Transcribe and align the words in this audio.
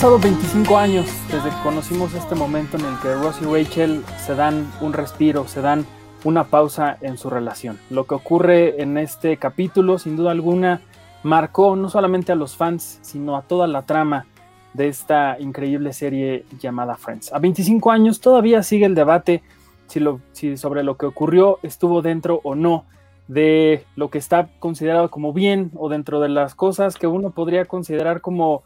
pasado 0.00 0.18
25 0.18 0.78
años 0.78 1.06
desde 1.30 1.50
que 1.50 1.62
conocimos 1.62 2.14
este 2.14 2.34
momento 2.34 2.78
en 2.78 2.86
el 2.86 2.98
que 3.00 3.12
Ross 3.16 3.36
y 3.42 3.44
Rachel 3.44 4.02
se 4.16 4.34
dan 4.34 4.66
un 4.80 4.94
respiro, 4.94 5.46
se 5.46 5.60
dan 5.60 5.84
una 6.24 6.44
pausa 6.44 6.96
en 7.02 7.18
su 7.18 7.28
relación. 7.28 7.78
Lo 7.90 8.06
que 8.06 8.14
ocurre 8.14 8.80
en 8.80 8.96
este 8.96 9.36
capítulo, 9.36 9.98
sin 9.98 10.16
duda 10.16 10.30
alguna, 10.30 10.80
marcó 11.22 11.76
no 11.76 11.90
solamente 11.90 12.32
a 12.32 12.34
los 12.34 12.56
fans, 12.56 12.98
sino 13.02 13.36
a 13.36 13.42
toda 13.42 13.66
la 13.66 13.82
trama 13.82 14.24
de 14.72 14.88
esta 14.88 15.38
increíble 15.38 15.92
serie 15.92 16.46
llamada 16.58 16.96
Friends. 16.96 17.30
A 17.34 17.38
25 17.38 17.90
años 17.90 18.20
todavía 18.20 18.62
sigue 18.62 18.86
el 18.86 18.94
debate 18.94 19.42
si, 19.86 20.00
lo, 20.00 20.22
si 20.32 20.56
sobre 20.56 20.82
lo 20.82 20.96
que 20.96 21.04
ocurrió 21.04 21.58
estuvo 21.62 22.00
dentro 22.00 22.40
o 22.42 22.54
no 22.54 22.86
de 23.28 23.84
lo 23.96 24.08
que 24.08 24.16
está 24.16 24.48
considerado 24.60 25.10
como 25.10 25.34
bien 25.34 25.70
o 25.76 25.90
dentro 25.90 26.20
de 26.20 26.30
las 26.30 26.54
cosas 26.54 26.96
que 26.96 27.06
uno 27.06 27.32
podría 27.32 27.66
considerar 27.66 28.22
como 28.22 28.64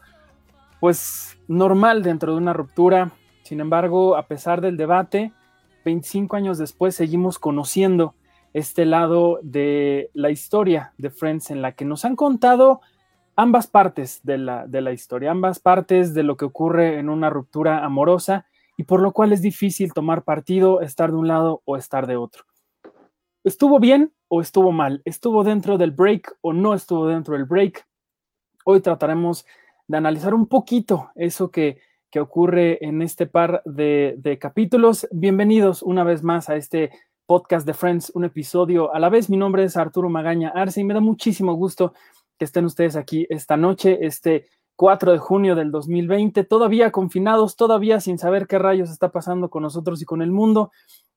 pues 0.85 1.39
normal 1.47 2.03
dentro 2.03 2.33
de 2.33 2.37
una 2.37 2.53
ruptura. 2.53 3.09
Sin 3.41 3.59
embargo, 3.59 4.15
a 4.15 4.27
pesar 4.27 4.61
del 4.61 4.77
debate, 4.77 5.33
25 5.83 6.35
años 6.35 6.59
después 6.59 6.93
seguimos 6.93 7.39
conociendo 7.39 8.13
este 8.53 8.85
lado 8.85 9.39
de 9.41 10.11
la 10.13 10.29
historia 10.29 10.93
de 10.99 11.09
Friends 11.09 11.49
en 11.49 11.63
la 11.63 11.71
que 11.71 11.85
nos 11.85 12.05
han 12.05 12.15
contado 12.15 12.81
ambas 13.35 13.65
partes 13.65 14.19
de 14.21 14.37
la, 14.37 14.67
de 14.67 14.81
la 14.81 14.91
historia, 14.91 15.31
ambas 15.31 15.57
partes 15.57 16.13
de 16.13 16.21
lo 16.21 16.37
que 16.37 16.45
ocurre 16.45 16.99
en 16.99 17.09
una 17.09 17.31
ruptura 17.31 17.83
amorosa 17.83 18.45
y 18.77 18.83
por 18.83 19.01
lo 19.01 19.11
cual 19.11 19.33
es 19.33 19.41
difícil 19.41 19.91
tomar 19.91 20.21
partido, 20.21 20.81
estar 20.81 21.09
de 21.09 21.17
un 21.17 21.27
lado 21.27 21.63
o 21.65 21.77
estar 21.77 22.05
de 22.05 22.17
otro. 22.17 22.43
¿Estuvo 23.43 23.79
bien 23.79 24.13
o 24.27 24.39
estuvo 24.39 24.71
mal? 24.71 25.01
¿Estuvo 25.03 25.43
dentro 25.43 25.79
del 25.79 25.89
break 25.89 26.37
o 26.41 26.53
no 26.53 26.75
estuvo 26.75 27.07
dentro 27.07 27.33
del 27.33 27.45
break? 27.45 27.87
Hoy 28.65 28.81
trataremos 28.81 29.47
de 29.87 29.97
analizar 29.97 30.33
un 30.33 30.47
poquito 30.47 31.11
eso 31.15 31.51
que, 31.51 31.79
que 32.09 32.19
ocurre 32.19 32.83
en 32.85 33.01
este 33.01 33.27
par 33.27 33.61
de, 33.65 34.15
de, 34.17 34.39
capítulos. 34.39 35.07
Bienvenidos 35.11 35.83
una 35.83 36.03
vez 36.03 36.23
más 36.23 36.49
a 36.49 36.55
este 36.55 36.91
podcast 37.25 37.65
de 37.65 37.73
Friends, 37.73 38.11
un 38.15 38.25
episodio 38.25 38.93
a 38.93 38.99
la 38.99 39.09
vez. 39.09 39.29
Mi 39.29 39.37
nombre 39.37 39.63
es 39.63 39.77
Arturo 39.77 40.09
Magaña 40.09 40.49
Arce 40.49 40.81
y 40.81 40.83
me 40.83 40.93
da 40.93 41.01
muchísimo 41.01 41.53
gusto 41.53 41.93
que 42.37 42.45
estén 42.45 42.65
ustedes 42.65 42.95
aquí 42.95 43.25
esta 43.29 43.57
noche, 43.57 44.05
este 44.05 44.47
4 44.75 45.13
de 45.13 45.17
junio 45.19 45.55
del 45.55 45.71
2020, 45.71 46.43
todavía 46.43 46.91
confinados, 46.91 47.55
todavía 47.55 47.99
sin 48.01 48.17
saber 48.17 48.47
qué 48.47 48.59
rayos 48.59 48.89
está 48.89 49.11
pasando 49.11 49.49
con 49.49 49.63
nosotros 49.63 50.01
y 50.01 50.05
con 50.05 50.21
el 50.21 50.31
mundo, 50.31 50.71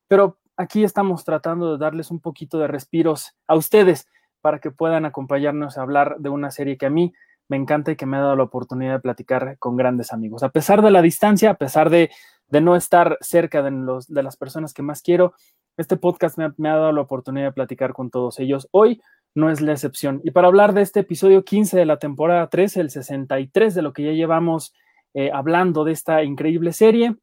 pero 0.06 0.38
aquí 0.56 0.84
estamos 0.84 1.24
tratando 1.24 1.72
de 1.72 1.78
darles 1.78 2.10
un 2.10 2.20
poquito 2.20 2.58
de 2.58 2.68
respiros 2.68 3.34
a 3.48 3.56
ustedes 3.56 4.06
para 4.40 4.60
que 4.60 4.70
puedan 4.70 5.04
acompañarnos 5.04 5.76
a 5.76 5.82
hablar 5.82 6.16
de 6.20 6.28
una 6.28 6.52
serie 6.52 6.78
que 6.78 6.86
a 6.86 6.90
mí 6.90 7.12
me 7.48 7.56
encanta 7.56 7.92
y 7.92 7.96
que 7.96 8.06
me 8.06 8.16
ha 8.16 8.20
dado 8.20 8.36
la 8.36 8.44
oportunidad 8.44 8.92
de 8.92 9.00
platicar 9.00 9.56
con 9.58 9.76
grandes 9.76 10.12
amigos. 10.12 10.42
A 10.42 10.50
pesar 10.50 10.82
de 10.82 10.90
la 10.90 11.02
distancia, 11.02 11.50
a 11.50 11.54
pesar 11.54 11.90
de, 11.90 12.10
no 12.50 12.76
estar 12.76 13.18
cerca 13.20 13.62
de, 13.62 13.70
los, 13.70 14.06
de, 14.06 14.22
las 14.22 14.36
personas 14.36 14.72
que 14.72 14.82
más 14.82 15.02
quiero, 15.02 15.34
este 15.76 15.96
podcast 15.96 16.38
me 16.38 16.44
ha, 16.44 16.54
me 16.56 16.68
ha, 16.68 16.76
dado 16.76 16.92
la 16.92 17.00
oportunidad 17.00 17.46
de 17.46 17.52
platicar 17.52 17.92
con 17.92 18.10
todos 18.10 18.38
ellos. 18.38 18.68
Hoy 18.70 19.00
no 19.34 19.50
es 19.50 19.60
la 19.60 19.72
excepción. 19.72 20.20
Y 20.24 20.30
para 20.30 20.48
hablar 20.48 20.74
de 20.74 20.82
este 20.82 21.00
episodio 21.00 21.44
15 21.44 21.76
de 21.76 21.86
la 21.86 21.98
temporada 21.98 22.48
3, 22.48 22.76
el 22.78 22.90
63 22.90 23.74
de 23.74 23.82
lo 23.82 23.92
que 23.92 24.04
ya 24.04 24.12
llevamos 24.12 24.74
eh, 25.14 25.30
hablando 25.32 25.84
de 25.84 25.92
esta 25.92 26.22
increíble 26.22 26.72
serie, 26.72 27.16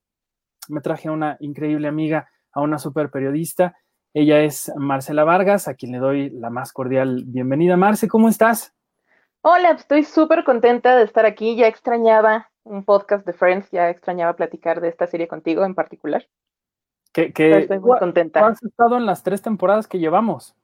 me 0.69 0.81
traje 0.81 1.07
a 1.07 1.11
una 1.11 1.38
increíble 1.39 1.88
amiga, 1.88 2.29
a 2.51 2.61
una 2.61 2.79
super 2.79 3.09
periodista. 3.09 3.75
Ella 4.13 4.41
es 4.41 4.72
Marcela 4.75 5.23
Vargas, 5.23 5.67
a 5.67 5.75
quien 5.75 5.91
le 5.91 5.99
doy 5.99 6.29
la 6.29 6.49
más 6.49 6.72
cordial 6.72 7.23
bienvenida. 7.28 7.78
Marce, 7.78 8.07
¿cómo 8.07 8.29
estás? 8.29 8.74
Hola, 9.47 9.69
estoy 9.69 10.03
súper 10.03 10.44
contenta 10.44 10.97
de 10.97 11.03
estar 11.03 11.23
aquí. 11.28 11.56
Ya 11.56 11.67
extrañaba 11.67 12.50
un 12.63 12.83
podcast 12.83 13.28
de 13.28 13.33
Friends, 13.33 13.69
ya 13.69 13.91
extrañaba 13.91 14.35
platicar 14.35 14.81
de 14.81 14.88
esta 14.88 15.06
serie 15.06 15.28
contigo 15.28 15.63
en 15.63 15.75
particular. 15.75 16.28
Que, 17.13 17.31
que 17.31 17.59
estoy 17.59 17.78
muy 17.78 18.00
contenta. 18.00 18.44
Has 18.44 18.63
estado 18.63 18.97
en 18.97 19.05
las 19.05 19.22
tres 19.22 19.44
temporadas 19.44 19.85
que 19.85 20.00
llevamos. 20.00 20.55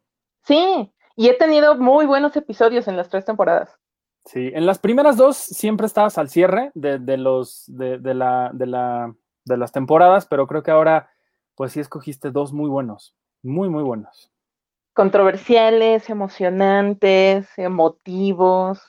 Sí, 0.41 0.91
y 1.16 1.28
he 1.28 1.38
tenido 1.38 1.78
muy 1.78 2.08
buenos 2.08 2.36
episodios 2.36 2.88
en 2.88 2.97
las 2.97 3.08
tres 3.08 3.24
temporadas. 3.24 3.78
Sí, 4.25 4.50
en 4.52 4.66
las 4.66 4.80
primeras 4.80 5.16
dos 5.16 5.38
siempre 5.38 5.86
estabas 5.86 6.18
al 6.18 6.30
cierre 6.30 6.72
de, 6.74 6.97
de 6.97 7.18
los 7.18 7.66
de, 7.68 8.00
de, 8.00 8.16
la, 8.16 8.50
de, 8.52 8.66
la, 8.66 9.14
de 9.46 9.58
las 9.58 9.72
temporadas, 9.72 10.25
pero 10.25 10.47
creo 10.47 10.64
que 10.64 10.72
ahora 10.72 11.08
pues 11.53 11.74
sí 11.74 11.80
escogiste 11.80 12.31
dos 12.31 12.52
muy 12.52 12.68
buenos, 12.68 13.16
muy, 13.44 13.70
muy 13.70 13.84
buenos 13.84 14.31
controversiales, 15.01 16.12
emocionantes, 16.12 17.47
emotivos. 17.57 18.79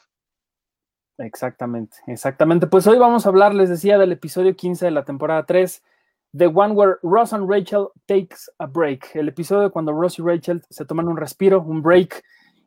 Exactamente, 1.17 1.97
exactamente. 2.07 2.67
Pues 2.67 2.87
hoy 2.87 2.99
vamos 2.99 3.25
a 3.25 3.31
hablar, 3.31 3.55
les 3.55 3.71
decía, 3.71 3.97
del 3.97 4.13
episodio 4.13 4.55
15 4.55 4.85
de 4.85 4.91
la 4.91 5.07
temporada 5.07 5.47
3, 5.47 5.83
The 6.37 6.49
One 6.49 6.75
Where 6.75 6.97
Ross 7.03 7.33
and 7.33 7.51
Rachel 7.51 7.87
Takes 8.05 8.53
a 8.59 8.67
Break. 8.67 9.17
El 9.17 9.29
episodio 9.29 9.73
cuando 9.73 9.93
Ross 9.93 10.19
y 10.19 10.23
Rachel 10.23 10.61
se 10.69 10.85
toman 10.85 11.09
un 11.09 11.17
respiro, 11.17 11.63
un 11.63 11.81
break, 11.81 12.23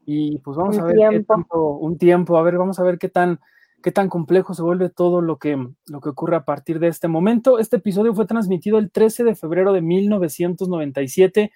y 0.08 0.40
pues 0.40 0.58
vamos 0.58 0.78
un 0.78 0.82
a 0.82 0.86
ver 0.88 0.96
tiempo. 0.96 1.18
qué 1.20 1.24
tanto, 1.26 1.68
un 1.68 2.00
tiempo, 2.00 2.38
a 2.40 2.42
ver, 2.42 2.58
vamos 2.58 2.80
a 2.80 2.84
ver 2.84 2.98
qué 2.98 3.10
tan, 3.10 3.40
qué 3.84 3.92
tan 3.92 4.10
complejo 4.10 4.56
se 4.56 4.64
vuelve 4.64 4.90
todo 4.90 5.22
lo 5.22 5.38
que, 5.38 5.56
lo 5.86 6.02
que 6.02 6.10
ocurre 6.10 6.36
a 6.36 6.46
partir 6.46 6.80
de 6.80 6.88
este 6.88 7.08
momento. 7.08 7.60
Este 7.60 7.76
episodio 7.76 8.16
fue 8.16 8.26
transmitido 8.26 8.80
el 8.80 8.90
13 8.90 9.24
de 9.24 9.36
febrero 9.36 9.72
de 9.72 9.84
1997 9.84 11.52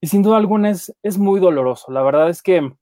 y 0.00 0.08
sin 0.08 0.22
duda 0.22 0.36
alguna 0.36 0.70
es, 0.70 0.94
es 1.02 1.18
muy 1.18 1.40
doloroso. 1.40 1.90
La 1.90 2.02
verdad 2.02 2.28
es 2.28 2.42
que 2.42 2.72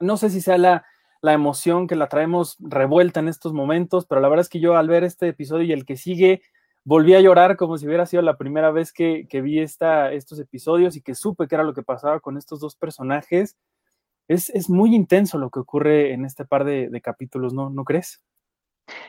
no 0.00 0.16
sé 0.16 0.30
si 0.30 0.40
sea 0.40 0.58
la, 0.58 0.84
la, 1.20 1.32
emoción 1.32 1.86
que 1.86 1.96
la 1.96 2.08
traemos 2.08 2.56
revuelta 2.60 3.20
en 3.20 3.28
estos 3.28 3.52
momentos, 3.52 4.06
pero 4.06 4.20
la 4.20 4.28
verdad 4.28 4.42
es 4.42 4.48
que 4.48 4.60
yo 4.60 4.76
al 4.76 4.88
ver 4.88 5.04
este 5.04 5.28
episodio 5.28 5.64
y 5.64 5.72
el 5.72 5.84
que 5.84 5.96
sigue, 5.96 6.42
volví 6.84 7.14
a 7.14 7.20
llorar 7.20 7.56
como 7.56 7.78
si 7.78 7.86
hubiera 7.86 8.06
sido 8.06 8.22
la 8.22 8.36
primera 8.36 8.70
vez 8.70 8.92
que, 8.92 9.26
que 9.28 9.40
vi 9.40 9.60
esta, 9.60 10.12
estos 10.12 10.38
episodios 10.38 10.96
y 10.96 11.02
que 11.02 11.14
supe 11.14 11.46
que 11.46 11.54
era 11.54 11.64
lo 11.64 11.74
que 11.74 11.82
pasaba 11.82 12.20
con 12.20 12.36
estos 12.36 12.60
dos 12.60 12.76
personajes. 12.76 13.56
Es, 14.28 14.50
es 14.50 14.70
muy 14.70 14.94
intenso 14.94 15.38
lo 15.38 15.50
que 15.50 15.60
ocurre 15.60 16.12
en 16.12 16.24
este 16.24 16.44
par 16.44 16.64
de, 16.64 17.00
capítulos, 17.02 17.52
¿no, 17.52 17.70
¿no 17.70 17.84
crees? 17.84 18.22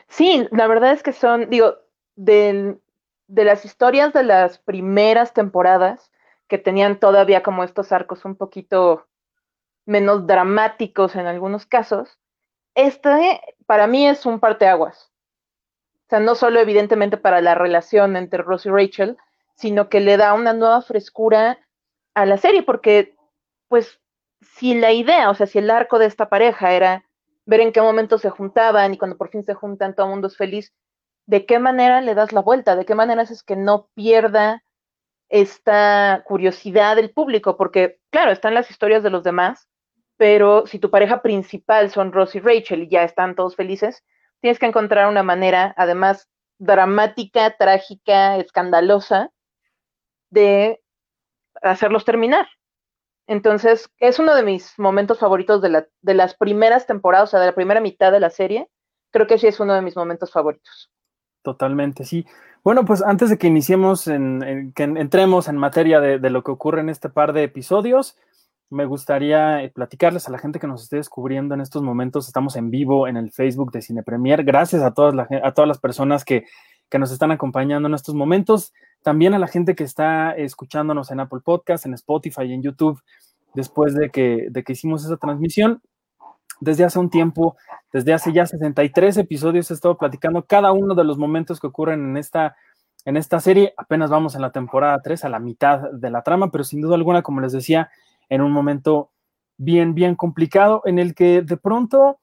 Sí, 0.07 0.47
la 0.51 0.67
verdad 0.67 0.91
es 0.91 1.01
que 1.01 1.13
son, 1.13 1.49
digo, 1.49 1.75
de, 2.15 2.77
de 3.27 3.43
las 3.43 3.65
historias 3.65 4.13
de 4.13 4.23
las 4.23 4.59
primeras 4.59 5.33
temporadas, 5.33 6.11
que 6.47 6.57
tenían 6.57 6.99
todavía 6.99 7.43
como 7.43 7.63
estos 7.63 7.91
arcos 7.91 8.25
un 8.25 8.35
poquito 8.35 9.07
menos 9.85 10.27
dramáticos 10.27 11.15
en 11.15 11.25
algunos 11.25 11.65
casos, 11.65 12.19
este 12.75 13.41
para 13.65 13.87
mí 13.87 14.07
es 14.07 14.25
un 14.25 14.39
parteaguas. 14.39 15.11
O 16.05 16.09
sea, 16.09 16.19
no 16.19 16.35
solo 16.35 16.59
evidentemente 16.59 17.17
para 17.17 17.41
la 17.41 17.55
relación 17.55 18.15
entre 18.15 18.43
Ross 18.43 18.65
y 18.65 18.69
Rachel, 18.69 19.17
sino 19.55 19.89
que 19.89 19.99
le 19.99 20.17
da 20.17 20.33
una 20.33 20.53
nueva 20.53 20.81
frescura 20.81 21.59
a 22.13 22.25
la 22.25 22.37
serie, 22.37 22.63
porque 22.63 23.15
pues 23.67 23.99
si 24.41 24.75
la 24.75 24.91
idea, 24.91 25.29
o 25.29 25.35
sea, 25.35 25.47
si 25.47 25.59
el 25.59 25.69
arco 25.69 25.99
de 25.99 26.05
esta 26.05 26.29
pareja 26.29 26.73
era 26.73 27.05
ver 27.45 27.61
en 27.61 27.71
qué 27.71 27.81
momento 27.81 28.17
se 28.17 28.29
juntaban 28.29 28.93
y 28.93 28.97
cuando 28.97 29.17
por 29.17 29.29
fin 29.29 29.43
se 29.43 29.53
juntan 29.53 29.95
todo 29.95 30.05
el 30.07 30.11
mundo 30.11 30.27
es 30.27 30.37
feliz, 30.37 30.73
¿de 31.25 31.45
qué 31.45 31.59
manera 31.59 32.01
le 32.01 32.15
das 32.15 32.31
la 32.33 32.41
vuelta? 32.41 32.75
¿De 32.75 32.85
qué 32.85 32.95
manera 32.95 33.21
haces 33.23 33.43
que 33.43 33.55
no 33.55 33.87
pierda 33.95 34.63
esta 35.33 36.21
curiosidad 36.27 36.95
del 36.95 37.09
público, 37.09 37.57
porque 37.57 37.97
claro, 38.11 38.31
están 38.31 38.53
las 38.53 38.69
historias 38.69 39.01
de 39.01 39.09
los 39.09 39.23
demás, 39.23 39.67
pero 40.15 40.67
si 40.67 40.77
tu 40.77 40.91
pareja 40.91 41.23
principal 41.23 41.89
son 41.89 42.11
Ross 42.11 42.35
y 42.35 42.39
Rachel 42.39 42.83
y 42.83 42.89
ya 42.89 43.03
están 43.03 43.33
todos 43.33 43.55
felices, 43.55 44.03
tienes 44.41 44.59
que 44.59 44.67
encontrar 44.67 45.09
una 45.09 45.23
manera, 45.23 45.73
además 45.75 46.29
dramática, 46.59 47.57
trágica, 47.57 48.37
escandalosa, 48.37 49.31
de 50.29 50.83
hacerlos 51.63 52.05
terminar. 52.05 52.47
Entonces, 53.25 53.89
es 53.97 54.19
uno 54.19 54.35
de 54.35 54.43
mis 54.43 54.77
momentos 54.77 55.17
favoritos 55.17 55.63
de, 55.63 55.69
la, 55.69 55.87
de 56.01 56.13
las 56.13 56.35
primeras 56.35 56.85
temporadas, 56.85 57.29
o 57.29 57.31
sea, 57.31 57.39
de 57.39 57.47
la 57.47 57.55
primera 57.55 57.81
mitad 57.81 58.11
de 58.11 58.19
la 58.19 58.29
serie. 58.29 58.69
Creo 59.11 59.25
que 59.25 59.39
sí 59.39 59.47
es 59.47 59.59
uno 59.59 59.73
de 59.73 59.81
mis 59.81 59.95
momentos 59.95 60.31
favoritos. 60.31 60.91
Totalmente, 61.41 62.03
sí. 62.03 62.23
Bueno, 62.63 62.85
pues 62.85 63.01
antes 63.01 63.29
de 63.29 63.37
que 63.37 63.47
iniciemos, 63.47 64.07
en, 64.07 64.71
que 64.73 64.83
entremos 64.83 65.47
en 65.47 65.57
materia 65.57 65.99
de, 65.99 66.19
de, 66.19 66.29
lo 66.29 66.43
que 66.43 66.51
ocurre 66.51 66.79
en 66.81 66.89
este 66.89 67.09
par 67.09 67.33
de 67.33 67.43
episodios, 67.43 68.17
me 68.69 68.85
gustaría 68.85 69.61
eh, 69.63 69.69
platicarles 69.69 70.27
a 70.27 70.31
la 70.31 70.39
gente 70.39 70.59
que 70.59 70.67
nos 70.67 70.83
esté 70.83 70.95
descubriendo 70.95 71.53
en 71.53 71.61
estos 71.61 71.83
momentos. 71.83 72.27
Estamos 72.27 72.55
en 72.55 72.69
vivo 72.71 73.07
en 73.07 73.17
el 73.17 73.31
Facebook 73.31 73.71
de 73.71 73.81
Cine 73.81 74.01
Premier. 74.01 74.43
Gracias 74.43 74.81
a 74.81 74.93
todas, 74.93 75.13
la, 75.13 75.27
a 75.43 75.53
todas 75.53 75.67
las 75.67 75.79
personas 75.79 76.23
que, 76.23 76.45
que 76.89 76.99
nos 76.99 77.11
están 77.11 77.31
acompañando 77.31 77.87
en 77.87 77.95
estos 77.95 78.15
momentos. 78.15 78.73
También 79.03 79.33
a 79.33 79.39
la 79.39 79.47
gente 79.47 79.75
que 79.75 79.83
está 79.83 80.31
escuchándonos 80.31 81.11
en 81.11 81.19
Apple 81.19 81.41
Podcast, 81.43 81.85
en 81.85 81.93
Spotify 81.93 82.43
y 82.43 82.53
en 82.53 82.63
YouTube 82.63 83.01
después 83.53 83.93
de 83.93 84.09
que, 84.09 84.47
de 84.49 84.63
que 84.63 84.73
hicimos 84.73 85.05
esa 85.05 85.17
transmisión 85.17 85.81
desde 86.63 86.85
hace 86.85 86.99
un 86.99 87.09
tiempo, 87.09 87.57
desde 87.91 88.13
hace 88.13 88.31
ya 88.31 88.45
63 88.45 89.17
episodios 89.17 89.69
he 89.69 89.73
estado 89.73 89.97
platicando 89.97 90.45
cada 90.45 90.71
uno 90.71 90.95
de 90.95 91.03
los 91.03 91.17
momentos 91.17 91.59
que 91.59 91.67
ocurren 91.67 92.01
en 92.09 92.17
esta, 92.17 92.55
en 93.05 93.17
esta 93.17 93.39
serie. 93.39 93.73
Apenas 93.77 94.09
vamos 94.09 94.35
en 94.35 94.41
la 94.41 94.51
temporada 94.51 95.01
3, 95.03 95.25
a 95.25 95.29
la 95.29 95.39
mitad 95.39 95.91
de 95.91 96.09
la 96.09 96.23
trama, 96.23 96.51
pero 96.51 96.63
sin 96.63 96.81
duda 96.81 96.95
alguna, 96.95 97.21
como 97.21 97.41
les 97.41 97.51
decía, 97.51 97.89
en 98.29 98.41
un 98.41 98.51
momento 98.51 99.11
bien, 99.57 99.93
bien 99.93 100.15
complicado 100.15 100.81
en 100.85 100.99
el 100.99 101.13
que 101.13 101.41
de 101.41 101.57
pronto 101.57 102.19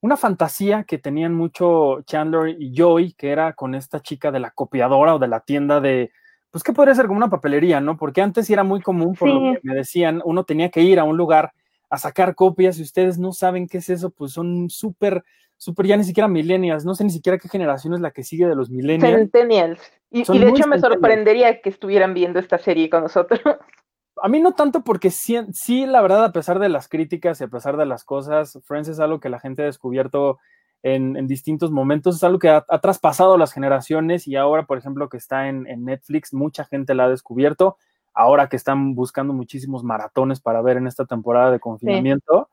una 0.00 0.16
fantasía 0.16 0.84
que 0.84 0.98
tenían 0.98 1.34
mucho 1.34 2.02
Chandler 2.02 2.56
y 2.60 2.72
Joey, 2.76 3.14
que 3.14 3.30
era 3.30 3.54
con 3.54 3.74
esta 3.74 4.00
chica 4.00 4.30
de 4.30 4.38
la 4.38 4.52
copiadora 4.52 5.16
o 5.16 5.18
de 5.18 5.26
la 5.26 5.40
tienda 5.40 5.80
de, 5.80 6.12
pues 6.50 6.62
que 6.62 6.72
podría 6.72 6.94
ser 6.94 7.06
como 7.06 7.18
una 7.18 7.30
papelería, 7.30 7.80
¿no? 7.80 7.96
Porque 7.96 8.22
antes 8.22 8.48
era 8.48 8.62
muy 8.62 8.80
común, 8.80 9.14
por 9.14 9.28
lo 9.28 9.54
que 9.54 9.60
me 9.62 9.74
decían, 9.74 10.22
uno 10.24 10.44
tenía 10.44 10.70
que 10.70 10.82
ir 10.82 11.00
a 11.00 11.04
un 11.04 11.16
lugar 11.16 11.52
a 11.90 11.98
sacar 11.98 12.34
copias 12.34 12.78
y 12.78 12.82
ustedes 12.82 13.18
no 13.18 13.32
saben 13.32 13.66
qué 13.66 13.78
es 13.78 13.88
eso, 13.88 14.10
pues 14.10 14.32
son 14.32 14.70
súper, 14.70 15.24
súper 15.56 15.86
ya 15.86 15.96
ni 15.96 16.04
siquiera 16.04 16.28
millennials, 16.28 16.84
no 16.84 16.94
sé 16.94 17.04
ni 17.04 17.10
siquiera 17.10 17.38
qué 17.38 17.48
generación 17.48 17.94
es 17.94 18.00
la 18.00 18.10
que 18.10 18.24
sigue 18.24 18.46
de 18.46 18.54
los 18.54 18.70
millennials. 18.70 19.16
Centennials. 19.16 19.80
Y, 20.10 20.20
y 20.20 20.38
de 20.38 20.48
hecho 20.48 20.66
me 20.66 20.78
sorprendería 20.78 21.60
que 21.60 21.68
estuvieran 21.68 22.14
viendo 22.14 22.38
esta 22.38 22.58
serie 22.58 22.88
con 22.88 23.02
nosotros. 23.02 23.40
A 24.20 24.28
mí 24.28 24.40
no 24.40 24.52
tanto 24.52 24.82
porque 24.82 25.10
sí, 25.10 25.38
sí, 25.52 25.86
la 25.86 26.00
verdad, 26.00 26.24
a 26.24 26.32
pesar 26.32 26.58
de 26.58 26.68
las 26.68 26.88
críticas 26.88 27.40
y 27.40 27.44
a 27.44 27.48
pesar 27.48 27.76
de 27.76 27.86
las 27.86 28.04
cosas, 28.04 28.58
Friends 28.64 28.88
es 28.88 29.00
algo 29.00 29.20
que 29.20 29.28
la 29.28 29.38
gente 29.38 29.62
ha 29.62 29.66
descubierto 29.66 30.38
en, 30.82 31.26
distintos 31.26 31.70
momentos, 31.70 32.16
es 32.16 32.24
algo 32.24 32.38
que 32.38 32.48
ha, 32.48 32.62
traspasado 32.80 33.36
las 33.36 33.52
generaciones 33.52 34.26
y 34.26 34.36
ahora, 34.36 34.66
por 34.66 34.78
ejemplo, 34.78 35.08
que 35.08 35.16
está 35.16 35.48
en, 35.48 35.64
Netflix, 35.84 36.32
mucha 36.32 36.64
gente 36.64 36.94
la 36.94 37.04
ha 37.04 37.08
descubierto, 37.08 37.76
ahora 38.18 38.48
que 38.48 38.56
están 38.56 38.96
buscando 38.96 39.32
muchísimos 39.32 39.84
maratones 39.84 40.40
para 40.40 40.60
ver 40.60 40.76
en 40.76 40.88
esta 40.88 41.06
temporada 41.06 41.52
de 41.52 41.60
confinamiento. 41.60 42.50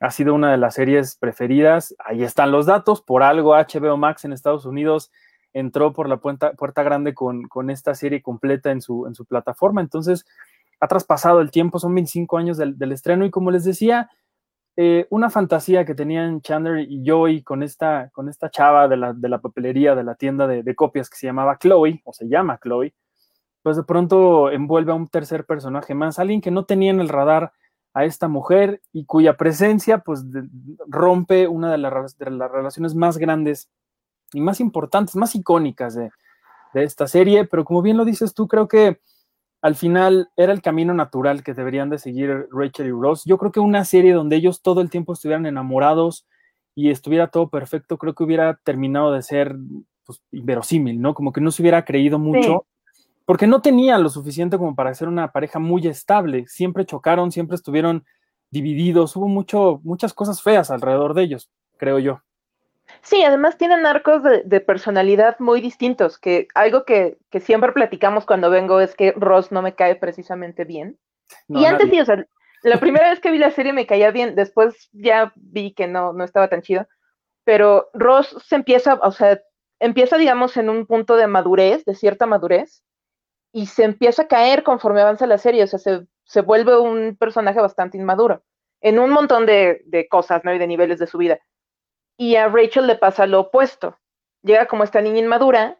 Ha 0.00 0.10
sido 0.10 0.34
una 0.34 0.50
de 0.50 0.56
las 0.56 0.74
series 0.74 1.16
preferidas. 1.16 1.94
Ahí 2.04 2.24
están 2.24 2.50
los 2.50 2.66
datos. 2.66 3.02
Por 3.02 3.22
algo 3.22 3.54
HBO 3.54 3.96
Max 3.96 4.24
en 4.24 4.32
Estados 4.32 4.66
Unidos 4.66 5.12
entró 5.52 5.92
por 5.92 6.08
la 6.08 6.16
puerta, 6.16 6.54
puerta 6.54 6.82
grande 6.82 7.14
con, 7.14 7.44
con, 7.44 7.70
esta 7.70 7.94
serie 7.94 8.20
completa 8.20 8.72
en 8.72 8.80
su, 8.80 9.06
en 9.06 9.14
su 9.14 9.24
plataforma. 9.24 9.80
Entonces, 9.80 10.26
ha 10.80 10.88
traspasado 10.88 11.40
el 11.40 11.52
tiempo, 11.52 11.78
son 11.78 11.94
25 11.94 12.36
años 12.36 12.56
del, 12.56 12.92
estreno 12.92 13.24
y 13.24 13.30
como 13.30 13.52
les 13.52 13.62
decía, 13.62 14.10
eh, 14.76 15.06
una 15.10 15.30
fantasía 15.30 15.84
que 15.84 15.94
tenían 15.94 16.40
Chandler 16.40 16.84
y 16.90 17.08
Joey 17.08 17.44
con 17.44 17.62
esta, 17.62 18.10
con 18.12 18.28
esta 18.28 18.50
chava 18.50 18.88
de 18.88 18.96
la, 18.96 19.12
de 19.12 19.28
la 19.28 19.38
papelería, 19.40 19.94
de 19.94 20.02
la 20.02 20.16
tienda 20.16 20.48
de, 20.48 20.74
copias 20.74 21.08
que 21.08 21.16
se 21.16 21.28
llamaba 21.28 21.58
Chloe, 21.58 22.02
o 22.04 22.12
se 22.12 22.28
llama 22.28 22.58
Chloe, 22.60 22.92
pues 23.66 23.76
de 23.76 23.82
pronto 23.82 24.52
envuelve 24.52 24.92
a 24.92 24.94
un 24.94 25.08
tercer 25.08 25.44
personaje 25.44 25.92
más, 25.92 26.20
alguien 26.20 26.40
que 26.40 26.52
no 26.52 26.66
tenía 26.66 26.92
en 26.92 27.00
el 27.00 27.08
radar 27.08 27.52
a 27.94 28.04
esta 28.04 28.28
mujer 28.28 28.80
y 28.92 29.06
cuya 29.06 29.36
presencia 29.36 29.98
pues 29.98 30.22
rompe 30.86 31.48
una 31.48 31.72
de 31.72 31.78
las, 31.78 32.16
de 32.16 32.30
las, 32.30 32.48
relaciones 32.48 32.94
más 32.94 33.18
grandes 33.18 33.68
y 34.32 34.40
más 34.40 34.60
importantes, 34.60 35.16
más 35.16 35.34
icónicas 35.34 35.96
de, 35.96 36.12
de 36.74 36.84
esta 36.84 37.08
serie, 37.08 37.44
pero 37.44 37.64
como 37.64 37.82
bien 37.82 37.96
lo 37.96 38.04
dices 38.04 38.34
tú, 38.34 38.46
creo 38.46 38.68
que 38.68 39.00
al 39.62 39.74
final 39.74 40.30
era 40.36 40.52
el 40.52 40.62
camino 40.62 40.94
natural 40.94 41.42
que 41.42 41.52
deberían 41.52 41.90
de 41.90 41.98
seguir 41.98 42.46
Rachel 42.52 42.86
y 42.86 42.90
Ross. 42.92 43.24
Yo 43.24 43.36
creo 43.36 43.50
que 43.50 43.58
una 43.58 43.84
serie 43.84 44.12
donde 44.12 44.36
ellos 44.36 44.62
todo 44.62 44.80
el 44.80 44.90
tiempo 44.90 45.12
estuvieran 45.12 45.44
enamorados 45.44 46.24
y 46.76 46.90
estuviera 46.90 47.32
todo 47.32 47.48
perfecto, 47.48 47.98
creo 47.98 48.14
que 48.14 48.22
hubiera 48.22 48.60
terminado 48.62 49.10
de 49.10 49.22
ser 49.22 49.56
pues, 50.04 50.22
inverosímil, 50.30 51.00
¿no? 51.00 51.14
Como 51.14 51.32
que 51.32 51.40
no 51.40 51.50
se 51.50 51.62
hubiera 51.62 51.84
creído 51.84 52.20
mucho, 52.20 52.64
porque 53.26 53.48
no 53.48 53.60
tenían 53.60 54.02
lo 54.02 54.08
suficiente 54.08 54.56
como 54.56 54.74
para 54.74 54.94
ser 54.94 55.08
una 55.08 55.32
pareja 55.32 55.58
muy 55.58 55.86
estable. 55.86 56.46
Siempre 56.46 56.86
chocaron, 56.86 57.32
siempre 57.32 57.56
estuvieron 57.56 58.06
divididos, 58.50 59.16
hubo 59.16 59.28
mucho, 59.28 59.80
muchas 59.82 60.14
cosas 60.14 60.40
feas 60.40 60.70
alrededor 60.70 61.12
de 61.12 61.24
ellos, 61.24 61.50
creo 61.76 61.98
yo. 61.98 62.22
Sí, 63.02 63.24
además 63.24 63.58
tienen 63.58 63.84
arcos 63.84 64.22
de, 64.22 64.60
personalidad 64.60 65.36
muy 65.40 65.60
distintos, 65.60 66.18
que 66.18 66.46
algo 66.54 66.84
que, 66.84 67.18
siempre 67.40 67.72
platicamos 67.72 68.24
cuando 68.24 68.48
vengo 68.48 68.80
es 68.80 68.94
que 68.94 69.12
Ross 69.12 69.50
no 69.50 69.60
me 69.60 69.74
cae 69.74 69.96
precisamente 69.96 70.64
bien. 70.64 70.96
y 71.48 71.64
antes 71.64 71.90
sí, 71.90 72.00
o 72.00 72.04
sea, 72.04 72.24
la 72.62 72.78
primera 72.80 73.10
vez 73.10 73.18
que 73.18 73.32
vi 73.32 73.38
la 73.38 73.50
serie 73.50 73.72
me 73.72 73.86
caía 73.86 74.12
bien, 74.12 74.36
después 74.36 74.88
ya 74.92 75.32
vi 75.34 75.74
que 75.74 75.88
no, 75.88 76.12
no 76.12 76.22
estaba 76.22 76.48
tan 76.48 76.62
chido, 76.62 76.86
pero 77.42 77.90
Ross 77.92 78.36
se 78.46 78.54
empieza, 78.54 78.94
o 79.02 79.10
sea, 79.10 79.40
empieza, 79.80 80.16
digamos, 80.16 80.56
en 80.56 80.70
un 80.70 80.86
punto 80.86 81.16
de 81.16 81.26
madurez, 81.26 81.84
de 81.84 81.96
cierta 81.96 82.26
madurez, 82.26 82.84
y 83.56 83.66
se 83.66 83.84
empieza 83.84 84.22
a 84.22 84.28
caer 84.28 84.62
conforme 84.62 85.00
avanza 85.00 85.26
la 85.26 85.38
serie, 85.38 85.64
o 85.64 85.66
sea, 85.66 85.78
se, 85.78 86.06
se 86.24 86.40
vuelve 86.42 86.78
un 86.78 87.16
personaje 87.16 87.60
bastante 87.60 87.96
inmaduro 87.96 88.42
en 88.82 88.98
un 88.98 89.10
montón 89.10 89.46
de, 89.46 89.82
de 89.86 90.08
cosas, 90.08 90.44
¿no? 90.44 90.52
Y 90.52 90.58
de 90.58 90.66
niveles 90.66 90.98
de 90.98 91.06
su 91.06 91.16
vida 91.18 91.40
y 92.16 92.36
a 92.36 92.48
Rachel 92.48 92.86
le 92.86 92.96
pasa 92.96 93.26
lo 93.26 93.40
opuesto. 93.40 93.98
Llega 94.42 94.66
como 94.66 94.84
esta 94.84 95.00
niña 95.00 95.18
inmadura 95.18 95.78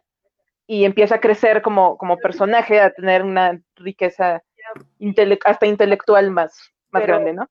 y 0.67 0.85
empieza 0.85 1.15
a 1.15 1.21
crecer 1.21 1.61
como, 1.61 1.97
como 1.97 2.17
personaje, 2.17 2.79
a 2.79 2.91
tener 2.91 3.23
una 3.23 3.61
riqueza 3.75 4.43
hasta 5.45 5.65
intelectual 5.65 6.29
más, 6.31 6.73
más 6.89 7.03
grande, 7.03 7.33
¿no? 7.33 7.49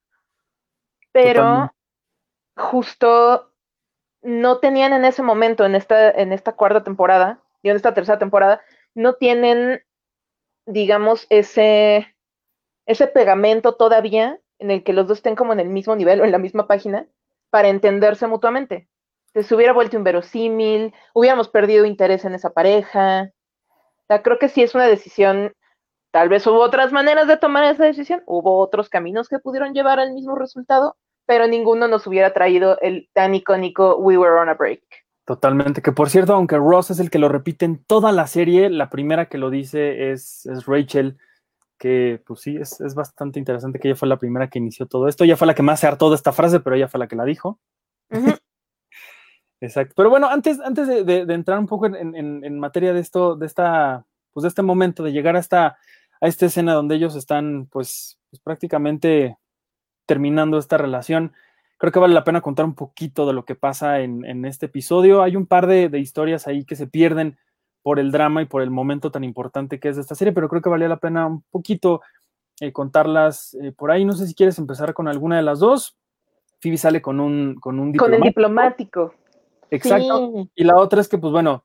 Pero 1.12 1.73
justo 2.56 3.52
no 4.23 4.58
tenían 4.58 4.93
en 4.93 5.05
ese 5.05 5.23
momento, 5.23 5.64
en 5.64 5.75
esta, 5.75 6.11
en 6.11 6.32
esta 6.32 6.52
cuarta 6.52 6.84
temporada 6.84 7.40
y 7.62 7.70
en 7.70 7.76
esta 7.76 7.94
tercera 7.94 8.19
temporada, 8.19 8.61
no 8.94 9.14
tienen, 9.14 9.82
digamos, 10.67 11.27
ese, 11.31 12.15
ese 12.87 13.07
pegamento 13.07 13.75
todavía 13.75 14.41
en 14.59 14.71
el 14.71 14.85
que 14.85 14.93
los 14.93 15.07
dos 15.07 15.19
estén 15.19 15.37
como 15.37 15.53
en 15.53 15.61
el 15.61 15.69
mismo 15.69 15.97
nivel 15.97 16.21
o 16.21 16.25
en 16.25 16.33
la 16.33 16.39
misma 16.39 16.67
página 16.67 17.07
para 17.51 17.69
entenderse 17.69 18.27
mutuamente. 18.27 18.89
Se 19.35 19.55
hubiera 19.55 19.73
vuelto 19.73 19.97
inverosímil, 19.97 20.95
hubiéramos 21.15 21.49
perdido 21.49 21.85
interés 21.85 22.25
en 22.25 22.35
esa 22.35 22.51
pareja. 22.51 23.33
O 24.09 24.23
creo 24.23 24.39
que 24.39 24.49
sí 24.49 24.63
es 24.63 24.75
una 24.75 24.87
decisión, 24.87 25.53
tal 26.11 26.29
vez 26.29 26.47
hubo 26.47 26.61
otras 26.61 26.93
maneras 26.93 27.27
de 27.29 27.37
tomar 27.37 27.65
esa 27.65 27.85
decisión, 27.85 28.23
hubo 28.27 28.59
otros 28.59 28.89
caminos 28.89 29.29
que 29.29 29.38
pudieron 29.38 29.75
llevar 29.75 30.00
al 30.00 30.14
mismo 30.14 30.37
resultado, 30.37 30.97
pero 31.26 31.47
ninguno 31.47 31.88
nos 31.88 32.07
hubiera 32.07 32.33
traído 32.33 32.79
el 32.81 33.11
tan 33.12 33.35
icónico 33.35 33.97
We 33.97 34.17
Were 34.17 34.40
on 34.40 34.49
a 34.49 34.55
Break. 34.55 35.06
Totalmente, 35.26 35.83
que 35.83 35.92
por 35.92 36.09
cierto, 36.09 36.35
aunque 36.35 36.56
Ross 36.56 36.90
es 36.92 37.00
el 37.00 37.11
que 37.11 37.18
lo 37.18 37.28
repite 37.28 37.64
en 37.64 37.83
toda 37.85 38.12
la 38.12 38.28
serie, 38.28 38.71
la 38.71 38.90
primera 38.90 39.26
que 39.26 39.38
lo 39.38 39.50
dice 39.50 40.12
es, 40.12 40.47
es 40.47 40.66
Rachel 40.66 41.18
que 41.78 42.23
pues 42.26 42.40
sí, 42.40 42.56
es, 42.56 42.95
bastante 42.95 43.38
interesante 43.38 43.78
que 43.78 43.88
ella 43.88 43.97
fue 43.97 44.09
la 44.09 44.18
primera 44.18 44.49
que 44.49 44.59
inició 44.59 44.87
todo 44.87 45.09
esto. 45.09 45.25
Ella 45.25 45.37
fue 45.37 45.47
la 45.47 45.54
que 45.54 45.62
más 45.62 45.80
se 45.80 45.87
hartó 45.87 46.11
de 46.11 46.16
esta 46.16 46.33
frase, 46.33 46.61
pero 46.61 46.76
ella 46.76 46.88
fue 46.88 47.00
la 47.00 47.09
que 47.09 47.16
la 47.16 47.25
dijo. 47.25 47.59
Exacto. 49.61 49.95
Pero 49.97 50.11
bueno, 50.11 50.28
antes, 50.28 50.61
antes 50.61 50.87
de, 50.87 51.21
entrar 51.35 51.59
un 51.59 51.66
poco 51.66 51.87
en, 51.87 52.59
materia 52.59 52.92
de 52.92 53.00
esto, 53.00 53.37
de 53.37 53.47
esta, 53.47 54.06
pues 54.33 54.42
de 54.42 54.49
este 54.49 54.62
momento, 54.62 55.02
de 55.02 55.12
llegar 55.12 55.37
a 55.37 55.40
esta, 55.40 55.78
a 56.21 56.26
esta 56.26 56.47
escena 56.47 56.75
donde 56.75 56.95
ellos 56.95 57.16
están, 57.16 57.66
pues, 57.66 58.18
pues 58.30 58.40
prácticamente 58.40 59.38
terminando 60.06 60.59
esta 60.59 60.78
relación, 60.78 61.33
creo 61.78 61.92
que 61.92 61.99
vale 61.99 62.14
la 62.14 62.25
pena 62.25 62.40
contar 62.40 62.64
un 62.64 62.75
poquito 62.75 63.26
de 63.26 63.33
lo 63.33 63.45
que 63.45 63.54
pasa 63.54 64.00
en, 64.00 64.45
este 64.45 64.66
episodio. 64.66 65.23
Hay 65.23 65.37
un 65.37 65.47
par 65.47 65.66
de, 65.66 65.88
de 65.88 65.99
historias 65.99 66.47
ahí 66.47 66.64
que 66.64 66.76
se 66.76 66.87
pierden 66.87 67.38
por 67.83 68.00
el 68.00 68.11
drama 68.11 68.42
y 68.42 68.47
por 68.47 68.62
el 68.62 68.71
momento 68.71 69.11
tan 69.12 69.23
importante 69.23 69.78
que 69.78 69.88
es 69.88 69.97
de 69.97 70.02
esta 70.02 70.16
serie, 70.16 70.33
pero 70.33 70.49
creo 70.49 70.61
que 70.61 70.68
valía 70.68 70.88
la 70.88 70.99
pena 70.99 71.26
un 71.26 71.42
poquito 71.50 72.02
eh, 72.61 72.73
contarlas 72.73 73.54
eh, 73.62 73.73
por 73.73 73.90
ahí. 73.90 74.04
No 74.04 74.12
sé 74.12 74.26
si 74.26 74.35
quieres 74.35 74.59
empezar 74.59 74.95
con 74.95 75.09
alguna 75.09 75.37
de 75.37 75.42
las 75.42 75.61
dos. 75.61 75.97
Phoebe 76.61 76.78
sale 76.78 77.02
con 77.02 77.21
un, 77.21 77.56
con 77.61 77.78
un 77.78 77.92
diplomático. 77.92 78.04
Con 78.04 78.14
el 78.14 78.28
diplomático. 78.28 79.14
Exacto. 79.71 80.49
Y 80.54 80.64
la 80.64 80.76
otra 80.76 81.00
es 81.00 81.09
que, 81.09 81.18
pues 81.18 81.33
bueno, 81.33 81.64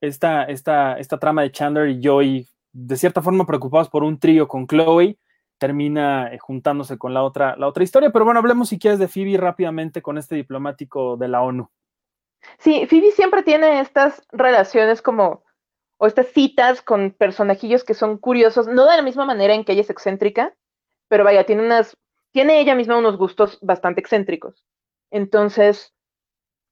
esta, 0.00 0.44
esta, 0.44 0.98
esta 0.98 1.18
trama 1.18 1.42
de 1.42 1.52
Chandler 1.52 1.88
y 1.90 2.00
Joey, 2.02 2.46
de 2.72 2.96
cierta 2.96 3.22
forma 3.22 3.46
preocupados 3.46 3.88
por 3.88 4.02
un 4.02 4.18
trío 4.18 4.48
con 4.48 4.66
Chloe, 4.66 5.16
termina 5.62 6.34
eh, 6.34 6.38
juntándose 6.38 6.98
con 6.98 7.14
la 7.14 7.22
otra, 7.22 7.54
la 7.56 7.68
otra 7.68 7.84
historia. 7.84 8.10
Pero 8.10 8.24
bueno, 8.24 8.40
hablemos 8.40 8.68
si 8.68 8.80
quieres 8.80 8.98
de 8.98 9.06
Phoebe 9.06 9.36
rápidamente 9.36 10.02
con 10.02 10.18
este 10.18 10.34
diplomático 10.34 11.16
de 11.16 11.28
la 11.28 11.40
ONU. 11.40 11.70
Sí, 12.58 12.84
Phoebe 12.86 13.12
siempre 13.12 13.44
tiene 13.44 13.78
estas 13.78 14.26
relaciones 14.32 15.02
como 15.02 15.44
o 15.98 16.08
estas 16.08 16.26
citas 16.26 16.82
con 16.82 17.12
personajillos 17.12 17.84
que 17.84 17.94
son 17.94 18.18
curiosos, 18.18 18.66
no 18.66 18.86
de 18.86 18.96
la 18.96 19.02
misma 19.02 19.24
manera 19.24 19.54
en 19.54 19.64
que 19.64 19.70
ella 19.70 19.82
es 19.82 19.90
excéntrica, 19.90 20.52
pero 21.06 21.22
vaya, 21.22 21.46
tiene 21.46 21.64
unas, 21.64 21.96
tiene 22.32 22.58
ella 22.58 22.74
misma 22.74 22.98
unos 22.98 23.16
gustos 23.16 23.60
bastante 23.62 24.00
excéntricos. 24.00 24.64
Entonces, 25.12 25.94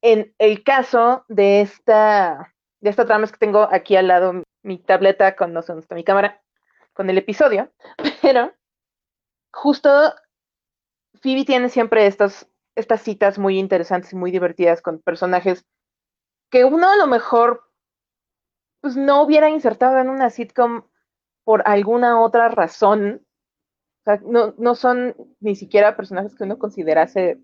en 0.02 0.35
el 0.38 0.64
caso 0.64 1.25
de 1.28 1.61
esta, 1.61 2.52
de 2.80 2.90
esta 2.90 3.06
trama 3.06 3.26
es 3.26 3.30
que 3.30 3.38
tengo 3.38 3.68
aquí 3.70 3.94
al 3.94 4.09
lado 4.09 4.42
mi 4.64 4.78
tableta 4.78 5.37
con, 5.37 5.52
no 5.52 5.62
sé 5.62 5.68
dónde 5.68 5.82
está 5.82 5.94
mi 5.94 6.02
cámara, 6.02 6.42
con 6.92 7.09
el 7.09 7.18
episodio, 7.18 7.70
pero 8.20 8.52
justo 9.52 10.14
Phoebe 11.23 11.45
tiene 11.45 11.69
siempre 11.69 12.07
estas, 12.07 12.49
estas 12.75 13.02
citas 13.02 13.38
muy 13.38 13.59
interesantes 13.59 14.12
y 14.12 14.16
muy 14.16 14.30
divertidas 14.30 14.83
con 14.83 15.00
personajes 15.00 15.66
que 16.50 16.64
uno 16.64 16.90
a 16.90 16.97
lo 16.97 17.07
mejor 17.07 17.71
pues 18.80 18.97
no 18.97 19.23
hubiera 19.23 19.50
insertado 19.50 19.99
en 19.99 20.09
una 20.09 20.30
sitcom 20.30 20.85
por 21.45 21.62
alguna 21.66 22.21
otra 22.21 22.49
razón. 22.49 23.26
O 24.00 24.04
sea, 24.04 24.21
no, 24.25 24.54
no 24.57 24.75
son 24.75 25.14
ni 25.40 25.54
siquiera 25.54 25.97
personajes 25.97 26.35
que 26.35 26.45
uno 26.45 26.59
considerase 26.59 27.38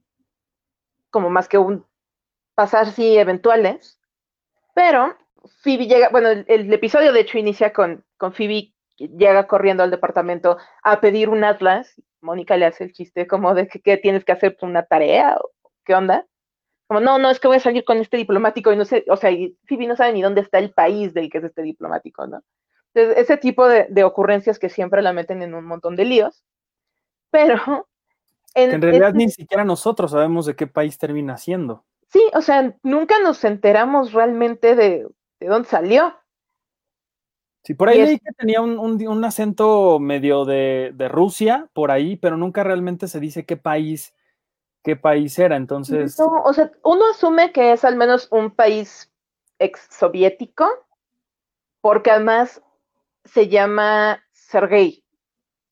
como 1.10 1.28
más 1.30 1.48
que 1.48 1.58
un 1.58 1.86
pasar 2.54 2.90
sí 2.90 3.16
eventuales. 3.18 4.00
Pero 4.74 5.16
Phoebe 5.62 5.86
llega, 5.86 6.08
bueno, 6.10 6.28
el, 6.30 6.72
episodio 6.72 7.12
de 7.12 7.20
hecho 7.20 7.38
inicia 7.38 7.72
con, 7.72 8.04
con 8.16 8.32
Phoebe 8.32 8.74
llega 8.96 9.46
corriendo 9.46 9.82
al 9.82 9.90
departamento 9.90 10.58
a 10.82 11.00
pedir 11.00 11.28
un 11.28 11.44
atlas. 11.44 12.00
Mónica 12.20 12.56
le 12.56 12.66
hace 12.66 12.84
el 12.84 12.92
chiste 12.92 13.26
como 13.26 13.54
de 13.54 13.68
que, 13.68 13.96
tienes 13.96 14.24
que 14.24 14.32
hacer 14.32 14.56
una 14.62 14.84
tarea 14.84 15.36
o 15.36 15.50
qué 15.84 15.94
onda. 15.94 16.26
como, 16.86 17.00
no, 17.00 17.18
no, 17.18 17.30
es 17.30 17.40
que 17.40 17.48
voy 17.48 17.58
a 17.58 17.60
salir 17.60 17.84
con 17.84 17.98
este 17.98 18.16
diplomático 18.16 18.72
y 18.72 18.76
no 18.76 18.84
sé, 18.84 19.04
o 19.08 19.16
sea, 19.16 19.30
y 19.30 19.56
Phoebe 19.66 19.86
no 19.86 19.96
sabe 19.96 20.12
ni 20.12 20.22
dónde 20.22 20.40
está 20.40 20.58
el 20.58 20.72
país 20.72 21.14
del 21.14 21.30
que 21.30 21.38
es 21.38 21.44
este 21.44 21.62
diplomático, 21.62 22.26
¿no? 22.26 22.42
Entonces, 22.94 23.22
ese 23.22 23.36
tipo 23.36 23.68
de, 23.68 24.04
ocurrencias 24.04 24.58
que 24.58 24.70
siempre 24.70 25.02
la 25.02 25.12
meten 25.12 25.42
en 25.42 25.54
un 25.54 25.66
montón 25.66 25.96
de 25.96 26.04
líos, 26.04 26.44
pero... 27.30 27.88
En, 28.54 28.80
realidad 28.80 29.12
ni 29.12 29.28
siquiera 29.28 29.64
nosotros 29.64 30.12
sabemos 30.12 30.46
de 30.46 30.56
qué 30.56 30.66
país 30.66 30.96
termina 30.96 31.36
siendo. 31.36 31.84
Sí, 32.08 32.22
o 32.32 32.40
sea, 32.40 32.74
nunca 32.82 33.20
nos 33.20 33.44
enteramos 33.44 34.12
realmente 34.12 34.74
de, 34.74 35.06
dónde 35.40 35.68
salió. 35.68 36.14
Sí, 37.66 37.74
por 37.74 37.88
ahí 37.88 38.00
leí 38.00 38.20
que 38.20 38.30
tenía 38.32 38.62
un, 38.62 39.24
acento 39.24 39.98
medio 39.98 40.44
de, 40.44 40.92
de, 40.94 41.08
Rusia, 41.08 41.68
por 41.72 41.90
ahí, 41.90 42.14
pero 42.14 42.36
nunca 42.36 42.62
realmente 42.62 43.08
se 43.08 43.18
dice 43.18 43.44
qué 43.44 43.56
país 43.56 44.14
qué 44.84 44.94
país 44.94 45.36
era, 45.40 45.56
entonces... 45.56 46.16
No, 46.16 46.44
o 46.44 46.52
sea, 46.52 46.70
uno 46.84 47.10
asume 47.10 47.50
que 47.50 47.72
es 47.72 47.84
al 47.84 47.96
menos 47.96 48.28
un 48.30 48.52
país 48.52 49.10
ex 49.58 49.88
soviético, 49.90 50.68
porque 51.80 52.12
además 52.12 52.62
se 53.24 53.48
llama 53.48 54.22
Sergei. 54.30 55.02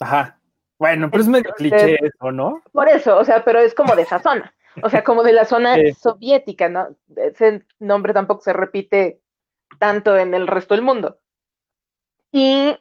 Ajá. 0.00 0.40
Bueno, 0.80 1.12
pero 1.12 1.22
es 1.22 1.28
medio 1.28 1.52
cliché 1.52 1.94
eso, 2.04 2.32
¿no? 2.32 2.60
Por 2.72 2.88
eso, 2.88 3.16
o 3.16 3.24
sea, 3.24 3.44
pero 3.44 3.60
es 3.60 3.72
como 3.72 3.94
de 3.94 4.02
esa 4.02 4.18
zona. 4.18 4.52
O 4.82 4.90
sea, 4.90 5.04
como 5.04 5.22
de 5.22 5.32
la 5.32 5.44
zona 5.44 5.76
soviética, 5.96 6.68
¿no? 6.68 6.88
Ese 7.14 7.64
nombre 7.78 8.14
tampoco 8.14 8.42
se 8.42 8.52
repite 8.52 9.20
tanto 9.78 10.18
en 10.18 10.34
el 10.34 10.48
resto 10.48 10.74
del 10.74 10.82
mundo. 10.82 11.20
Y 12.36 12.76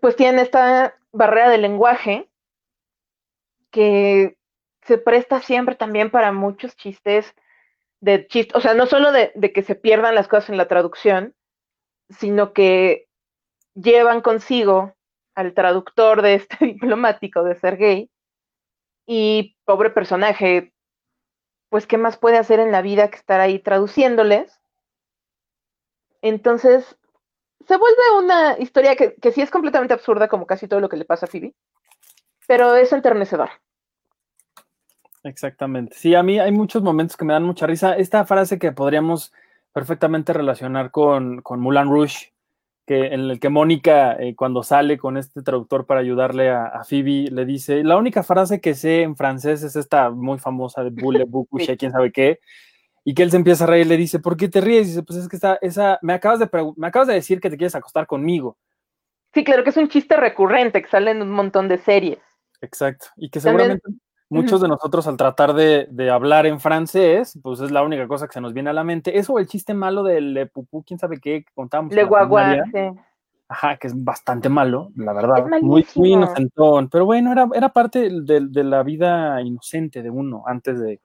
pues 0.00 0.16
tiene 0.16 0.42
esta 0.42 0.98
barrera 1.12 1.48
de 1.48 1.58
lenguaje 1.58 2.28
que 3.70 4.36
se 4.82 4.98
presta 4.98 5.40
siempre 5.40 5.76
también 5.76 6.10
para 6.10 6.32
muchos 6.32 6.74
chistes 6.74 7.36
de 8.00 8.26
chistes, 8.26 8.56
o 8.56 8.60
sea, 8.60 8.74
no 8.74 8.86
solo 8.86 9.12
de, 9.12 9.32
que 9.54 9.62
se 9.62 9.76
pierdan 9.76 10.16
las 10.16 10.26
cosas 10.26 10.50
en 10.50 10.56
la 10.56 10.66
traducción, 10.66 11.36
sino 12.08 12.52
que 12.52 13.06
llevan 13.74 14.22
consigo 14.22 14.96
al 15.36 15.54
traductor 15.54 16.20
de 16.20 16.34
este 16.34 16.56
diplomático 16.66 17.44
de 17.44 17.54
Sergei 17.54 18.10
y 19.06 19.56
pobre 19.64 19.90
personaje, 19.90 20.74
pues 21.68 21.86
qué 21.86 21.96
más 21.96 22.16
puede 22.18 22.38
hacer 22.38 22.58
en 22.58 22.72
la 22.72 22.82
vida 22.82 23.08
que 23.08 23.18
estar 23.18 23.40
ahí 23.40 23.60
traduciéndoles. 23.60 24.60
Entonces, 26.22 26.98
se 27.66 27.76
vuelve 27.76 28.02
una 28.18 28.58
historia 28.58 28.96
que, 28.96 29.14
que 29.14 29.32
sí 29.32 29.40
es 29.40 29.50
completamente 29.50 29.94
absurda, 29.94 30.28
como 30.28 30.46
casi 30.46 30.68
todo 30.68 30.80
lo 30.80 30.88
que 30.88 30.96
le 30.96 31.04
pasa 31.04 31.26
a 31.26 31.28
Phoebe, 31.28 31.54
pero 32.46 32.74
es 32.74 32.92
enternecedora. 32.92 33.60
Exactamente. 35.24 35.96
Sí, 35.96 36.14
a 36.14 36.22
mí 36.22 36.38
hay 36.38 36.52
muchos 36.52 36.82
momentos 36.82 37.16
que 37.16 37.24
me 37.24 37.32
dan 37.32 37.44
mucha 37.44 37.66
risa. 37.66 37.96
Esta 37.96 38.24
frase 38.26 38.58
que 38.58 38.72
podríamos 38.72 39.32
perfectamente 39.72 40.32
relacionar 40.32 40.90
con, 40.90 41.40
con 41.40 41.60
Mulan 41.60 41.90
Rouge, 41.90 42.32
que, 42.86 43.06
en 43.06 43.20
el 43.30 43.40
que 43.40 43.48
Mónica, 43.48 44.12
eh, 44.20 44.34
cuando 44.36 44.62
sale 44.62 44.98
con 44.98 45.16
este 45.16 45.42
traductor 45.42 45.86
para 45.86 46.00
ayudarle 46.00 46.50
a, 46.50 46.82
Phoebe, 46.84 47.30
le 47.30 47.46
dice, 47.46 47.82
la 47.82 47.96
única 47.96 48.22
frase 48.22 48.60
que 48.60 48.74
sé 48.74 49.02
en 49.02 49.16
francés 49.16 49.62
es 49.62 49.74
esta 49.76 50.10
muy 50.10 50.38
famosa 50.38 50.84
de 50.84 50.90
Boule, 51.02 51.24
Boucouche, 51.24 51.76
quién 51.78 51.92
sabe 51.92 52.12
qué, 52.12 52.40
y 53.04 53.14
que 53.14 53.22
él 53.22 53.30
se 53.30 53.36
empieza 53.36 53.64
a 53.64 53.66
reír 53.66 53.86
y 53.86 53.88
le 53.88 53.96
dice, 53.96 54.18
¿por 54.18 54.36
qué 54.36 54.48
te 54.48 54.60
ríes? 54.60 54.86
Y 54.86 54.90
dice, 54.90 55.02
pues 55.02 55.18
es 55.18 55.28
que 55.28 55.36
está, 55.36 55.58
esa, 55.60 55.98
me 56.02 56.14
acabas, 56.14 56.38
de 56.38 56.48
me 56.76 56.86
acabas 56.86 57.08
de 57.08 57.14
decir 57.14 57.40
que 57.40 57.50
te 57.50 57.56
quieres 57.56 57.74
acostar 57.74 58.06
conmigo. 58.06 58.56
Sí, 59.32 59.44
claro 59.44 59.64
que 59.64 59.70
es 59.70 59.76
un 59.76 59.88
chiste 59.88 60.16
recurrente 60.16 60.80
que 60.82 60.88
sale 60.88 61.10
en 61.10 61.22
un 61.22 61.30
montón 61.30 61.68
de 61.68 61.78
series. 61.78 62.18
Exacto, 62.60 63.08
y 63.16 63.28
que 63.30 63.40
seguramente 63.40 63.82
Muchos 64.30 64.60
de 64.60 64.68
nosotros 64.68 65.06
al 65.06 65.16
tratar 65.16 65.54
de, 65.54 66.10
hablar 66.10 66.46
en 66.46 66.58
francés, 66.58 67.38
pues 67.42 67.60
es 67.60 67.70
la 67.70 67.82
única 67.82 68.08
cosa 68.08 68.26
que 68.26 68.32
se 68.32 68.40
nos 68.40 68.52
viene 68.52 68.70
a 68.70 68.72
la 68.72 68.84
mente. 68.84 69.18
Eso, 69.18 69.38
el 69.38 69.46
chiste 69.46 69.74
malo 69.74 70.02
del 70.02 70.34
le 70.34 70.46
pupú, 70.46 70.82
quién 70.82 70.98
sabe 70.98 71.20
qué, 71.20 71.44
contamos. 71.54 71.94
Le 71.94 72.04
guagua, 72.04 72.64
sí. 72.72 73.00
Ajá, 73.46 73.76
que 73.76 73.86
es 73.86 74.04
bastante 74.04 74.48
malo, 74.48 74.90
la 74.96 75.12
verdad. 75.12 75.46
muy, 75.60 75.86
muy 75.94 76.12
inocentón. 76.12 76.88
Pero 76.88 77.04
bueno, 77.04 77.30
era, 77.30 77.46
era 77.54 77.68
parte 77.68 78.08
de, 78.10 78.48
de, 78.48 78.64
la 78.64 78.82
vida 78.82 79.40
inocente 79.42 80.02
de 80.02 80.10
uno 80.10 80.42
antes 80.46 80.80
de. 80.80 81.00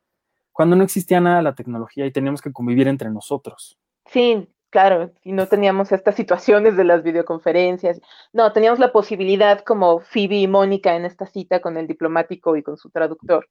Cuando 0.60 0.76
no 0.76 0.84
existía 0.84 1.22
nada 1.22 1.42
la 1.42 1.56
tecnología 1.56 2.06
y 2.06 2.12
teníamos 2.12 2.42
que 2.42 2.52
convivir 2.52 2.90
entre 2.90 3.10
nosotros. 3.10 3.80
Sí, 4.08 4.46
Claro, 4.70 5.14
y 5.24 5.32
no 5.32 5.48
teníamos 5.48 5.94
estas 5.94 6.16
situaciones 6.16 6.76
de 6.76 6.84
las 6.84 7.02
videoconferencias. 7.02 8.02
No, 8.34 8.52
teníamos 8.52 8.78
la 8.78 8.92
posibilidad, 8.92 9.62
como 9.62 10.02
Phoebe 10.02 10.36
y 10.36 10.48
Mónica 10.50 10.98
en 10.98 11.06
esta 11.06 11.26
cita 11.28 11.62
con 11.62 11.78
el 11.78 11.88
diplomático 11.88 12.58
y 12.58 12.62
con 12.62 12.76
su 12.76 12.90
traductor, 12.90 13.48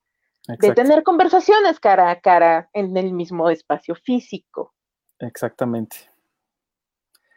de 0.46 0.74
tener 0.74 1.02
conversaciones 1.02 1.80
cara 1.80 2.10
a 2.10 2.20
cara 2.20 2.68
en 2.74 2.94
el 2.94 3.14
mismo 3.14 3.48
espacio 3.48 3.94
físico. 3.94 4.74
Exactamente. 5.18 5.96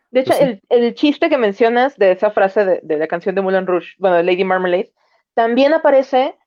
De 0.10 0.20
hecho, 0.20 0.34
pues 0.38 0.60
el, 0.68 0.96
chiste 0.96 1.30
que 1.30 1.38
mencionas 1.38 1.98
de 1.98 2.12
esa 2.12 2.32
frase 2.32 2.66
de, 2.66 2.82
de, 2.84 2.98
la 2.98 3.08
canción 3.08 3.36
de 3.36 3.42
Moulin 3.42 3.66
Rouge, 3.66 3.94
bueno, 4.00 4.18
de 4.18 4.24
Lady 4.24 4.44
Marmalade, 4.44 4.92
también 5.34 5.74
aparece 5.74 6.38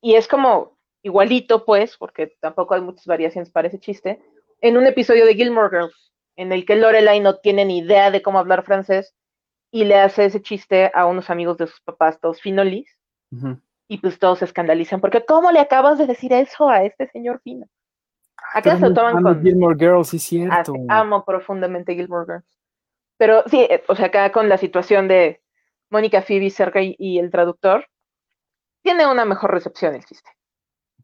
y 0.00 0.14
es 0.14 0.26
como 0.26 0.78
igualito, 1.02 1.64
pues, 1.64 1.96
porque 1.96 2.36
tampoco 2.40 2.74
hay 2.74 2.80
muchas 2.80 3.06
variaciones 3.06 3.50
para 3.50 3.68
ese 3.68 3.78
chiste, 3.78 4.22
en 4.60 4.76
un 4.76 4.86
episodio 4.86 5.26
de 5.26 5.34
Gilmore 5.34 5.70
Girls 5.70 6.12
en 6.36 6.52
el 6.52 6.64
que 6.64 6.76
Lorelai 6.76 7.20
no 7.20 7.36
tiene 7.36 7.64
ni 7.64 7.78
idea 7.78 8.10
de 8.10 8.22
cómo 8.22 8.38
hablar 8.38 8.64
francés 8.64 9.14
y 9.70 9.84
le 9.84 9.96
hace 9.96 10.26
ese 10.26 10.42
chiste 10.42 10.90
a 10.94 11.06
unos 11.06 11.30
amigos 11.30 11.58
de 11.58 11.66
sus 11.66 11.80
papás, 11.80 12.20
todos 12.20 12.40
finolis, 12.40 12.88
y 13.88 13.98
pues 13.98 14.18
todos 14.18 14.40
se 14.40 14.44
escandalizan, 14.44 15.00
porque 15.00 15.24
¿cómo 15.24 15.50
le 15.50 15.60
acabas 15.60 15.98
de 15.98 16.06
decir 16.06 16.32
eso 16.32 16.68
a 16.68 16.84
este 16.84 17.08
señor 17.08 17.40
fino? 17.42 17.66
Ah, 18.36 18.58
Acá 18.58 18.76
se 18.76 18.88
lo 18.88 18.94
toman 18.94 19.22
con... 19.22 19.42
Gilmore 19.42 19.76
Girls, 19.78 20.08
sí, 20.08 20.18
cierto. 20.18 20.74
amo 20.88 21.24
profundamente 21.24 21.94
Gilmore 21.94 22.26
Girls. 22.26 22.58
Pero 23.16 23.44
sí, 23.46 23.60
eh, 23.60 23.82
o 23.88 23.94
sea, 23.94 24.06
acá 24.06 24.30
con 24.32 24.48
la 24.48 24.58
situación 24.58 25.08
de 25.08 25.40
Mónica, 25.90 26.22
Phoebe, 26.22 26.50
Sergey 26.50 26.94
y 26.98 27.18
el 27.18 27.30
traductor, 27.30 27.86
tiene 28.82 29.06
una 29.06 29.24
mejor 29.24 29.52
recepción 29.52 29.94
el 29.94 30.04
chiste. 30.04 30.30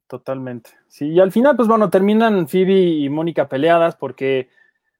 Totalmente. 0.08 0.70
Sí, 0.88 1.08
y 1.08 1.20
al 1.20 1.30
final, 1.30 1.54
pues 1.54 1.68
bueno, 1.68 1.90
terminan 1.90 2.48
Phoebe 2.48 2.80
y 2.80 3.08
Mónica 3.10 3.46
peleadas 3.46 3.94
porque 3.94 4.48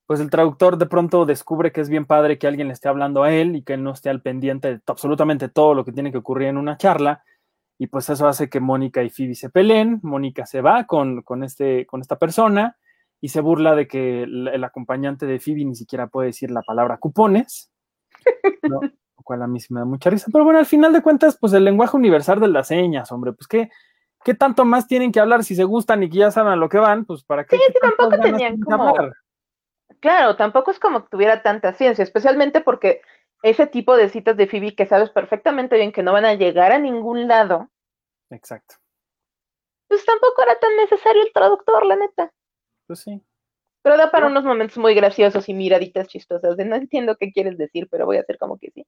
pues 0.06 0.20
el 0.20 0.28
traductor 0.30 0.76
de 0.76 0.86
pronto 0.86 1.24
descubre 1.24 1.72
que 1.72 1.80
es 1.80 1.88
bien 1.88 2.04
padre 2.04 2.38
que 2.38 2.46
alguien 2.46 2.68
le 2.68 2.74
esté 2.74 2.88
hablando 2.88 3.22
a 3.22 3.32
él 3.32 3.56
y 3.56 3.62
que 3.62 3.78
no 3.78 3.92
esté 3.92 4.10
al 4.10 4.20
pendiente 4.20 4.68
de 4.68 4.80
absolutamente 4.86 5.48
todo 5.48 5.74
lo 5.74 5.84
que 5.84 5.92
tiene 5.92 6.12
que 6.12 6.18
ocurrir 6.18 6.48
en 6.48 6.58
una 6.58 6.76
charla. 6.76 7.24
Y 7.78 7.86
pues 7.86 8.10
eso 8.10 8.28
hace 8.28 8.50
que 8.50 8.60
Mónica 8.60 9.02
y 9.02 9.08
Phoebe 9.08 9.34
se 9.34 9.48
peleen. 9.48 10.00
Mónica 10.02 10.44
se 10.44 10.60
va 10.60 10.84
con, 10.84 11.22
este, 11.42 11.86
con 11.86 12.02
esta 12.02 12.18
persona 12.18 12.76
y 13.20 13.28
se 13.28 13.40
burla 13.40 13.74
de 13.74 13.88
que 13.88 14.24
el, 14.24 14.62
acompañante 14.62 15.24
de 15.24 15.40
Phoebe 15.40 15.64
ni 15.64 15.74
siquiera 15.74 16.06
puede 16.08 16.28
decir 16.28 16.50
la 16.50 16.62
palabra 16.62 16.98
cupones. 16.98 17.70
Lo 18.62 19.22
cual 19.24 19.42
a 19.42 19.46
mí 19.46 19.58
sí 19.58 19.72
me 19.72 19.80
da 19.80 19.86
mucha 19.86 20.10
risa. 20.10 20.26
Pero 20.30 20.44
bueno, 20.44 20.58
al 20.58 20.66
final 20.66 20.92
de 20.92 21.02
cuentas, 21.02 21.38
pues 21.40 21.52
el 21.54 21.64
lenguaje 21.64 21.96
universal 21.96 22.40
de 22.40 22.48
las 22.48 22.68
señas, 22.68 23.10
hombre, 23.12 23.32
pues 23.32 23.46
qué, 23.46 23.70
qué 24.24 24.34
tanto 24.34 24.64
más 24.64 24.86
tienen 24.86 25.12
que 25.12 25.20
hablar 25.20 25.44
si 25.44 25.54
se 25.54 25.64
gustan 25.64 26.02
y 26.02 26.10
que 26.10 26.18
ya 26.18 26.30
saben 26.30 26.52
a 26.52 26.56
lo 26.56 26.68
que 26.68 26.78
van, 26.78 27.04
pues 27.04 27.24
para 27.24 27.44
qué. 27.44 27.56
Sí, 27.56 27.62
tampoco 27.80 28.18
tenían 28.20 28.60
como 28.60 28.94
Claro, 30.00 30.36
tampoco 30.36 30.70
es 30.70 30.78
como 30.78 31.02
que 31.02 31.10
tuviera 31.10 31.42
tanta 31.42 31.72
ciencia, 31.72 32.04
especialmente 32.04 32.60
porque 32.60 33.00
ese 33.42 33.66
tipo 33.66 33.96
de 33.96 34.08
citas 34.08 34.36
de 34.36 34.46
Phoebe 34.46 34.74
que 34.74 34.86
sabes 34.86 35.10
perfectamente 35.10 35.76
bien 35.76 35.92
que 35.92 36.02
no 36.02 36.12
van 36.12 36.24
a 36.24 36.34
llegar 36.34 36.72
a 36.72 36.78
ningún 36.78 37.26
lado. 37.26 37.68
Exacto. 38.30 38.76
Pues 39.88 40.04
tampoco 40.04 40.42
era 40.42 40.58
tan 40.58 40.76
necesario 40.76 41.22
el 41.22 41.32
traductor, 41.32 41.86
la 41.86 41.96
neta. 41.96 42.32
Pues 42.86 43.00
sí. 43.00 43.22
Pero 43.82 43.96
da 43.96 44.10
para 44.10 44.26
unos 44.26 44.44
momentos 44.44 44.76
muy 44.78 44.94
graciosos 44.94 45.48
y 45.48 45.54
miraditas 45.54 46.08
chistosas 46.08 46.56
de 46.56 46.64
no 46.64 46.76
entiendo 46.76 47.16
qué 47.16 47.32
quieres 47.32 47.56
decir, 47.56 47.88
pero 47.90 48.06
voy 48.06 48.18
a 48.18 48.20
hacer 48.20 48.38
como 48.38 48.58
que 48.58 48.70
sí. 48.70 48.86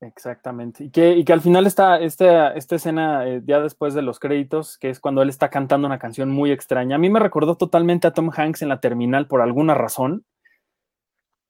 Exactamente. 0.00 0.84
Y 0.84 0.90
que, 0.90 1.12
y 1.12 1.24
que 1.24 1.32
al 1.32 1.40
final 1.40 1.66
está 1.66 1.98
esta, 1.98 2.52
esta 2.52 2.76
escena, 2.76 3.26
eh, 3.26 3.42
ya 3.46 3.60
después 3.60 3.94
de 3.94 4.02
los 4.02 4.20
créditos, 4.20 4.76
que 4.78 4.90
es 4.90 5.00
cuando 5.00 5.22
él 5.22 5.28
está 5.28 5.48
cantando 5.48 5.86
una 5.86 5.98
canción 5.98 6.30
muy 6.30 6.52
extraña. 6.52 6.96
A 6.96 6.98
mí 6.98 7.08
me 7.08 7.20
recordó 7.20 7.56
totalmente 7.56 8.06
a 8.06 8.12
Tom 8.12 8.30
Hanks 8.34 8.62
en 8.62 8.68
la 8.68 8.80
terminal 8.80 9.26
por 9.26 9.40
alguna 9.40 9.74
razón. 9.74 10.24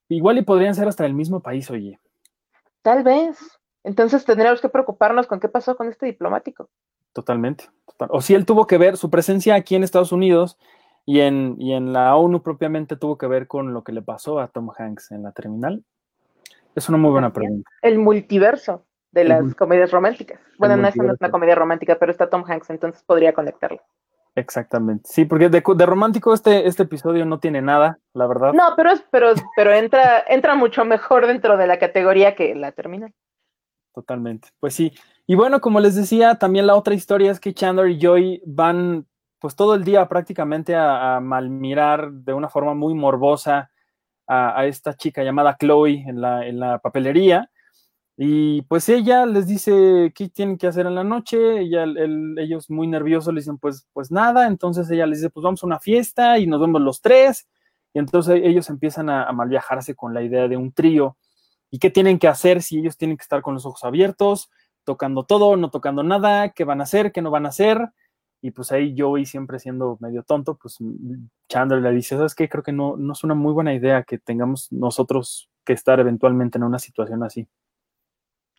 Igual 0.09 0.39
y 0.39 0.43
podrían 0.43 0.75
ser 0.75 0.87
hasta 0.87 1.05
el 1.05 1.15
mismo 1.15 1.41
país, 1.41 1.71
oye. 1.71 1.99
Tal 2.83 3.03
vez. 3.03 3.39
Entonces 3.83 4.25
tendríamos 4.25 4.61
que 4.61 4.69
preocuparnos 4.69 5.27
con 5.27 5.41
qué 5.41 5.49
pasó 5.49 5.77
con 5.77 5.89
este 5.89 6.07
diplomático. 6.07 6.69
Totalmente. 7.13 7.69
O 8.11 8.21
si 8.21 8.35
él 8.35 8.47
tuvo 8.47 8.67
que 8.67 8.79
ver, 8.79 8.97
su 8.97 9.11
presencia 9.11 9.55
aquí 9.55 9.75
en 9.75 9.83
Estados 9.83 10.13
Unidos 10.13 10.59
y 11.05 11.21
en, 11.21 11.57
y 11.59 11.73
en 11.73 11.93
la 11.93 12.15
ONU 12.15 12.43
propiamente 12.43 12.97
tuvo 12.97 13.19
que 13.19 13.27
ver 13.27 13.49
con 13.49 13.73
lo 13.73 13.83
que 13.83 13.93
le 13.93 14.03
pasó 14.03 14.39
a 14.39 14.49
Tom 14.49 14.71
Hanks 14.77 15.11
en 15.13 15.23
la 15.23 15.33
terminal. 15.33 15.85
Es 16.77 16.89
una 16.89 16.99
muy 16.99 17.11
buena 17.11 17.33
pregunta. 17.33 17.69
El 17.83 17.99
multiverso 17.99 18.87
de 19.11 19.25
las 19.25 19.55
comedias 19.55 19.91
románticas. 19.91 20.39
Bueno, 20.59 20.77
no 20.77 20.87
es 20.87 20.95
una 20.97 21.31
comedia 21.31 21.55
romántica, 21.55 21.99
pero 21.99 22.13
está 22.13 22.29
Tom 22.29 22.45
Hanks, 22.47 22.71
entonces 22.71 23.03
podría 23.03 23.33
conectarlo. 23.33 23.81
Exactamente. 24.35 25.09
Sí, 25.11 25.25
porque 25.25 25.49
de, 25.49 25.87
romántico 25.87 26.35
este, 26.35 26.69
este 26.69 26.83
episodio 26.83 27.25
no 27.25 27.41
tiene 27.41 27.63
nada, 27.63 27.99
la 28.13 28.27
verdad. 28.27 28.53
No, 28.53 28.75
pero, 28.77 28.91
pero, 29.11 29.33
pero 29.57 29.73
entra, 29.73 30.23
entra 30.29 30.55
mucho 30.55 30.85
mejor 30.85 31.27
dentro 31.27 31.57
de 31.57 31.67
la 31.67 31.79
categoría 31.79 32.37
que 32.37 32.55
la 32.55 32.73
terminal. 32.73 33.15
Totalmente. 33.95 34.51
Pues 34.61 34.75
sí. 34.75 34.93
Y 35.27 35.35
bueno, 35.35 35.63
como 35.63 35.81
les 35.81 35.95
decía, 35.95 36.35
también 36.35 36.67
la 36.67 36.75
otra 36.75 36.93
historia 36.93 37.31
es 37.31 37.41
que 37.41 37.55
Chandler 37.55 37.89
y 37.89 37.99
Joy 37.99 38.43
van 38.45 39.07
pues 39.39 39.57
todo 39.57 39.75
el 39.75 39.85
día 39.85 40.07
prácticamente 40.07 40.75
a, 40.77 41.19
malmirar 41.21 42.13
de 42.13 42.35
una 42.35 42.51
forma 42.51 42.75
muy 42.75 42.95
morbosa 42.95 43.71
a, 44.27 44.67
esta 44.67 44.95
chica 44.95 45.23
llamada 45.23 45.57
Chloe 45.59 46.05
en 46.07 46.21
la, 46.21 46.47
en 46.47 46.61
la, 46.61 46.79
papelería. 46.79 47.51
Y 48.17 48.63
pues 48.63 48.89
ella 48.89 49.27
les 49.27 49.47
dice 49.47 50.13
qué 50.15 50.29
tienen 50.31 50.57
que 50.57 50.67
hacer 50.67 50.87
en 50.87 50.95
la 50.95 51.05
noche, 51.05 51.61
ella, 51.61 51.85
ellos 52.39 52.71
muy 52.71 52.87
nerviosos 52.87 53.35
le 53.35 53.41
dicen 53.41 53.59
pues, 53.59 53.87
pues 53.93 54.11
nada, 54.11 54.47
entonces 54.47 54.91
ella 54.91 55.05
les 55.07 55.19
dice 55.19 55.29
pues 55.29 55.45
vamos 55.45 55.63
a 55.63 55.67
una 55.67 55.81
fiesta 55.81 56.39
y 56.39 56.47
nos 56.47 56.61
vemos 56.61 56.81
los 56.81 57.03
tres, 57.03 57.47
y 57.93 57.99
entonces 57.99 58.41
ellos 58.43 58.71
empiezan 58.71 59.11
a, 59.11 59.25
a 59.25 59.33
malviajarse 59.33 59.95
con 59.95 60.15
la 60.15 60.23
idea 60.23 60.49
de 60.49 60.57
un 60.57 60.73
trío. 60.73 61.19
Y 61.71 61.79
qué 61.79 61.91
tienen 61.91 62.19
que 62.19 62.29
hacer 62.29 62.63
si 62.63 62.79
ellos 62.79 62.97
tienen 62.97 63.17
que 63.19 63.23
estar 63.23 63.43
con 63.43 63.55
los 63.55 63.67
ojos 63.67 63.85
abiertos, 63.85 64.51
tocando 64.85 65.25
todo, 65.25 65.57
no 65.57 65.71
tocando 65.71 66.03
nada, 66.03 66.51
qué 66.51 66.65
van 66.65 66.81
a 66.81 66.85
hacer, 66.85 67.13
qué 67.13 67.21
no 67.21 67.31
van 67.31 67.45
a 67.45 67.51
hacer. 67.51 67.91
Y 68.47 68.53
pues 68.53 68.71
ahí 68.71 68.95
Joey 68.97 69.27
siempre 69.27 69.59
siendo 69.59 69.99
medio 69.99 70.23
tonto, 70.23 70.55
pues 70.55 70.79
Chandler 71.49 71.83
le 71.83 71.91
dice, 71.91 72.17
¿sabes 72.17 72.33
qué? 72.33 72.49
Creo 72.49 72.63
que 72.63 72.71
no, 72.71 72.97
no 72.97 73.13
es 73.13 73.25
una 73.25 73.35
muy 73.35 73.53
buena 73.53 73.75
idea 73.75 74.05
que 74.05 74.19
tengamos 74.19 74.71
nosotros 74.71 75.51
que 75.65 75.73
estar 75.73 75.99
eventualmente 75.99 76.59
en 76.59 76.63
una 76.63 76.79
situación 76.79 77.25
así. 77.25 77.49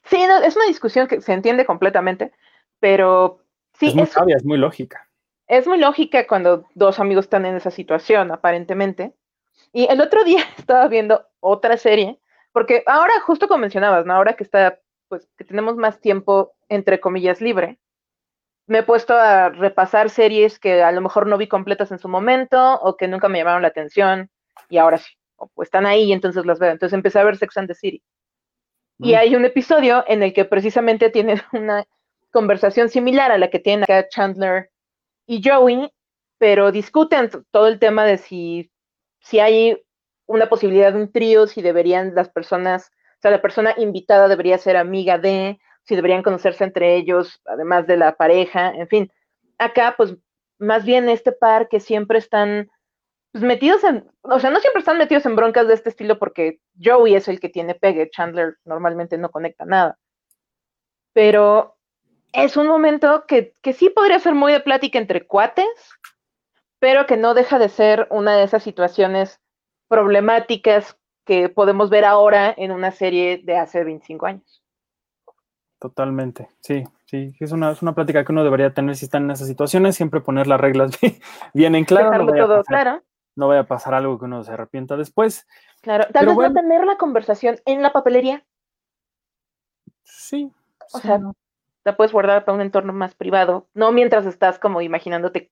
Sí, 0.03 0.17
es 0.43 0.55
una 0.57 0.65
discusión 0.65 1.07
que 1.07 1.21
se 1.21 1.31
entiende 1.31 1.65
completamente, 1.65 2.33
pero 2.81 3.39
sí. 3.79 3.87
Es 3.87 3.95
muy 3.95 4.05
sabia, 4.07 4.35
es 4.35 4.43
muy 4.43 4.57
lógica. 4.57 5.07
Es 5.47 5.65
muy 5.67 5.77
lógica 5.77 6.27
cuando 6.27 6.65
dos 6.75 6.99
amigos 6.99 7.27
están 7.27 7.45
en 7.45 7.55
esa 7.55 7.71
situación, 7.71 8.33
aparentemente. 8.33 9.15
Y 9.71 9.85
el 9.89 10.01
otro 10.01 10.25
día 10.25 10.41
estaba 10.57 10.89
viendo 10.89 11.25
otra 11.39 11.77
serie, 11.77 12.19
porque 12.51 12.83
ahora, 12.87 13.13
justo 13.25 13.47
como 13.47 13.61
mencionabas, 13.61 14.05
¿no? 14.05 14.15
Ahora 14.15 14.33
que 14.33 14.43
está 14.43 14.81
pues 15.07 15.29
que 15.37 15.45
tenemos 15.45 15.77
más 15.77 16.01
tiempo, 16.01 16.51
entre 16.67 16.99
comillas, 16.99 17.39
libre, 17.39 17.79
me 18.67 18.79
he 18.79 18.83
puesto 18.83 19.13
a 19.15 19.49
repasar 19.49 20.09
series 20.09 20.59
que 20.59 20.83
a 20.83 20.91
lo 20.91 21.01
mejor 21.01 21.25
no 21.27 21.37
vi 21.37 21.47
completas 21.47 21.91
en 21.91 21.99
su 21.99 22.09
momento 22.09 22.75
o 22.81 22.97
que 22.97 23.07
nunca 23.07 23.29
me 23.29 23.39
llamaron 23.39 23.61
la 23.61 23.69
atención 23.69 24.29
y 24.69 24.77
ahora 24.77 24.97
sí, 24.97 25.13
o 25.37 25.63
están 25.63 25.85
ahí 25.85 26.03
y 26.03 26.13
entonces 26.13 26.45
las 26.45 26.59
veo. 26.59 26.71
Entonces 26.71 26.93
empecé 26.93 27.19
a 27.19 27.23
ver 27.23 27.37
Sex 27.37 27.57
and 27.57 27.67
the 27.67 27.73
City. 27.73 28.03
Y 28.99 29.13
mm. 29.13 29.17
hay 29.17 29.35
un 29.35 29.45
episodio 29.45 30.03
en 30.07 30.21
el 30.21 30.33
que 30.33 30.45
precisamente 30.45 31.09
tienen 31.09 31.41
una 31.53 31.85
conversación 32.31 32.89
similar 32.89 33.31
a 33.31 33.37
la 33.37 33.49
que 33.49 33.59
tienen 33.59 33.83
acá 33.83 34.07
Chandler 34.09 34.69
y 35.25 35.41
Joey, 35.43 35.91
pero 36.37 36.71
discuten 36.71 37.29
todo 37.51 37.67
el 37.67 37.79
tema 37.79 38.05
de 38.05 38.17
si, 38.17 38.69
si 39.21 39.39
hay 39.39 39.81
una 40.25 40.49
posibilidad 40.49 40.91
de 40.91 41.01
un 41.01 41.11
trío, 41.11 41.47
si 41.47 41.61
deberían 41.61 42.13
las 42.15 42.29
personas 42.29 42.91
o 43.17 43.21
sea, 43.21 43.31
la 43.31 43.41
persona 43.41 43.73
invitada 43.77 44.27
debería 44.27 44.59
ser 44.59 44.77
amiga 44.77 45.17
de, 45.17 45.59
si 45.87 45.95
deberían 45.95 46.23
conocerse 46.23 46.63
entre 46.63 46.95
ellos, 46.95 47.41
además 47.45 47.87
de 47.87 47.97
la 47.97 48.15
pareja, 48.17 48.71
en 48.71 48.87
fin. 48.87 49.11
Acá, 49.57 49.95
pues, 49.97 50.15
más 50.59 50.85
bien 50.85 51.07
este 51.09 51.31
par 51.31 51.69
que 51.69 51.79
siempre 51.79 52.17
están 52.19 52.69
pues, 53.31 53.43
metidos 53.43 53.83
en, 53.83 54.09
o 54.21 54.39
sea, 54.39 54.49
no 54.49 54.59
siempre 54.59 54.79
están 54.79 54.97
metidos 54.97 55.25
en 55.25 55.35
broncas 55.35 55.67
de 55.67 55.75
este 55.75 55.89
estilo 55.89 56.19
porque 56.19 56.59
Joey 56.83 57.15
es 57.15 57.27
el 57.27 57.39
que 57.39 57.49
tiene 57.49 57.75
pegue, 57.75 58.09
Chandler 58.09 58.57
normalmente 58.65 59.17
no 59.17 59.31
conecta 59.31 59.65
nada. 59.65 59.97
Pero 61.13 61.77
es 62.33 62.57
un 62.57 62.67
momento 62.67 63.25
que, 63.27 63.53
que 63.61 63.73
sí 63.73 63.89
podría 63.89 64.19
ser 64.19 64.35
muy 64.35 64.51
de 64.51 64.59
plática 64.59 64.99
entre 64.99 65.25
cuates, 65.25 65.67
pero 66.79 67.05
que 67.05 67.17
no 67.17 67.33
deja 67.33 67.59
de 67.59 67.69
ser 67.69 68.07
una 68.11 68.35
de 68.35 68.43
esas 68.43 68.61
situaciones 68.63 69.39
problemáticas 69.87 70.97
que 71.25 71.49
podemos 71.49 71.89
ver 71.89 72.05
ahora 72.05 72.53
en 72.57 72.71
una 72.71 72.91
serie 72.91 73.41
de 73.43 73.57
hace 73.57 73.83
25 73.83 74.25
años. 74.25 74.63
Totalmente, 75.79 76.49
sí, 76.59 76.85
sí, 77.05 77.35
es 77.39 77.51
una, 77.51 77.71
es 77.71 77.83
una 77.83 77.93
plática 77.93 78.25
que 78.25 78.31
uno 78.31 78.43
debería 78.43 78.73
tener 78.73 78.95
si 78.95 79.05
están 79.05 79.25
en 79.25 79.31
esas 79.31 79.47
situaciones, 79.47 79.95
siempre 79.95 80.21
poner 80.21 80.47
las 80.47 80.59
reglas 80.59 80.97
bien, 81.53 81.75
en 81.75 81.85
claro. 81.85 82.23
no 82.23 82.33
todo 82.33 82.63
claro. 82.63 83.03
No 83.35 83.47
vaya 83.47 83.61
a 83.61 83.67
pasar 83.67 83.93
algo 83.93 84.17
que 84.17 84.25
uno 84.25 84.43
se 84.43 84.51
arrepienta 84.51 84.97
después. 84.97 85.45
Claro, 85.81 86.07
tal 86.11 86.25
vez 86.25 86.35
no 86.35 86.53
tener 86.53 86.83
la 86.85 86.97
conversación 86.97 87.57
en 87.65 87.83
la 87.83 87.93
papelería. 87.93 88.43
Sí. 90.01 90.51
O 90.91 90.97
sea, 90.97 91.19
la 91.83 91.95
puedes 91.95 92.11
guardar 92.11 92.43
para 92.43 92.55
un 92.55 92.61
entorno 92.61 92.93
más 92.93 93.13
privado, 93.13 93.67
no 93.75 93.91
mientras 93.91 94.25
estás 94.25 94.57
como 94.57 94.81
imaginándote 94.81 95.51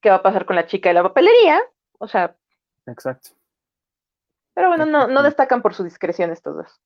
qué 0.00 0.10
va 0.10 0.16
a 0.16 0.22
pasar 0.22 0.46
con 0.46 0.54
la 0.54 0.66
chica 0.66 0.90
de 0.90 0.94
la 0.94 1.02
papelería, 1.02 1.60
o 1.98 2.06
sea. 2.06 2.36
Exacto. 2.86 3.30
Pero 4.54 4.68
bueno, 4.68 4.86
no, 4.86 5.08
no 5.08 5.24
destacan 5.24 5.62
por 5.62 5.74
su 5.74 5.82
discreción 5.82 6.30
estos 6.30 6.54
dos. 6.54 6.80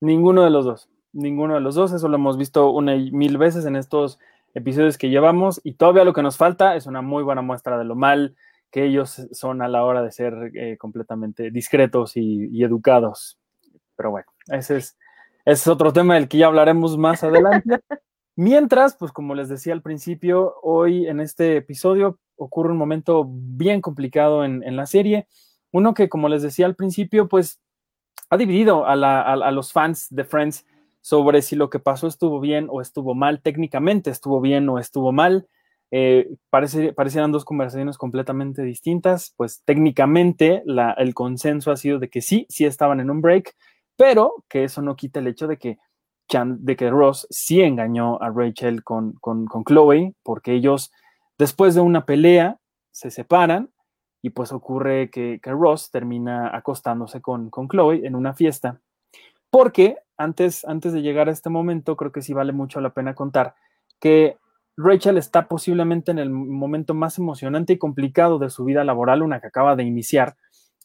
Ninguno 0.00 0.42
de 0.42 0.50
los 0.50 0.64
dos, 0.64 0.88
ninguno 1.12 1.54
de 1.54 1.60
los 1.60 1.74
dos, 1.74 1.92
eso 1.92 2.08
lo 2.08 2.16
hemos 2.16 2.36
visto 2.36 2.70
una 2.70 2.96
y 2.96 3.10
mil 3.10 3.38
veces 3.38 3.66
en 3.66 3.76
estos 3.76 4.18
episodios 4.54 4.98
que 4.98 5.10
llevamos 5.10 5.60
y 5.64 5.74
todavía 5.74 6.04
lo 6.04 6.12
que 6.12 6.22
nos 6.22 6.36
falta 6.36 6.76
es 6.76 6.86
una 6.86 7.02
muy 7.02 7.22
buena 7.22 7.42
muestra 7.42 7.78
de 7.78 7.84
lo 7.84 7.94
mal 7.94 8.36
que 8.70 8.84
ellos 8.84 9.26
son 9.32 9.62
a 9.62 9.68
la 9.68 9.84
hora 9.84 10.02
de 10.02 10.12
ser 10.12 10.52
eh, 10.54 10.76
completamente 10.78 11.50
discretos 11.50 12.16
y, 12.16 12.62
educados. 12.62 13.38
Pero 13.96 14.12
bueno, 14.12 14.26
ese 14.46 14.76
es, 14.76 14.96
ese 15.44 15.52
es 15.62 15.66
otro 15.66 15.92
tema 15.92 16.14
del 16.14 16.28
que 16.28 16.38
ya 16.38 16.46
hablaremos 16.46 16.96
más 16.96 17.24
adelante. 17.24 17.80
Mientras, 18.36 18.96
pues 18.96 19.12
como 19.12 19.34
les 19.34 19.48
decía 19.48 19.72
al 19.72 19.82
principio, 19.82 20.54
hoy 20.62 21.08
en 21.08 21.20
este 21.20 21.56
episodio 21.56 22.18
ocurre 22.36 22.70
un 22.70 22.78
momento 22.78 23.26
bien 23.28 23.80
complicado 23.80 24.44
en, 24.44 24.62
en 24.62 24.76
la 24.76 24.86
serie 24.86 25.26
uno 25.72 25.94
que, 25.94 26.08
como 26.08 26.28
les 26.28 26.42
decía 26.42 26.66
al 26.66 26.74
principio, 26.74 27.28
pues 27.28 27.60
ha 28.28 28.36
dividido 28.36 28.86
a, 28.86 29.50
los 29.50 29.72
fans 29.72 30.06
de 30.10 30.24
Friends 30.24 30.64
sobre 31.00 31.42
si 31.42 31.56
lo 31.56 31.70
que 31.70 31.78
pasó 31.78 32.06
estuvo 32.06 32.40
bien 32.40 32.68
o 32.70 32.80
estuvo 32.80 33.14
mal, 33.14 33.40
técnicamente 33.42 34.10
estuvo 34.10 34.40
bien 34.40 34.68
o 34.68 34.78
estuvo 34.78 35.12
mal. 35.12 35.46
Eh, 35.92 36.30
parece, 36.50 36.92
parecieran 36.92 37.32
dos 37.32 37.44
conversaciones 37.44 37.98
completamente 37.98 38.62
distintas, 38.62 39.34
pues 39.36 39.62
técnicamente 39.64 40.62
el 40.98 41.14
consenso 41.14 41.72
ha 41.72 41.76
sido 41.76 41.98
de 41.98 42.08
que 42.08 42.22
sí, 42.22 42.46
sí 42.48 42.64
estaban 42.64 43.00
en 43.00 43.10
un 43.10 43.20
break, 43.20 43.56
pero 43.96 44.44
que 44.48 44.64
eso 44.64 44.82
no 44.82 44.94
quita 44.94 45.18
el 45.18 45.26
hecho 45.26 45.48
de 45.48 45.56
que, 45.56 45.78
de 46.32 46.76
que 46.76 46.90
Ross 46.90 47.26
sí 47.30 47.60
engañó 47.60 48.22
a 48.22 48.30
Rachel 48.30 48.84
con, 48.84 49.14
con, 49.14 49.46
con 49.46 49.64
Chloe, 49.64 50.14
porque 50.22 50.52
ellos, 50.52 50.92
después 51.38 51.74
de 51.74 51.80
una 51.80 52.06
pelea, 52.06 52.58
se 52.92 53.10
separan 53.10 53.70
y 54.22 54.30
pues 54.30 54.52
ocurre 54.52 55.10
que, 55.10 55.40
Ross 55.44 55.90
termina 55.90 56.54
acostándose 56.54 57.20
con, 57.20 57.50
con, 57.50 57.68
Chloe 57.68 58.06
en 58.06 58.14
una 58.14 58.34
fiesta, 58.34 58.80
porque 59.50 59.96
antes, 60.20 60.64
antes 60.64 60.92
de 60.92 61.02
llegar 61.02 61.28
a 61.28 61.32
este 61.32 61.50
momento, 61.50 61.96
creo 61.96 62.12
que 62.12 62.22
sí 62.22 62.32
vale 62.32 62.52
mucho 62.52 62.80
la 62.80 62.90
pena 62.90 63.14
contar 63.14 63.54
que 64.00 64.36
Rachel 64.76 65.18
está 65.18 65.48
posiblemente 65.48 66.10
en 66.10 66.18
el 66.18 66.30
momento 66.30 66.94
más 66.94 67.18
emocionante 67.18 67.74
y 67.74 67.78
complicado 67.78 68.38
de 68.38 68.50
su 68.50 68.64
vida 68.64 68.84
laboral, 68.84 69.22
una 69.22 69.40
que 69.40 69.48
acaba 69.48 69.76
de 69.76 69.84
iniciar, 69.84 70.36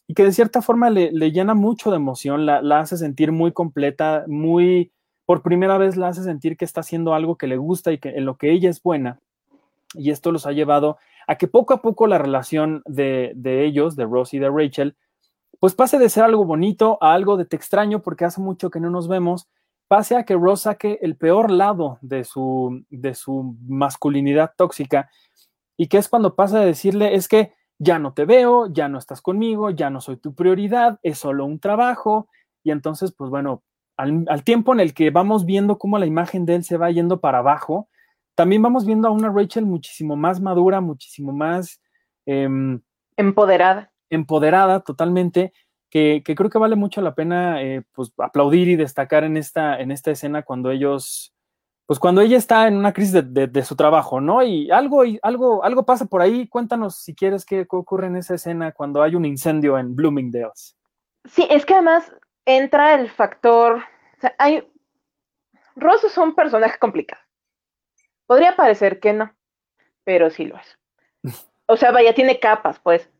y 0.06 0.14
que 0.14 0.24
de 0.24 0.32
cierta 0.32 0.62
forma 0.62 0.90
le, 0.90 1.10
llena 1.30 1.54
mucho 1.54 1.90
de 1.90 1.96
emoción, 1.96 2.46
la, 2.46 2.62
la, 2.62 2.80
hace 2.80 2.96
sentir 2.96 3.32
muy 3.32 3.52
completa, 3.52 4.24
muy, 4.26 4.92
por 5.24 5.42
primera 5.42 5.78
vez 5.78 5.96
la 5.96 6.08
hace 6.08 6.22
sentir 6.22 6.56
que 6.56 6.64
está 6.64 6.80
haciendo 6.80 7.14
algo 7.14 7.36
que 7.36 7.46
le 7.46 7.56
gusta 7.56 7.92
y 7.92 7.98
que 7.98 8.10
en 8.10 8.24
lo 8.24 8.36
que 8.36 8.52
ella 8.52 8.70
es 8.70 8.82
buena, 8.82 9.18
y 9.94 10.10
esto 10.10 10.32
los 10.32 10.46
ha 10.46 10.52
llevado 10.52 10.98
a 11.26 11.36
que 11.36 11.48
poco 11.48 11.74
a 11.74 11.82
poco 11.82 12.06
la 12.06 12.18
relación 12.18 12.82
de, 12.86 13.34
ellos, 13.64 13.96
de 13.96 14.04
Ross 14.04 14.34
y 14.34 14.38
de 14.38 14.50
Rachel, 14.50 14.96
pues 15.60 15.74
pase 15.74 15.98
de 15.98 16.08
ser 16.08 16.24
algo 16.24 16.44
bonito 16.44 16.98
a 17.00 17.12
algo 17.12 17.36
de 17.36 17.44
te 17.44 17.56
extraño 17.56 18.02
porque 18.02 18.24
hace 18.24 18.40
mucho 18.40 18.70
que 18.70 18.80
no 18.80 18.90
nos 18.90 19.08
vemos, 19.08 19.48
pase 19.88 20.16
a 20.16 20.24
que 20.24 20.34
Ross 20.34 20.62
saque 20.62 20.98
el 21.02 21.16
peor 21.16 21.50
lado 21.50 21.98
de 22.00 22.24
su, 22.24 22.84
de 22.90 23.14
su 23.14 23.56
masculinidad 23.66 24.52
tóxica 24.56 25.10
y 25.76 25.88
que 25.88 25.98
es 25.98 26.08
cuando 26.08 26.34
pasa 26.34 26.60
de 26.60 26.66
decirle 26.66 27.14
es 27.14 27.28
que 27.28 27.52
ya 27.78 27.98
no 27.98 28.14
te 28.14 28.24
veo, 28.24 28.72
ya 28.72 28.88
no 28.88 28.98
estás 28.98 29.20
conmigo, 29.20 29.70
ya 29.70 29.90
no 29.90 30.00
soy 30.00 30.16
tu 30.16 30.34
prioridad, 30.34 30.98
es 31.02 31.18
solo 31.18 31.44
un 31.44 31.60
trabajo 31.60 32.28
y 32.62 32.70
entonces 32.70 33.12
pues 33.12 33.30
bueno, 33.30 33.62
al, 33.96 34.24
al 34.28 34.44
tiempo 34.44 34.72
en 34.72 34.80
el 34.80 34.94
que 34.94 35.10
vamos 35.10 35.44
viendo 35.44 35.78
cómo 35.78 35.98
la 35.98 36.06
imagen 36.06 36.46
de 36.46 36.56
él 36.56 36.64
se 36.64 36.76
va 36.76 36.90
yendo 36.90 37.20
para 37.20 37.38
abajo, 37.38 37.88
también 38.36 38.60
vamos 38.60 38.84
viendo 38.84 39.08
a 39.08 39.10
una 39.10 39.30
Rachel 39.30 39.64
muchísimo 39.64 40.14
más 40.14 40.40
madura, 40.40 40.80
muchísimo 40.80 41.32
más... 41.32 41.80
Em, 42.26 42.82
empoderada. 43.16 43.90
Empoderada 44.10 44.80
totalmente, 44.80 45.52
que, 45.90 46.22
creo 46.24 46.50
que 46.50 46.58
vale 46.58 46.76
mucho 46.76 47.00
la 47.00 47.14
pena 47.14 47.62
eh, 47.62 47.82
pues, 47.92 48.12
aplaudir 48.18 48.68
y 48.68 48.76
destacar 48.76 49.24
en 49.24 49.36
esta, 49.36 49.80
en 49.80 49.90
esta 49.90 50.10
escena 50.10 50.42
cuando 50.42 50.70
ellos, 50.70 51.34
pues 51.86 51.98
cuando 51.98 52.20
ella 52.20 52.36
está 52.36 52.68
en 52.68 52.76
una 52.76 52.92
crisis 52.92 53.22
de, 53.24 53.62
su 53.62 53.76
trabajo, 53.76 54.20
¿no? 54.20 54.42
Y 54.42 54.70
algo, 54.70 55.02
algo, 55.22 55.64
algo 55.64 55.86
pasa 55.86 56.06
por 56.06 56.20
ahí. 56.20 56.48
Cuéntanos 56.48 56.96
si 56.96 57.14
quieres 57.14 57.44
qué, 57.44 57.66
ocurre 57.70 58.08
en 58.08 58.16
esa 58.16 58.34
escena 58.34 58.72
cuando 58.72 59.02
hay 59.02 59.14
un 59.14 59.24
incendio 59.24 59.78
en 59.78 59.94
Bloomingdale's. 59.94 60.76
Sí, 61.24 61.46
es 61.50 61.64
que 61.64 61.74
además 61.74 62.12
entra 62.44 62.94
el 62.94 63.10
factor, 63.10 63.76
o 63.78 64.20
sea, 64.20 64.34
hay, 64.38 64.68
Ross 65.74 66.04
es 66.04 66.16
un 66.18 66.34
personaje 66.34 66.78
complicado. 66.78 67.22
Podría 68.26 68.56
parecer 68.56 69.00
que 69.00 69.12
no, 69.12 69.32
pero 70.04 70.30
sí 70.30 70.44
lo 70.44 70.56
es. 70.58 70.78
O 71.68 71.76
sea, 71.76 71.90
vaya, 71.90 72.14
tiene 72.14 72.38
capas, 72.38 72.78
pues. 72.78 73.10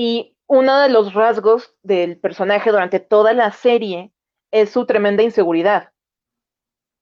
Y 0.00 0.36
uno 0.46 0.78
de 0.78 0.90
los 0.90 1.12
rasgos 1.12 1.74
del 1.82 2.20
personaje 2.20 2.70
durante 2.70 3.00
toda 3.00 3.32
la 3.32 3.50
serie 3.50 4.12
es 4.52 4.70
su 4.70 4.86
tremenda 4.86 5.24
inseguridad. 5.24 5.90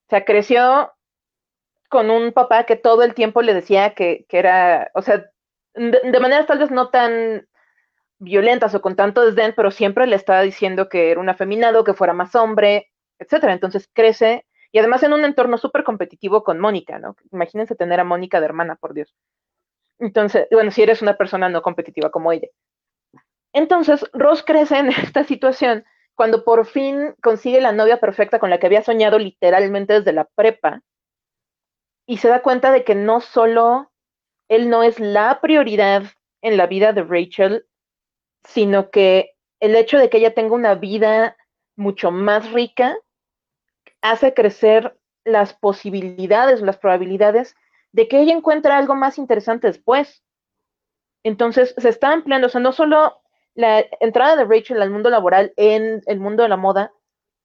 O 0.07 0.09
sea, 0.09 0.25
creció 0.25 0.95
con 1.91 2.09
un 2.09 2.33
papá 2.33 2.65
que 2.65 2.75
todo 2.75 3.03
el 3.03 3.13
tiempo 3.13 3.43
le 3.43 3.53
decía 3.53 3.95
que, 3.95 4.25
era, 4.31 4.91
o 4.95 5.03
sea, 5.03 5.27
de, 5.75 6.21
maneras 6.21 6.47
tal 6.47 6.59
vez 6.59 6.71
no 6.71 6.89
tan 6.89 7.47
violentas 8.19 8.75
o 8.75 8.81
con 8.81 8.97
tanto 8.97 9.27
desdén, 9.27 9.53
pero 9.55 9.71
siempre 9.71 10.07
le 10.07 10.17
estaba 10.17 10.41
diciendo 10.41 10.89
que 10.89 11.11
era 11.11 11.21
un 11.21 11.29
afeminado, 11.29 11.85
que 11.85 11.93
fuera 11.93 12.15
más 12.15 12.35
hombre, 12.35 12.91
etcétera. 13.19 13.53
Entonces 13.53 13.91
crece 13.93 14.47
y 14.73 14.79
además 14.79 15.03
en 15.03 15.13
un 15.13 15.27
entorno 15.27 15.59
súper 15.59 15.85
competitivo 15.85 16.43
con 16.43 16.61
Mónica, 16.61 16.99
¿no? 16.99 17.15
Imagínense 17.31 17.75
tener 17.75 18.01
a 18.01 18.05
Mónica 18.05 18.41
de 18.41 18.47
hermana, 18.47 18.77
por 18.77 18.95
Dios. 18.95 19.15
Entonces, 19.99 20.47
bueno, 20.51 20.71
si 20.71 20.83
eres 20.83 21.03
una 21.03 21.19
persona 21.19 21.51
no 21.51 21.61
competitiva 21.61 22.11
como 22.11 22.33
ella. 22.33 22.49
Entonces, 23.57 24.05
Ross 24.12 24.42
crece 24.42 24.77
en 24.77 24.88
esta 25.03 25.25
situación 25.25 25.87
cuando 26.14 26.45
por 26.45 26.66
fin 26.66 27.14
consigue 27.23 27.62
la 27.62 27.73
novia 27.73 27.99
perfecta 28.01 28.38
con 28.38 28.51
la 28.51 28.59
que 28.59 28.66
había 28.66 28.83
soñado 28.83 29.19
literalmente 29.19 29.95
desde 29.95 30.12
la 30.12 30.27
prepa 30.27 30.83
y 32.07 32.19
se 32.19 32.29
da 32.29 32.42
cuenta 32.42 32.71
de 32.71 32.85
que 32.85 32.95
no 32.95 33.23
solo 33.23 33.90
él 34.49 34.69
no 34.69 34.83
es 34.83 35.01
la 35.01 35.40
prioridad 35.40 36.03
en 36.42 36.59
la 36.59 36.66
vida 36.66 36.92
de 36.92 37.03
Rachel, 37.03 37.66
sino 38.45 38.90
que 38.90 39.35
el 39.61 39.75
hecho 39.75 39.99
de 39.99 40.11
que 40.11 40.19
ella 40.19 40.35
tenga 40.35 40.55
una 40.55 40.75
vida 40.75 41.38
mucho 41.77 42.11
más 42.11 42.53
rica 42.53 42.99
hace 44.03 44.35
crecer 44.35 44.99
las 45.25 45.55
posibilidades, 45.55 46.61
las 46.61 46.77
probabilidades 46.77 47.57
de 47.92 48.07
que 48.07 48.21
ella 48.21 48.35
encuentre 48.35 48.73
algo 48.73 48.95
más 48.95 49.16
interesante 49.16 49.66
después. 49.66 50.23
Entonces 51.25 51.75
se 51.79 51.88
está 51.88 52.12
ampliando, 52.12 52.49
o 52.49 52.51
sea, 52.51 52.61
no 52.61 52.73
solo 52.73 53.23
la 53.57 53.85
entrada 54.01 54.37
de 54.37 54.45
Rachel 54.45 54.83
al 54.83 54.90
mundo 54.90 55.11
laboral 55.11 55.53
en 55.57 56.03
el 56.07 56.21
mundo 56.21 56.42
de 56.42 56.49
la 56.51 56.57
moda, 56.57 56.92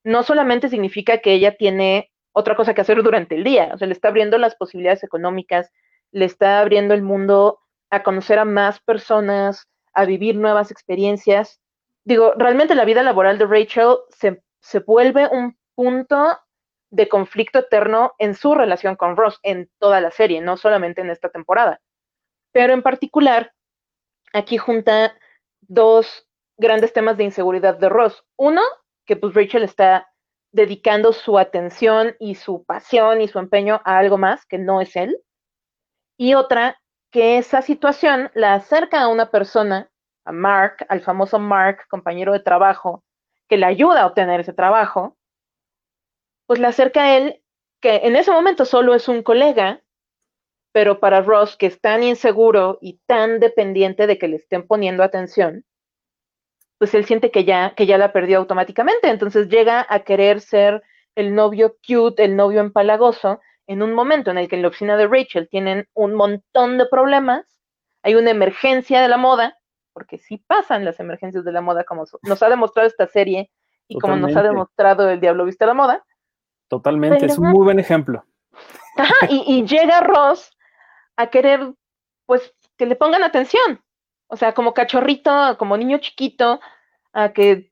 no 0.03 0.23
solamente 0.23 0.69
significa 0.69 1.19
que 1.19 1.33
ella 1.33 1.55
tiene 1.55 2.11
otra 2.33 2.55
cosa 2.55 2.73
que 2.73 2.81
hacer 2.81 3.01
durante 3.01 3.35
el 3.35 3.43
día, 3.43 3.71
o 3.73 3.77
sea, 3.77 3.87
le 3.87 3.93
está 3.93 4.09
abriendo 4.09 4.37
las 4.37 4.55
posibilidades 4.55 5.03
económicas, 5.03 5.71
le 6.11 6.25
está 6.25 6.59
abriendo 6.59 6.93
el 6.93 7.01
mundo 7.01 7.59
a 7.89 8.03
conocer 8.03 8.39
a 8.39 8.45
más 8.45 8.79
personas, 8.81 9.67
a 9.93 10.05
vivir 10.05 10.35
nuevas 10.35 10.69
experiencias. 10.71 11.61
Digo, 12.03 12.33
realmente 12.37 12.75
la 12.75 12.85
vida 12.85 13.03
laboral 13.03 13.37
de 13.37 13.45
Rachel 13.45 13.95
se, 14.09 14.41
se 14.59 14.79
vuelve 14.79 15.27
un 15.27 15.57
punto 15.75 16.37
de 16.89 17.07
conflicto 17.07 17.59
eterno 17.59 18.13
en 18.17 18.35
su 18.35 18.53
relación 18.53 18.97
con 18.97 19.15
Ross 19.15 19.39
en 19.43 19.69
toda 19.79 20.01
la 20.01 20.11
serie, 20.11 20.41
no 20.41 20.57
solamente 20.57 21.01
en 21.01 21.09
esta 21.09 21.29
temporada. 21.29 21.79
Pero 22.51 22.73
en 22.73 22.81
particular, 22.81 23.53
aquí 24.33 24.57
junta 24.57 25.15
dos 25.71 26.27
grandes 26.57 26.91
temas 26.91 27.17
de 27.17 27.23
inseguridad 27.23 27.77
de 27.77 27.87
Ross. 27.87 28.25
Uno, 28.37 28.61
que 29.05 29.15
pues 29.15 29.33
Rachel 29.33 29.63
está 29.63 30.11
dedicando 30.51 31.13
su 31.13 31.39
atención 31.39 32.15
y 32.19 32.35
su 32.35 32.65
pasión 32.65 33.21
y 33.21 33.29
su 33.29 33.39
empeño 33.39 33.81
a 33.85 33.97
algo 33.97 34.17
más 34.17 34.45
que 34.45 34.57
no 34.57 34.81
es 34.81 34.95
él. 34.97 35.17
Y 36.17 36.33
otra, 36.33 36.77
que 37.09 37.37
esa 37.37 37.61
situación 37.61 38.31
la 38.33 38.53
acerca 38.53 39.01
a 39.01 39.07
una 39.07 39.31
persona, 39.31 39.89
a 40.25 40.33
Mark, 40.33 40.85
al 40.89 40.99
famoso 40.99 41.39
Mark, 41.39 41.87
compañero 41.89 42.33
de 42.33 42.41
trabajo, 42.41 43.03
que 43.47 43.57
le 43.57 43.65
ayuda 43.65 44.01
a 44.01 44.07
obtener 44.07 44.41
ese 44.41 44.53
trabajo, 44.53 45.17
pues 46.47 46.59
la 46.59 46.67
acerca 46.67 47.03
a 47.03 47.17
él, 47.17 47.41
que 47.81 48.01
en 48.03 48.17
ese 48.17 48.31
momento 48.31 48.65
solo 48.65 48.93
es 48.93 49.07
un 49.07 49.23
colega, 49.23 49.81
pero 50.71 50.99
para 50.99 51.21
Ross, 51.21 51.57
que 51.57 51.65
es 51.65 51.79
tan 51.81 52.03
inseguro 52.03 52.77
y 52.81 52.99
tan 53.05 53.39
dependiente 53.39 54.07
de 54.07 54.17
que 54.17 54.27
le 54.27 54.37
estén 54.37 54.65
poniendo 54.65 55.03
atención, 55.03 55.65
pues 56.77 56.93
él 56.93 57.05
siente 57.05 57.29
que 57.29 57.43
ya, 57.43 57.73
que 57.75 57.85
ya 57.85 57.97
la 57.97 58.13
perdió 58.13 58.39
automáticamente. 58.39 59.09
Entonces 59.09 59.49
llega 59.49 59.85
a 59.87 59.99
querer 59.99 60.41
ser 60.41 60.81
el 61.15 61.35
novio 61.35 61.75
cute, 61.85 62.23
el 62.23 62.35
novio 62.35 62.61
empalagoso, 62.61 63.39
en 63.67 63.83
un 63.83 63.93
momento 63.93 64.31
en 64.31 64.37
el 64.37 64.47
que 64.47 64.55
en 64.55 64.63
la 64.63 64.69
oficina 64.69 64.97
de 64.97 65.07
Rachel 65.07 65.47
tienen 65.49 65.87
un 65.93 66.15
montón 66.15 66.77
de 66.77 66.87
problemas, 66.87 67.45
hay 68.03 68.15
una 68.15 68.31
emergencia 68.31 69.01
de 69.01 69.07
la 69.07 69.17
moda, 69.17 69.57
porque 69.93 70.17
sí 70.17 70.37
pasan 70.37 70.85
las 70.85 70.99
emergencias 70.99 71.45
de 71.45 71.51
la 71.51 71.61
moda, 71.61 71.83
como 71.83 72.05
nos 72.23 72.41
ha 72.41 72.49
demostrado 72.49 72.87
esta 72.87 73.07
serie 73.07 73.51
y 73.87 73.99
como 73.99 74.15
nos 74.15 74.35
ha 74.35 74.41
demostrado 74.41 75.09
el 75.09 75.19
Diablo 75.19 75.45
Viste 75.45 75.65
la 75.65 75.73
Moda. 75.73 76.03
Totalmente, 76.67 77.25
es 77.25 77.37
un 77.37 77.49
muy 77.49 77.63
buen 77.63 77.79
ejemplo. 77.79 78.25
y, 79.29 79.43
y 79.45 79.65
llega 79.65 79.99
Ross 79.99 80.51
a 81.21 81.29
querer, 81.29 81.73
pues, 82.25 82.53
que 82.77 82.85
le 82.85 82.95
pongan 82.95 83.23
atención. 83.23 83.81
O 84.27 84.37
sea, 84.37 84.53
como 84.53 84.73
cachorrito, 84.73 85.57
como 85.57 85.77
niño 85.77 85.97
chiquito, 85.99 86.59
a 87.13 87.33
que 87.33 87.71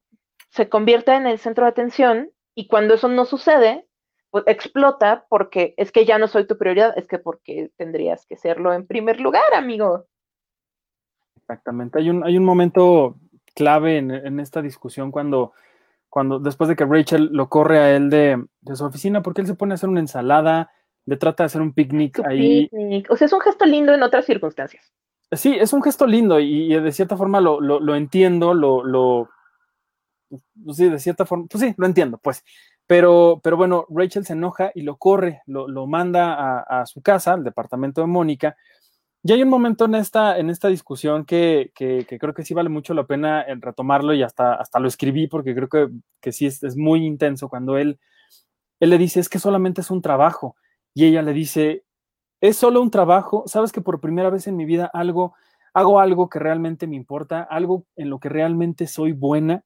se 0.49 0.69
convierta 0.69 1.15
en 1.15 1.27
el 1.27 1.39
centro 1.39 1.65
de 1.65 1.71
atención 1.71 2.31
y 2.55 2.67
cuando 2.67 2.95
eso 2.95 3.07
no 3.07 3.25
sucede, 3.25 3.88
pues 4.31 4.43
explota 4.47 5.25
porque 5.29 5.73
es 5.77 5.91
que 5.91 6.05
ya 6.05 6.17
no 6.17 6.27
soy 6.27 6.45
tu 6.45 6.57
prioridad, 6.57 6.93
es 6.97 7.07
que 7.07 7.19
porque 7.19 7.71
tendrías 7.77 8.25
que 8.25 8.35
serlo 8.35 8.73
en 8.73 8.85
primer 8.85 9.19
lugar, 9.19 9.53
amigo. 9.53 10.05
Exactamente. 11.38 11.99
Hay 11.99 12.09
un, 12.09 12.23
hay 12.23 12.38
un 12.38 12.43
momento 12.43 13.15
clave 13.55 13.97
en, 13.97 14.39
esta 14.39 14.62
discusión 14.62 15.12
cuando, 15.12 15.53
cuando 16.09 16.39
después 16.39 16.67
de 16.67 16.75
que 16.75 16.85
Rachel 16.85 17.29
lo 17.31 17.49
corre 17.49 17.79
a 17.79 17.95
él 17.95 18.09
de, 18.09 18.45
de, 18.62 18.75
su 18.75 18.85
oficina 18.85 19.21
porque 19.21 19.41
él 19.41 19.47
se 19.47 19.55
pone 19.55 19.73
a 19.73 19.75
hacer 19.75 19.89
una 19.89 19.99
ensalada, 19.99 20.71
le 21.05 21.17
trata 21.17 21.43
de 21.43 21.45
hacer 21.47 21.62
un 21.62 21.73
picnic 21.73 22.19
ahí. 22.25 22.69
O 23.09 23.15
sea, 23.15 23.25
es 23.25 23.33
un 23.33 23.41
gesto 23.41 23.65
lindo 23.65 23.93
en 23.93 24.03
otras 24.03 24.25
circunstancias. 24.25 24.93
Sí, 25.31 25.55
es 25.59 25.73
un 25.73 25.83
gesto 25.83 26.07
lindo 26.07 26.39
y, 26.39 26.69
de 26.69 26.91
cierta 26.91 27.15
forma 27.15 27.39
lo, 27.39 27.62
lo, 27.62 27.95
entiendo, 27.95 28.55
lo, 28.55 28.83
lo, 28.83 29.29
pues 30.63 30.77
sí, 30.77 30.89
de 30.89 30.97
cierta 30.97 31.25
forma, 31.25 31.45
pues 31.47 31.63
sí, 31.63 31.73
lo 31.77 31.85
entiendo, 31.85 32.17
pues. 32.17 32.43
Pero, 32.88 33.39
pero 33.43 33.55
bueno, 33.55 33.85
Rachel 33.89 34.25
se 34.25 34.33
enoja 34.33 34.71
y 34.73 34.81
lo 34.81 34.97
corre, 34.97 35.43
lo, 35.45 35.67
lo 35.67 35.85
manda 35.85 36.62
a, 36.62 36.85
su 36.88 37.03
casa, 37.03 37.33
al 37.33 37.43
departamento 37.43 38.01
de 38.01 38.07
Mónica. 38.07 38.57
Y 39.21 39.31
hay 39.31 39.43
un 39.43 39.49
momento 39.49 39.85
en 39.85 39.93
esta, 39.93 40.39
en 40.39 40.49
esta 40.49 40.69
discusión 40.69 41.25
que, 41.25 41.71
que, 41.75 42.05
creo 42.07 42.33
que 42.33 42.43
sí 42.43 42.55
vale 42.55 42.69
mucho 42.69 42.95
la 42.95 43.05
pena 43.05 43.45
retomarlo 43.59 44.15
y 44.15 44.23
hasta, 44.23 44.55
hasta 44.55 44.79
lo 44.79 44.88
escribí 44.88 45.27
porque 45.27 45.53
creo 45.53 45.67
que, 45.69 45.89
que 46.19 46.31
sí 46.31 46.47
es, 46.47 46.63
es, 46.63 46.75
muy 46.75 47.05
intenso 47.05 47.49
cuando 47.49 47.77
él, 47.77 47.99
él 48.79 48.89
le 48.89 48.97
dice, 48.97 49.19
es 49.19 49.29
que 49.29 49.38
solamente 49.38 49.81
es 49.81 49.91
un 49.91 50.01
trabajo. 50.01 50.55
Y 50.93 51.06
ella 51.06 51.21
le 51.21 51.34
dice, 51.34 51.86
es 52.41 52.58
solo 52.58 52.82
un 52.82 52.91
trabajo, 52.91 53.43
sabes 53.47 53.71
que 53.71 53.82
por 53.82 53.99
primera 53.99 54.30
vez 54.30 54.47
en 54.47 54.56
mi 54.56 54.65
vida 54.65 54.89
algo, 54.93 55.34
hago 55.73 55.99
algo 55.99 56.30
que 56.30 56.39
realmente 56.39 56.88
me 56.88 56.95
importa, 56.95 57.41
algo 57.43 57.86
en 57.95 58.10
lo 58.10 58.19
que 58.19 58.30
realmente 58.30 58.88
soy 58.88 59.12
buena. 59.12 59.63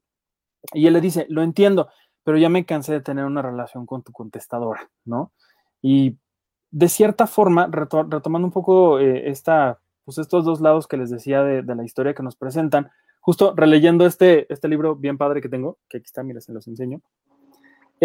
Y 0.73 0.87
él 0.87 0.93
le 0.93 1.01
dice, 1.01 1.25
lo 1.29 1.43
entiendo, 1.43 1.89
pero 2.23 2.37
ya 2.37 2.49
me 2.49 2.65
cansé 2.65 2.93
de 2.93 3.01
tener 3.01 3.25
una 3.25 3.41
relación 3.41 3.85
con 3.85 4.01
tu 4.01 4.11
contestadora, 4.11 4.89
¿no? 5.05 5.31
Y 5.81 6.17
de 6.71 6.89
cierta 6.89 7.27
forma, 7.27 7.69
retomando 7.71 8.47
un 8.47 8.51
poco 8.51 8.99
eh, 8.99 9.29
esta, 9.29 9.79
pues 10.05 10.17
estos 10.17 10.45
dos 10.45 10.59
lados 10.61 10.87
que 10.87 10.97
les 10.97 11.09
decía 11.11 11.43
de, 11.43 11.63
la 11.63 11.83
historia 11.83 12.15
que 12.15 12.23
nos 12.23 12.35
presentan, 12.35 12.89
justo 13.19 13.53
releyendo 13.55 14.05
este, 14.05 14.51
este 14.51 14.67
libro 14.67 14.95
bien 14.95 15.17
padre 15.17 15.41
que 15.41 15.49
tengo, 15.49 15.77
que 15.87 15.97
aquí 15.97 16.05
está, 16.05 16.23
mira, 16.23 16.41
se 16.41 16.51
los 16.51 16.67
enseño. 16.67 17.01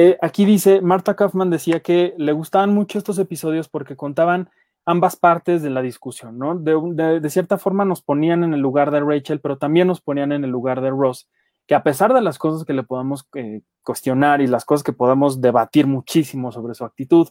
Eh, 0.01 0.17
aquí 0.23 0.45
dice, 0.45 0.81
Marta 0.81 1.17
Kaufman 1.17 1.51
decía 1.51 1.81
que 1.81 2.15
le 2.19 2.31
gustaban 2.31 2.73
mucho 2.73 2.99
estos 2.99 3.19
episodios 3.19 3.69
porque 3.69 3.97
contaban 3.97 4.49
ambas 4.87 5.17
partes 5.17 5.61
de 5.61 5.71
la 5.71 5.83
discusión, 5.83 6.39
¿no? 6.39 6.57
De, 6.57 7.29
cierta 7.31 7.59
forma 7.59 7.85
nos 7.85 8.01
ponían 8.01 8.45
en 8.45 8.55
el 8.55 8.61
lugar 8.61 8.93
de 8.93 9.01
Rachel, 9.01 9.41
pero 9.41 9.59
también 9.59 9.89
nos 9.89 10.01
ponían 10.01 10.31
en 10.31 10.45
el 10.45 10.51
lugar 10.51 10.83
de 10.83 10.91
Ross, 10.91 11.29
que 11.67 11.75
a 11.75 11.83
pesar 11.83 12.15
de 12.15 12.21
las 12.21 12.39
cosas 12.39 12.65
que 12.65 12.75
le 12.75 12.85
podamos 12.85 13.27
eh, 13.35 13.63
cuestionar 13.83 14.41
y 14.41 14.47
las 14.47 14.65
cosas 14.65 14.85
que 14.85 14.93
podamos 14.93 15.41
debatir 15.41 15.89
muchísimo 15.89 16.53
sobre 16.53 16.77
su 16.77 16.85
actitud, 16.85 17.31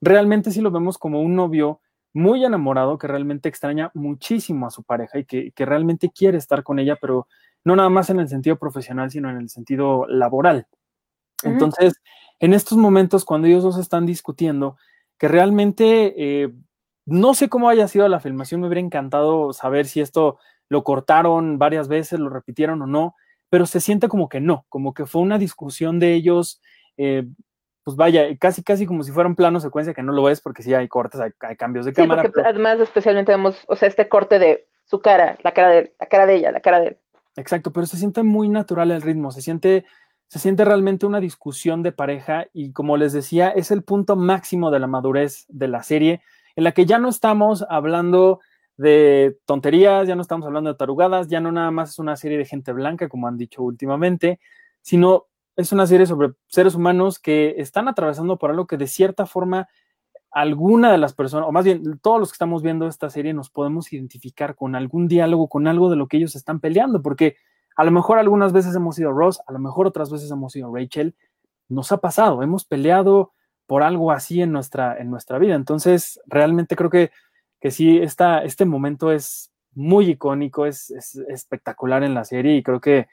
realmente 0.00 0.50
sí 0.50 0.62
lo 0.62 0.70
vemos 0.70 0.96
como 0.96 1.20
un 1.20 1.36
novio 1.36 1.82
muy 2.14 2.42
enamorado 2.42 2.96
que 2.96 3.06
realmente 3.06 3.50
extraña 3.50 3.90
muchísimo 3.92 4.66
a 4.66 4.70
su 4.70 4.82
pareja 4.82 5.18
y 5.18 5.26
que, 5.26 5.52
que 5.52 5.66
realmente 5.66 6.10
quiere 6.10 6.38
estar 6.38 6.62
con 6.62 6.78
ella, 6.78 6.96
pero 6.98 7.28
no 7.64 7.76
nada 7.76 7.90
más 7.90 8.08
en 8.08 8.18
el 8.18 8.30
sentido 8.30 8.56
profesional, 8.56 9.10
sino 9.10 9.28
en 9.28 9.36
el 9.36 9.50
sentido 9.50 10.06
laboral. 10.08 10.66
Entonces, 11.44 11.94
en 12.40 12.54
estos 12.54 12.78
momentos, 12.78 13.24
cuando 13.24 13.46
ellos 13.46 13.62
dos 13.62 13.78
están 13.78 14.06
discutiendo, 14.06 14.76
que 15.18 15.28
realmente 15.28 16.14
eh, 16.16 16.52
no 17.06 17.34
sé 17.34 17.48
cómo 17.48 17.68
haya 17.68 17.88
sido 17.88 18.08
la 18.08 18.20
filmación, 18.20 18.60
me 18.60 18.66
hubiera 18.66 18.80
encantado 18.80 19.52
saber 19.52 19.86
si 19.86 20.00
esto 20.00 20.38
lo 20.68 20.84
cortaron 20.84 21.58
varias 21.58 21.88
veces, 21.88 22.18
lo 22.18 22.30
repitieron 22.30 22.82
o 22.82 22.86
no, 22.86 23.14
pero 23.50 23.66
se 23.66 23.80
siente 23.80 24.08
como 24.08 24.28
que 24.28 24.40
no, 24.40 24.64
como 24.68 24.94
que 24.94 25.06
fue 25.06 25.22
una 25.22 25.38
discusión 25.38 25.98
de 25.98 26.14
ellos, 26.14 26.60
eh, 26.96 27.26
pues 27.84 27.96
vaya, 27.96 28.36
casi 28.38 28.62
casi 28.62 28.86
como 28.86 29.02
si 29.02 29.12
fuera 29.12 29.28
un 29.28 29.36
plano 29.36 29.60
secuencia 29.60 29.94
que 29.94 30.02
no 30.02 30.12
lo 30.12 30.28
es 30.28 30.40
porque 30.40 30.62
sí 30.62 30.72
hay 30.72 30.88
cortes, 30.88 31.20
hay, 31.20 31.56
cambios 31.56 31.84
de 31.84 31.92
cámara. 31.92 32.22
Porque 32.22 32.40
además 32.40 32.80
especialmente 32.80 33.32
vemos, 33.32 33.62
o 33.68 33.76
sea, 33.76 33.88
este 33.88 34.08
corte 34.08 34.38
de 34.38 34.66
su 34.84 35.00
cara, 35.00 35.36
la 35.42 35.52
cara 35.52 35.70
de 35.70 35.94
la 35.98 36.06
cara 36.06 36.26
de 36.26 36.36
ella, 36.36 36.52
la 36.52 36.60
cara 36.60 36.80
de 36.80 36.86
él. 36.88 36.98
Exacto, 37.36 37.72
pero 37.72 37.86
se 37.86 37.96
siente 37.96 38.22
muy 38.22 38.48
natural 38.48 38.90
el 38.90 39.02
ritmo, 39.02 39.32
se 39.32 39.42
siente 39.42 39.84
se 40.32 40.38
siente 40.38 40.64
realmente 40.64 41.04
una 41.04 41.20
discusión 41.20 41.82
de 41.82 41.92
pareja 41.92 42.46
y 42.54 42.72
como 42.72 42.96
les 42.96 43.12
decía, 43.12 43.50
es 43.50 43.70
el 43.70 43.82
punto 43.82 44.16
máximo 44.16 44.70
de 44.70 44.78
la 44.78 44.86
madurez 44.86 45.44
de 45.50 45.68
la 45.68 45.82
serie, 45.82 46.22
en 46.56 46.64
la 46.64 46.72
que 46.72 46.86
ya 46.86 46.98
no 46.98 47.10
estamos 47.10 47.66
hablando 47.68 48.40
de 48.78 49.36
tonterías, 49.44 50.08
ya 50.08 50.16
no 50.16 50.22
estamos 50.22 50.46
hablando 50.46 50.72
de 50.72 50.78
tarugadas, 50.78 51.28
ya 51.28 51.40
no 51.40 51.52
nada 51.52 51.70
más 51.70 51.90
es 51.90 51.98
una 51.98 52.16
serie 52.16 52.38
de 52.38 52.46
gente 52.46 52.72
blanca, 52.72 53.10
como 53.10 53.28
han 53.28 53.36
dicho 53.36 53.62
últimamente, 53.62 54.40
sino 54.80 55.26
es 55.54 55.70
una 55.70 55.86
serie 55.86 56.06
sobre 56.06 56.30
seres 56.46 56.76
humanos 56.76 57.18
que 57.18 57.56
están 57.58 57.86
atravesando 57.86 58.38
por 58.38 58.48
algo 58.48 58.66
que 58.66 58.78
de 58.78 58.86
cierta 58.86 59.26
forma 59.26 59.68
alguna 60.30 60.90
de 60.90 60.96
las 60.96 61.12
personas, 61.12 61.46
o 61.46 61.52
más 61.52 61.66
bien 61.66 61.98
todos 62.00 62.18
los 62.18 62.30
que 62.30 62.36
estamos 62.36 62.62
viendo 62.62 62.88
esta 62.88 63.10
serie, 63.10 63.34
nos 63.34 63.50
podemos 63.50 63.92
identificar 63.92 64.54
con 64.54 64.76
algún 64.76 65.08
diálogo, 65.08 65.50
con 65.50 65.66
algo 65.66 65.90
de 65.90 65.96
lo 65.96 66.08
que 66.08 66.16
ellos 66.16 66.36
están 66.36 66.58
peleando, 66.58 67.02
porque 67.02 67.36
a 67.76 67.84
lo 67.84 67.90
mejor 67.90 68.18
algunas 68.18 68.52
veces 68.52 68.74
hemos 68.74 68.96
sido 68.96 69.12
Ross, 69.12 69.40
a 69.46 69.52
lo 69.52 69.58
mejor 69.58 69.86
otras 69.86 70.10
veces 70.10 70.30
hemos 70.30 70.52
sido 70.52 70.74
Rachel, 70.74 71.14
nos 71.68 71.92
ha 71.92 71.98
pasado, 71.98 72.42
hemos 72.42 72.64
peleado 72.64 73.32
por 73.66 73.82
algo 73.82 74.12
así 74.12 74.42
en 74.42 74.52
nuestra, 74.52 74.98
en 74.98 75.10
nuestra 75.10 75.38
vida. 75.38 75.54
Entonces, 75.54 76.20
realmente 76.26 76.76
creo 76.76 76.90
que, 76.90 77.10
que 77.60 77.70
sí, 77.70 77.98
esta, 77.98 78.42
este 78.42 78.64
momento 78.64 79.12
es 79.12 79.50
muy 79.74 80.10
icónico, 80.10 80.66
es, 80.66 80.90
es, 80.90 81.16
espectacular 81.28 82.02
en 82.02 82.14
la 82.14 82.24
serie 82.24 82.56
y 82.56 82.62
creo 82.62 82.80
que, 82.80 83.08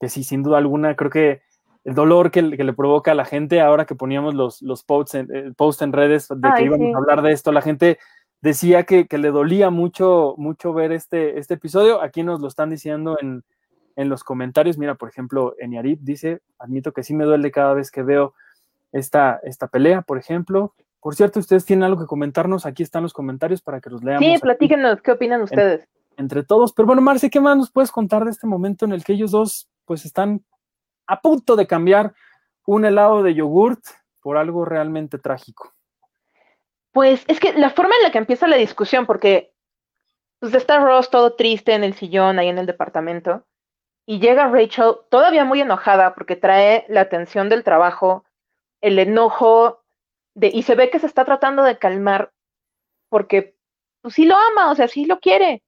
que 0.00 0.08
sí, 0.08 0.24
sin 0.24 0.42
duda 0.42 0.58
alguna, 0.58 0.96
creo 0.96 1.10
que 1.10 1.42
el 1.84 1.94
dolor 1.94 2.30
que, 2.30 2.42
le 2.42 2.72
provoca 2.72 3.12
a 3.12 3.14
la 3.14 3.26
gente 3.26 3.60
ahora 3.60 3.84
que 3.84 3.94
poníamos 3.94 4.34
los, 4.34 4.62
los 4.62 4.82
posts, 4.82 5.14
en, 5.14 5.28
eh, 5.32 5.52
en 5.80 5.92
redes 5.92 6.28
de 6.28 6.50
que 6.56 6.64
íbamos 6.64 6.94
a 6.94 6.98
hablar 6.98 7.22
de 7.22 7.32
esto, 7.32 7.52
la 7.52 7.62
gente 7.62 7.98
decía 8.40 8.84
que, 8.84 9.06
le 9.10 9.30
dolía 9.30 9.70
mucho, 9.70 10.34
mucho 10.38 10.72
ver 10.72 10.92
este, 10.92 11.38
este 11.38 11.54
episodio. 11.54 12.02
Aquí 12.02 12.22
nos 12.22 12.40
lo 12.40 12.48
están 12.48 12.70
diciendo 12.70 13.16
en, 13.20 13.44
los 13.96 14.24
comentarios. 14.24 14.78
Mira, 14.78 14.94
por 14.94 15.08
ejemplo, 15.08 15.54
Eniarip 15.58 16.00
dice, 16.00 16.40
admito 16.58 16.92
que 16.92 17.02
sí 17.02 17.14
me 17.14 17.24
duele 17.24 17.50
cada 17.50 17.74
vez 17.74 17.90
que 17.90 18.02
veo 18.02 18.34
esta, 18.92 19.40
esta 19.42 19.68
pelea, 19.68 20.02
por 20.02 20.18
ejemplo. 20.18 20.74
Por 21.00 21.14
cierto, 21.14 21.38
ustedes 21.38 21.64
tienen 21.64 21.84
algo 21.84 22.00
que 22.00 22.06
comentarnos, 22.06 22.66
aquí 22.66 22.82
están 22.82 23.02
los 23.02 23.12
comentarios 23.12 23.60
para 23.62 23.80
que 23.80 23.90
los 23.90 24.02
leamos. 24.02 24.24
Sí, 24.24 24.38
platíquenos, 24.40 25.02
¿qué 25.02 25.12
opinan 25.12 25.42
ustedes? 25.42 25.88
entre 26.16 26.44
todos. 26.44 26.72
Pero 26.72 26.86
bueno, 26.86 27.02
Marce, 27.02 27.28
¿qué 27.28 27.40
más 27.40 27.56
nos 27.56 27.72
puedes 27.72 27.90
contar 27.90 28.24
de 28.24 28.30
este 28.30 28.46
momento 28.46 28.84
en 28.84 28.92
el 28.92 29.02
que 29.02 29.14
ellos 29.14 29.32
dos 29.32 29.68
pues 29.84 30.04
están 30.04 30.44
a 31.06 31.20
punto 31.20 31.56
de 31.56 31.66
cambiar 31.66 32.14
un 32.66 32.84
helado 32.84 33.22
de 33.22 33.34
yogurt 33.34 33.84
por 34.20 34.36
algo 34.36 34.64
realmente 34.64 35.18
trágico. 35.18 35.74
Pues 36.92 37.24
es 37.28 37.40
que 37.40 37.52
la 37.52 37.70
forma 37.70 37.94
en 37.96 38.04
la 38.04 38.12
que 38.12 38.18
empieza 38.18 38.46
la 38.46 38.56
discusión, 38.56 39.06
porque 39.06 39.52
pues 40.38 40.54
está 40.54 40.78
Ross 40.78 41.10
todo 41.10 41.34
triste 41.34 41.74
en 41.74 41.84
el 41.84 41.94
sillón 41.94 42.38
ahí 42.38 42.48
en 42.48 42.58
el 42.58 42.66
departamento, 42.66 43.44
y 44.06 44.20
llega 44.20 44.48
Rachel 44.48 44.96
todavía 45.10 45.44
muy 45.44 45.60
enojada 45.60 46.14
porque 46.14 46.36
trae 46.36 46.84
la 46.88 47.08
tensión 47.08 47.48
del 47.48 47.64
trabajo, 47.64 48.24
el 48.82 48.98
enojo 48.98 49.82
de, 50.34 50.48
y 50.48 50.62
se 50.62 50.74
ve 50.74 50.90
que 50.90 50.98
se 50.98 51.06
está 51.06 51.24
tratando 51.24 51.62
de 51.62 51.78
calmar 51.78 52.32
porque 53.08 53.56
pues 54.02 54.14
sí 54.14 54.26
lo 54.26 54.36
ama, 54.36 54.70
o 54.70 54.74
sea, 54.74 54.88
sí 54.88 55.06
lo 55.06 55.20
quiere. 55.20 55.62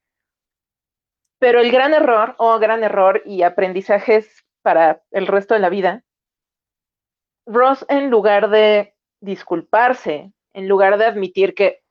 Pero 1.38 1.60
el 1.60 1.70
gran 1.70 1.94
error, 1.94 2.34
o 2.38 2.54
oh, 2.54 2.58
gran 2.58 2.82
error 2.84 3.22
y 3.24 3.42
aprendizajes 3.42 4.44
para 4.62 5.02
el 5.10 5.26
resto 5.26 5.54
de 5.54 5.60
la 5.60 5.68
vida, 5.68 6.02
Ross 7.46 7.86
en 7.88 8.10
lugar 8.10 8.50
de 8.50 8.94
disculparse, 9.20 10.32
en 10.52 10.68
lugar 10.68 10.98
de 10.98 11.06
admitir 11.06 11.54
que 11.54 11.82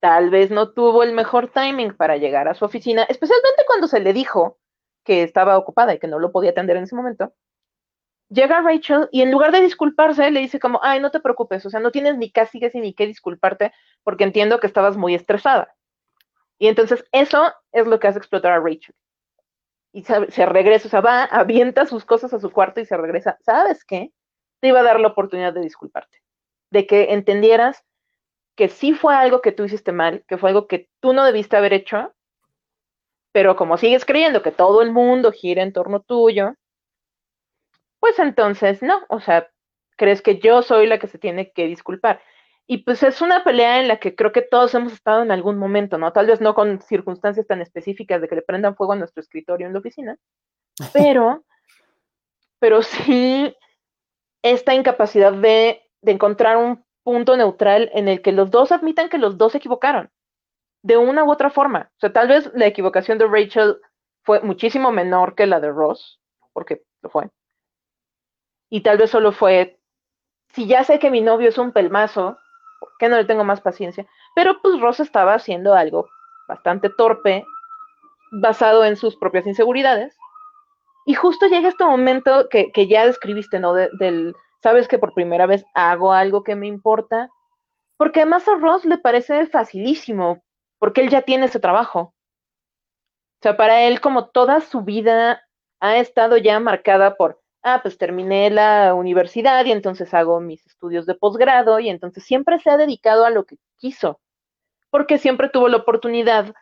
tal 0.00 0.30
vez 0.30 0.50
no 0.50 0.72
tuvo 0.72 1.02
el 1.02 1.12
mejor 1.12 1.48
timing 1.48 1.96
para 1.96 2.16
llegar 2.16 2.48
a 2.48 2.54
su 2.54 2.64
oficina, 2.64 3.04
especialmente 3.04 3.64
cuando 3.66 3.86
se 3.86 4.00
le 4.00 4.12
dijo 4.12 4.58
que 5.06 5.22
estaba 5.22 5.56
ocupada 5.56 5.94
y 5.94 5.98
que 5.98 6.08
no 6.08 6.18
lo 6.18 6.32
podía 6.32 6.50
atender 6.50 6.76
en 6.76 6.84
ese 6.84 6.94
momento, 6.94 7.32
llega 8.28 8.60
Rachel 8.60 9.08
y 9.12 9.22
en 9.22 9.30
lugar 9.30 9.52
de 9.52 9.62
disculparse 9.62 10.30
le 10.30 10.40
dice 10.40 10.60
como, 10.60 10.80
ay, 10.82 11.00
no 11.00 11.10
te 11.10 11.20
preocupes, 11.20 11.64
o 11.64 11.70
sea, 11.70 11.80
no 11.80 11.92
tienes 11.92 12.18
ni 12.18 12.30
casi 12.30 12.60
que 12.60 12.70
ni 12.74 12.92
qué 12.92 13.06
disculparte 13.06 13.72
porque 14.02 14.24
entiendo 14.24 14.60
que 14.60 14.66
estabas 14.66 14.98
muy 14.98 15.14
estresada. 15.14 15.74
Y 16.58 16.68
entonces 16.68 17.04
eso 17.12 17.52
es 17.72 17.86
lo 17.86 17.98
que 18.00 18.08
hace 18.08 18.18
explotar 18.18 18.52
a 18.52 18.60
Rachel 18.60 18.94
y 19.96 20.04
se, 20.04 20.44
regresa, 20.44 20.88
o 20.88 20.90
sea, 20.90 21.00
va, 21.00 21.24
avienta 21.24 21.86
sus 21.86 22.04
cosas 22.04 22.34
a 22.34 22.38
su 22.38 22.50
cuarto 22.50 22.82
y 22.82 22.84
se 22.84 22.98
regresa. 22.98 23.38
¿Sabes 23.40 23.82
qué? 23.82 24.12
Te 24.60 24.68
iba 24.68 24.80
a 24.80 24.82
dar 24.82 25.00
la 25.00 25.08
oportunidad 25.08 25.54
de 25.54 25.62
disculparte, 25.62 26.18
de 26.70 26.86
que 26.86 27.14
entendieras 27.14 27.82
que 28.56 28.68
sí 28.68 28.92
fue 28.92 29.14
algo 29.14 29.40
que 29.40 29.52
tú 29.52 29.64
hiciste 29.64 29.92
mal, 29.92 30.22
que 30.28 30.36
fue 30.36 30.50
algo 30.50 30.66
que 30.66 30.90
tú 31.00 31.14
no 31.14 31.24
debiste 31.24 31.56
haber 31.56 31.72
hecho, 31.72 32.12
pero 33.36 33.54
como 33.54 33.76
sigues 33.76 34.06
creyendo 34.06 34.40
que 34.40 34.50
todo 34.50 34.80
el 34.80 34.92
mundo 34.92 35.30
gira 35.30 35.62
en 35.62 35.74
torno 35.74 36.00
tuyo, 36.00 36.54
pues 38.00 38.18
entonces 38.18 38.82
no, 38.82 39.02
o 39.10 39.20
sea, 39.20 39.50
crees 39.98 40.22
que 40.22 40.38
yo 40.38 40.62
soy 40.62 40.86
la 40.86 40.98
que 40.98 41.06
se 41.06 41.18
tiene 41.18 41.52
que 41.52 41.66
disculpar. 41.66 42.22
Y 42.66 42.78
pues 42.78 43.02
es 43.02 43.20
una 43.20 43.44
pelea 43.44 43.82
en 43.82 43.88
la 43.88 43.98
que 43.98 44.16
creo 44.16 44.32
que 44.32 44.40
todos 44.40 44.74
hemos 44.74 44.94
estado 44.94 45.22
en 45.22 45.30
algún 45.32 45.58
momento, 45.58 45.98
¿no? 45.98 46.14
Tal 46.14 46.24
vez 46.24 46.40
no 46.40 46.54
con 46.54 46.80
circunstancias 46.80 47.46
tan 47.46 47.60
específicas 47.60 48.22
de 48.22 48.28
que 48.28 48.36
le 48.36 48.40
prendan 48.40 48.74
fuego 48.74 48.94
a 48.94 48.96
nuestro 48.96 49.20
escritorio 49.20 49.66
en 49.66 49.74
la 49.74 49.80
oficina, 49.80 50.16
pero, 50.94 51.44
pero 52.58 52.80
sí 52.80 53.54
esta 54.40 54.74
incapacidad 54.74 55.34
de, 55.34 55.82
de 56.00 56.12
encontrar 56.12 56.56
un 56.56 56.82
punto 57.02 57.36
neutral 57.36 57.90
en 57.92 58.08
el 58.08 58.22
que 58.22 58.32
los 58.32 58.50
dos 58.50 58.72
admitan 58.72 59.10
que 59.10 59.18
los 59.18 59.36
dos 59.36 59.52
se 59.52 59.58
equivocaron, 59.58 60.10
de 60.86 60.96
una 60.96 61.24
u 61.24 61.32
otra 61.32 61.50
forma. 61.50 61.90
O 61.96 61.98
sea, 61.98 62.12
tal 62.12 62.28
vez 62.28 62.48
la 62.54 62.66
equivocación 62.66 63.18
de 63.18 63.26
Rachel 63.26 63.80
fue 64.22 64.40
muchísimo 64.42 64.92
menor 64.92 65.34
que 65.34 65.46
la 65.46 65.58
de 65.58 65.72
Ross, 65.72 66.20
porque 66.52 66.82
lo 67.02 67.10
fue. 67.10 67.28
Y 68.70 68.82
tal 68.82 68.96
vez 68.96 69.10
solo 69.10 69.32
fue, 69.32 69.80
si 70.54 70.68
ya 70.68 70.84
sé 70.84 71.00
que 71.00 71.10
mi 71.10 71.22
novio 71.22 71.48
es 71.48 71.58
un 71.58 71.72
pelmazo, 71.72 72.38
que 73.00 73.08
no 73.08 73.16
le 73.16 73.24
tengo 73.24 73.42
más 73.42 73.60
paciencia. 73.60 74.06
Pero 74.36 74.62
pues 74.62 74.80
Ross 74.80 75.00
estaba 75.00 75.34
haciendo 75.34 75.74
algo 75.74 76.08
bastante 76.46 76.88
torpe, 76.88 77.44
basado 78.30 78.84
en 78.84 78.96
sus 78.96 79.16
propias 79.16 79.46
inseguridades. 79.46 80.16
Y 81.04 81.14
justo 81.14 81.46
llega 81.46 81.68
este 81.68 81.84
momento 81.84 82.48
que, 82.48 82.70
ya 82.86 83.06
describiste, 83.06 83.58
¿no? 83.58 83.74
del, 83.74 84.36
sabes 84.62 84.86
que 84.86 84.98
por 84.98 85.14
primera 85.14 85.46
vez 85.46 85.64
hago 85.74 86.12
algo 86.12 86.44
que 86.44 86.54
me 86.54 86.68
importa. 86.68 87.28
Porque 87.96 88.20
además 88.20 88.46
a 88.46 88.54
Ross 88.54 88.84
le 88.84 88.98
parece 88.98 89.46
facilísimo, 89.46 90.44
porque 90.78 91.00
él 91.00 91.10
ya 91.10 91.22
tiene 91.22 91.46
ese 91.46 91.60
trabajo. 91.60 92.00
O 92.00 93.42
sea, 93.42 93.56
para 93.56 93.82
él 93.82 94.00
como 94.00 94.28
toda 94.28 94.60
su 94.60 94.82
vida 94.82 95.42
ha 95.80 95.96
estado 95.98 96.36
ya 96.36 96.58
marcada 96.58 97.16
por 97.16 97.40
ah, 97.66 97.80
pues 97.82 97.98
terminé 97.98 98.48
la 98.48 98.94
universidad 98.94 99.64
y 99.64 99.72
entonces 99.72 100.14
hago 100.14 100.40
mis 100.40 100.64
estudios 100.66 101.04
de 101.04 101.16
posgrado 101.16 101.80
y 101.80 101.88
entonces 101.88 102.22
siempre 102.22 102.60
se 102.60 102.70
ha 102.70 102.76
dedicado 102.76 103.24
a 103.24 103.30
lo 103.30 103.44
que 103.44 103.56
quiso, 103.76 104.20
porque 104.88 105.18
siempre 105.18 105.48
tuvo 105.48 105.66
la 105.68 105.78
oportunidad 105.78 106.54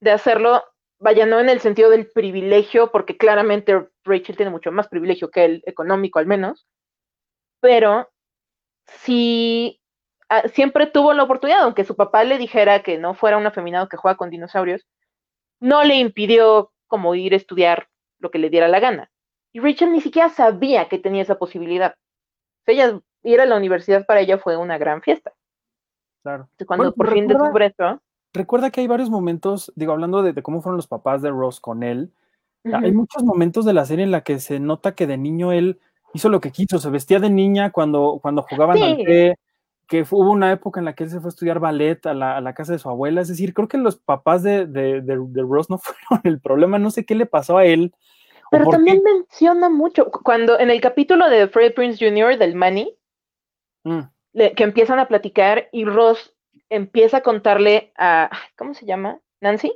de 0.00 0.10
hacerlo, 0.12 0.62
vaya, 1.00 1.26
no 1.26 1.40
en 1.40 1.48
el 1.48 1.58
sentido 1.58 1.90
del 1.90 2.08
privilegio, 2.12 2.92
porque 2.92 3.16
claramente 3.16 3.88
Rachel 4.04 4.36
tiene 4.36 4.52
mucho 4.52 4.70
más 4.70 4.86
privilegio 4.86 5.32
que 5.32 5.44
el 5.44 5.62
económico 5.66 6.20
al 6.20 6.26
menos, 6.26 6.68
pero 7.60 8.08
sí, 8.86 9.80
siempre 10.52 10.86
tuvo 10.86 11.12
la 11.12 11.22
oportunidad, 11.22 11.62
aunque 11.62 11.84
su 11.84 11.96
papá 11.96 12.24
le 12.24 12.38
dijera 12.38 12.82
que 12.82 12.98
no 12.98 13.14
fuera 13.14 13.36
un 13.36 13.46
afeminado 13.46 13.88
que 13.88 13.96
juega 13.96 14.16
con 14.16 14.30
dinosaurios, 14.30 14.86
no 15.60 15.84
le 15.84 15.96
impidió 15.96 16.72
como 16.86 17.14
ir 17.14 17.32
a 17.32 17.36
estudiar 17.36 17.88
lo 18.18 18.30
que 18.30 18.38
le 18.38 18.50
diera 18.50 18.68
la 18.68 18.80
gana. 18.80 19.10
Y 19.52 19.60
Rachel 19.60 19.92
ni 19.92 20.00
siquiera 20.00 20.28
sabía 20.28 20.88
que 20.88 20.98
tenía 20.98 21.22
esa 21.22 21.38
posibilidad. 21.38 21.94
ella 22.66 23.00
ir 23.22 23.40
a 23.40 23.46
la 23.46 23.56
universidad 23.56 24.06
para 24.06 24.20
ella 24.20 24.38
fue 24.38 24.56
una 24.56 24.78
gran 24.78 25.02
fiesta. 25.02 25.32
Claro. 26.22 26.48
Cuando 26.66 26.92
por 26.92 27.12
fin 27.12 27.26
descubre. 27.26 27.74
Recuerda 28.32 28.70
que 28.70 28.80
hay 28.80 28.86
varios 28.86 29.08
momentos, 29.08 29.72
digo, 29.76 29.92
hablando 29.92 30.22
de, 30.22 30.42
cómo 30.42 30.60
fueron 30.60 30.76
los 30.76 30.86
papás 30.86 31.22
de 31.22 31.30
Ross 31.30 31.60
con 31.60 31.82
él, 31.82 32.12
hay 32.64 32.92
muchos 32.92 33.22
momentos 33.22 33.64
de 33.64 33.72
la 33.72 33.84
serie 33.84 34.04
en 34.04 34.10
la 34.10 34.22
que 34.22 34.40
se 34.40 34.58
nota 34.58 34.94
que 34.94 35.06
de 35.06 35.16
niño 35.16 35.52
él 35.52 35.78
hizo 36.12 36.28
lo 36.28 36.40
que 36.40 36.50
quiso, 36.50 36.78
se 36.78 36.90
vestía 36.90 37.20
de 37.20 37.30
niña 37.30 37.70
cuando, 37.70 38.18
cuando 38.20 38.42
jugaban 38.42 38.82
al 38.82 38.96
té, 38.96 39.38
que 39.86 40.04
hubo 40.10 40.30
una 40.30 40.52
época 40.52 40.80
en 40.80 40.86
la 40.86 40.94
que 40.94 41.04
él 41.04 41.10
se 41.10 41.20
fue 41.20 41.28
a 41.28 41.30
estudiar 41.30 41.60
ballet 41.60 42.04
a 42.06 42.14
la, 42.14 42.54
casa 42.54 42.72
de 42.72 42.78
su 42.78 42.88
abuela, 42.88 43.20
es 43.20 43.28
decir, 43.28 43.54
creo 43.54 43.68
que 43.68 43.78
los 43.78 43.96
papás 43.96 44.42
de, 44.42 44.66
de, 44.66 45.00
de 45.02 45.42
Ross 45.42 45.70
no 45.70 45.78
fueron 45.78 46.20
el 46.24 46.40
problema, 46.40 46.78
no 46.78 46.90
sé 46.90 47.04
qué 47.04 47.14
le 47.14 47.26
pasó 47.26 47.58
a 47.58 47.64
él, 47.64 47.94
pero 48.50 48.66
también 48.70 49.02
menciona 49.02 49.68
mucho, 49.68 50.10
cuando 50.10 50.58
en 50.58 50.70
el 50.70 50.80
capítulo 50.80 51.28
de 51.28 51.48
Fred 51.48 51.74
Prince 51.74 52.04
Jr. 52.04 52.38
del 52.38 52.54
Money, 52.54 52.96
mm. 53.84 54.00
que 54.56 54.62
empiezan 54.62 54.98
a 54.98 55.08
platicar 55.08 55.68
y 55.72 55.84
Ross 55.84 56.34
empieza 56.68 57.18
a 57.18 57.22
contarle 57.22 57.92
a, 57.96 58.30
¿cómo 58.56 58.74
se 58.74 58.86
llama? 58.86 59.20
¿Nancy? 59.40 59.72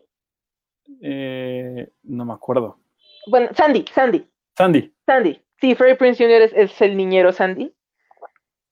Eh, 1.02 1.90
no 2.02 2.24
me 2.24 2.32
acuerdo. 2.32 2.78
Bueno, 3.26 3.48
Sandy, 3.54 3.84
Sandy. 3.92 4.26
Sandy. 4.56 4.92
Sandy. 5.06 5.40
Sí, 5.60 5.74
Freddy 5.74 5.94
Prince 5.94 6.24
Jr. 6.24 6.42
Es, 6.42 6.52
es, 6.54 6.80
el 6.80 6.96
niñero 6.96 7.32
Sandy. 7.32 7.74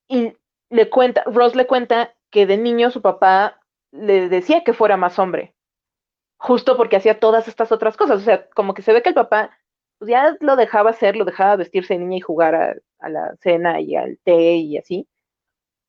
Y 0.08 0.32
le 0.70 0.90
cuenta, 0.90 1.22
Ross 1.26 1.54
le 1.54 1.66
cuenta 1.66 2.14
que 2.30 2.46
de 2.46 2.58
niño 2.58 2.90
su 2.90 3.02
papá 3.02 3.60
le 3.90 4.28
decía 4.28 4.64
que 4.64 4.72
fuera 4.72 4.96
más 4.96 5.18
hombre. 5.18 5.54
Justo 6.36 6.76
porque 6.76 6.96
hacía 6.96 7.18
todas 7.18 7.48
estas 7.48 7.72
otras 7.72 7.96
cosas. 7.96 8.20
O 8.20 8.24
sea, 8.24 8.48
como 8.50 8.74
que 8.74 8.82
se 8.82 8.92
ve 8.92 9.02
que 9.02 9.08
el 9.10 9.14
papá 9.14 9.50
pues 9.98 10.10
ya 10.10 10.36
lo 10.40 10.56
dejaba 10.56 10.90
hacer, 10.90 11.16
lo 11.16 11.24
dejaba 11.24 11.56
vestirse 11.56 11.94
de 11.94 12.00
niña 12.00 12.18
y 12.18 12.20
jugar 12.20 12.54
a, 12.54 13.08
la 13.08 13.34
cena 13.42 13.80
y 13.80 13.96
al 13.96 14.18
té 14.24 14.56
y 14.56 14.78
así, 14.78 15.08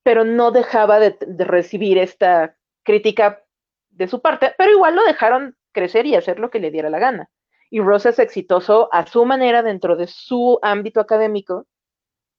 pero 0.03 0.23
no 0.25 0.51
dejaba 0.51 0.99
de, 0.99 1.15
recibir 1.45 1.97
esta 1.97 2.55
crítica 2.83 3.43
de 3.89 4.07
su 4.07 4.21
parte, 4.21 4.53
pero 4.57 4.71
igual 4.71 4.95
lo 4.95 5.03
dejaron 5.03 5.55
crecer 5.71 6.05
y 6.05 6.15
hacer 6.15 6.39
lo 6.39 6.49
que 6.49 6.59
le 6.59 6.71
diera 6.71 6.89
la 6.89 6.99
gana. 6.99 7.29
Y 7.69 7.81
Ross 7.81 8.07
es 8.07 8.17
exitoso 8.17 8.89
a 8.91 9.05
su 9.05 9.25
manera 9.25 9.61
dentro 9.61 9.95
de 9.95 10.07
su 10.07 10.57
ámbito 10.63 10.99
académico 10.99 11.67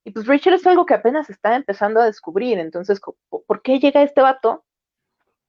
Y 0.05 0.13
pues 0.13 0.27
Rachel 0.27 0.55
es 0.55 0.67
algo 0.67 0.87
que 0.87 0.95
apenas 0.95 1.29
está 1.29 1.57
empezando 1.57 2.01
a 2.01 2.07
descubrir. 2.07 2.59
Entonces, 2.59 3.01
¿por 3.29 3.63
qué 3.63 3.79
llega 3.79 4.03
este 4.03 4.23
vato, 4.23 4.65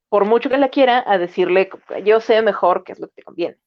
por 0.10 0.26
mucho 0.26 0.50
que 0.50 0.58
la 0.58 0.70
quiera, 0.70 1.04
a 1.08 1.18
decirle, 1.18 1.70
yo 2.04 2.20
sé 2.20 2.42
mejor 2.42 2.84
qué 2.84 2.92
es 2.94 3.00
lo 3.00 3.08
que 3.08 3.16
te 3.16 3.24
conviene? 3.24 3.58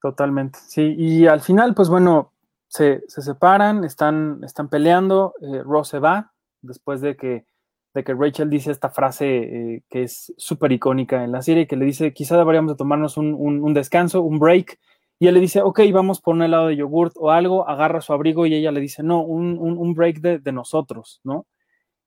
Totalmente, 0.00 0.58
sí. 0.60 0.94
Y 0.96 1.26
al 1.26 1.40
final, 1.40 1.74
pues 1.74 1.90
bueno, 1.90 2.32
se, 2.68 3.02
separan, 3.08 3.84
están, 3.84 4.40
están 4.44 4.68
peleando, 4.68 5.34
eh, 5.42 5.62
Ross 5.62 5.88
se 5.88 5.98
va, 5.98 6.32
después 6.62 7.02
de 7.02 7.16
que, 7.16 7.44
de 7.92 8.04
que 8.04 8.14
Rachel 8.14 8.48
dice 8.48 8.70
esta 8.70 8.88
frase 8.88 9.26
eh, 9.26 9.82
que 9.90 10.04
es 10.04 10.32
súper 10.38 10.72
icónica 10.72 11.22
en 11.22 11.32
la 11.32 11.42
serie, 11.42 11.66
que 11.66 11.76
le 11.76 11.84
dice, 11.84 12.14
quizá 12.14 12.38
deberíamos 12.38 12.72
de 12.72 12.78
tomarnos 12.78 13.18
un, 13.18 13.34
un 13.34 13.74
descanso, 13.74 14.22
un 14.22 14.38
break, 14.38 14.78
y 15.22 15.28
él 15.28 15.34
le 15.34 15.40
dice, 15.40 15.60
ok, 15.60 15.80
vamos 15.92 16.22
por 16.22 16.34
un 16.34 16.42
helado 16.42 16.68
de 16.68 16.76
yogurt 16.76 17.12
o 17.16 17.30
algo, 17.30 17.68
agarra 17.68 18.00
su 18.00 18.14
abrigo 18.14 18.46
y 18.46 18.54
ella 18.54 18.72
le 18.72 18.80
dice, 18.80 19.02
no, 19.02 19.20
un, 19.20 19.94
break 19.94 20.20
de, 20.20 20.52
nosotros, 20.52 21.20
¿no? 21.24 21.46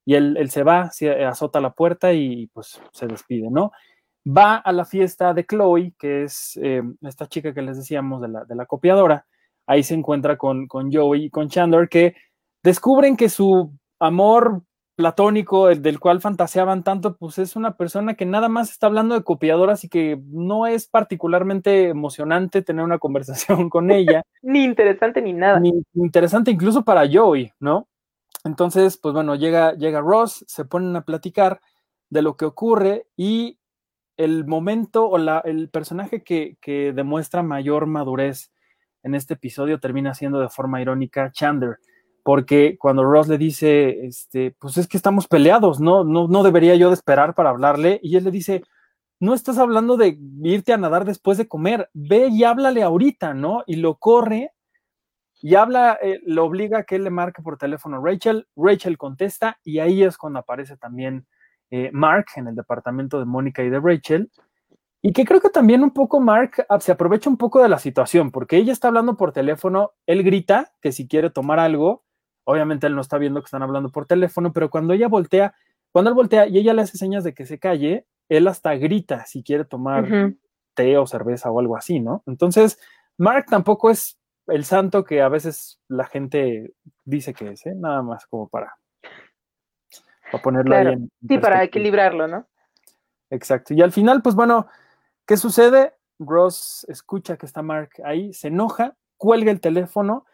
Y 0.04 0.15
él, 0.15 0.49
se 0.49 0.63
va, 0.63 0.89
se 0.89 1.23
azota 1.23 1.62
la 1.62 1.73
puerta 1.73 2.12
y 2.12 2.47
pues 2.47 2.82
se 2.91 3.06
despide, 3.06 3.52
¿no? 3.52 3.71
Va 4.26 4.56
a 4.56 4.71
la 4.71 4.84
fiesta 4.84 5.32
de 5.36 5.45
Chloe, 5.45 5.93
que 5.99 6.23
es 6.23 6.60
eh, 6.62 6.82
esta 7.04 7.28
chica 7.28 7.54
que 7.54 7.62
les 7.62 7.78
decíamos 7.78 8.19
de 8.19 8.30
la, 8.30 8.45
de 8.45 8.56
la 8.56 8.65
copiadora. 8.65 9.28
Ahí 9.67 9.84
se 9.84 9.93
encuentra 9.93 10.36
con, 10.36 10.65
con 10.65 10.91
Joey 10.91 11.26
y 11.26 11.30
con 11.30 11.49
Chandler, 11.49 11.89
que 11.89 12.15
descubren 12.63 13.15
que 13.15 13.30
su 13.30 13.71
amor 13.99 14.63
platónico, 14.95 15.69
el 15.69 15.82
del 15.82 15.99
cual 15.99 16.21
fantaseaban 16.21 16.84
tanto, 16.84 17.15
pues 17.17 17.39
es 17.39 17.56
una 17.56 17.75
persona 17.77 18.13
que 18.13 18.25
nada 18.25 18.49
más 18.49 18.69
está 18.69 18.88
hablando 18.88 19.15
de 19.15 19.23
copiadoras 19.23 19.84
y 19.84 19.89
que 19.89 20.21
no 20.27 20.67
es 20.67 20.88
particularmente 20.88 21.89
emocionante 21.89 22.62
tener 22.62 22.84
una 22.84 22.99
conversación 22.99 23.69
con 23.69 23.91
ella. 23.91 24.23
ni 24.41 24.63
interesante 24.63 25.21
ni 25.21 25.34
nada. 25.34 25.60
Ni 25.60 25.71
interesante 25.95 26.51
incluso 26.51 26.84
para 26.84 27.10
Joey, 27.12 27.51
¿no? 27.60 27.88
Entonces, 28.43 28.97
pues 28.97 29.13
bueno, 29.13 29.36
llega, 29.36 29.73
llega 29.73 30.01
Ross, 30.01 30.43
se 30.47 30.65
ponen 30.65 30.95
a 30.95 31.06
platicar 31.06 31.62
de 32.10 32.21
lo 32.21 32.36
que 32.36 32.45
ocurre 32.45 33.08
y 33.15 33.58
el 34.17 34.45
momento 34.45 35.10
o 35.10 35.17
la, 35.17 35.39
el 35.39 35.69
personaje 35.69 36.23
que, 36.23 36.58
que 36.62 36.93
demuestra 36.93 37.41
mayor 37.41 37.88
madurez 37.88 38.51
en 39.01 39.15
este 39.15 39.36
episodio 39.36 39.79
termina 39.79 40.13
siendo 40.13 40.39
de 40.39 40.49
forma 40.49 40.82
irónica 40.82 41.32
Chandler 41.32 41.79
porque 42.24 42.78
cuando 42.80 43.04
Ross 43.04 43.28
le 43.28 43.38
dice, 43.38 44.06
este, 44.06 44.56
pues 44.60 44.78
es 44.78 44.88
que 44.88 44.98
estamos 44.98 45.28
peleados, 45.28 45.80
¿no? 45.80 46.04
No, 46.04 46.28
no 46.28 46.44
debería 46.44 46.76
yo 46.76 46.88
de 46.90 46.96
esperar 46.96 47.36
para 47.36 47.50
hablarle, 47.50 48.00
y 48.02 48.16
él 48.16 48.24
le 48.24 48.32
dice, 48.32 48.64
no 49.20 49.34
estás 49.34 49.58
hablando 49.58 49.98
de 49.98 50.18
irte 50.42 50.74
a 50.74 50.78
nadar 50.78 51.06
después 51.06 51.38
de 51.38 51.48
comer, 51.48 51.90
ve 51.94 52.28
y 52.28 52.44
háblale 52.44 52.84
ahorita, 52.84 53.34
¿no? 53.34 53.64
Y 53.68 53.78
lo 53.78 53.96
corre 53.96 54.52
y 55.42 55.56
habla, 55.56 56.00
eh, 56.02 56.22
lo 56.26 56.46
obliga 56.46 56.80
a 56.80 56.84
que 56.84 56.96
él 56.96 57.04
le 57.04 57.10
marque 57.10 57.42
por 57.42 57.58
teléfono 57.58 57.98
a 57.98 58.02
Rachel, 58.02 58.48
Rachel 58.56 58.98
contesta 58.98 59.60
y 59.64 59.80
ahí 59.80 60.02
es 60.04 60.18
cuando 60.18 60.40
aparece 60.40 60.78
también 60.78 61.28
eh, 61.70 61.90
Mark 61.92 62.28
en 62.38 62.48
el 62.48 62.56
departamento 62.56 63.20
de 63.20 63.26
Mónica 63.26 63.64
y 63.64 63.70
de 63.70 63.80
Rachel. 63.80 64.32
Y 65.02 65.12
que 65.12 65.26
creo 65.26 65.42
que 65.42 65.50
también 65.50 65.84
un 65.84 65.92
poco 65.92 66.22
Mark 66.22 66.66
ah, 66.70 66.80
se 66.80 66.94
aprovecha 66.94 67.30
un 67.30 67.36
poco 67.36 67.62
de 67.62 67.68
la 67.68 67.78
situación, 67.78 68.32
porque 68.32 68.56
ella 68.56 68.72
está 68.72 68.88
hablando 68.88 69.18
por 69.18 69.34
teléfono, 69.34 69.92
él 70.06 70.24
grita 70.24 70.72
que 70.82 70.94
si 70.94 71.10
quiere 71.10 71.30
tomar 71.30 71.60
algo, 71.60 72.06
Obviamente 72.45 72.88
él 72.88 72.95
no 72.95 73.01
está 73.01 73.17
viendo 73.17 73.41
que 73.41 73.45
están 73.45 73.63
hablando 73.63 73.89
por 73.89 74.06
teléfono, 74.06 74.51
pero 74.53 74.69
cuando 74.69 74.93
ella 74.93 75.08
voltea, 75.08 75.53
cuando 75.91 76.10
él 76.10 76.15
voltea 76.15 76.47
y 76.47 76.58
ella 76.58 76.73
le 76.73 76.82
hace 76.82 76.97
señas 76.97 77.23
de 77.23 77.34
que 77.34 77.45
se 77.45 77.60
calle, 77.60 78.06
él 78.29 78.47
hasta 78.47 78.75
grita 78.75 79.25
si 79.25 79.43
quiere 79.43 79.65
tomar 79.65 80.34
té 80.73 80.97
o 80.97 81.06
cerveza 81.06 81.51
o 81.51 81.60
algo 81.60 81.77
así, 81.77 81.99
¿no? 81.99 82.23
Entonces, 82.25 82.79
Mark 83.17 83.45
tampoco 83.49 83.89
es 83.89 84.17
el 84.47 84.65
santo 84.65 85.03
que 85.03 85.21
a 85.21 85.29
veces 85.29 85.79
la 85.88 86.06
gente 86.06 86.73
dice 87.06 87.34
que 87.34 87.51
es, 87.51 87.65
¿eh? 87.65 87.73
Nada 87.75 88.01
más 88.01 88.25
como 88.25 88.49
para, 88.49 88.77
para 90.32 90.43
ponerlo 90.43 90.75
ahí 90.75 90.88
en. 90.88 91.12
Sí, 91.27 91.38
para 91.38 91.63
equilibrarlo, 91.63 92.27
¿no? 92.27 92.47
Exacto. 93.29 93.73
Y 93.73 93.82
al 93.82 93.91
final, 93.91 94.21
pues 94.21 94.36
bueno, 94.36 94.67
¿qué 95.25 95.38
sucede? 95.38 95.93
Ross 96.19 96.86
escucha 96.89 97.38
que 97.38 97.45
está 97.45 97.62
Mark 97.62 97.91
ahí, 98.03 98.34
se 98.34 98.49
enoja, 98.49 98.95
cuelga 99.17 99.51
el 99.51 99.62
teléfono 99.62 100.25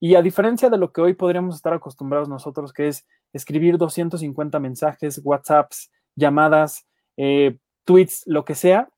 y 0.00 0.14
a 0.14 0.22
diferencia 0.22 0.70
de 0.70 0.78
lo 0.78 0.92
que 0.92 1.00
hoy 1.00 1.14
podríamos 1.14 1.56
estar 1.56 1.72
acostumbrados 1.72 2.28
nosotros, 2.28 2.72
que 2.72 2.88
es 2.88 3.06
escribir 3.32 3.78
250 3.78 4.58
mensajes, 4.60 5.20
WhatsApps, 5.24 5.90
llamadas, 6.14 6.86
eh, 7.16 7.58
tweets, 7.84 8.22
lo 8.26 8.44
que 8.44 8.54
sea, 8.54 8.88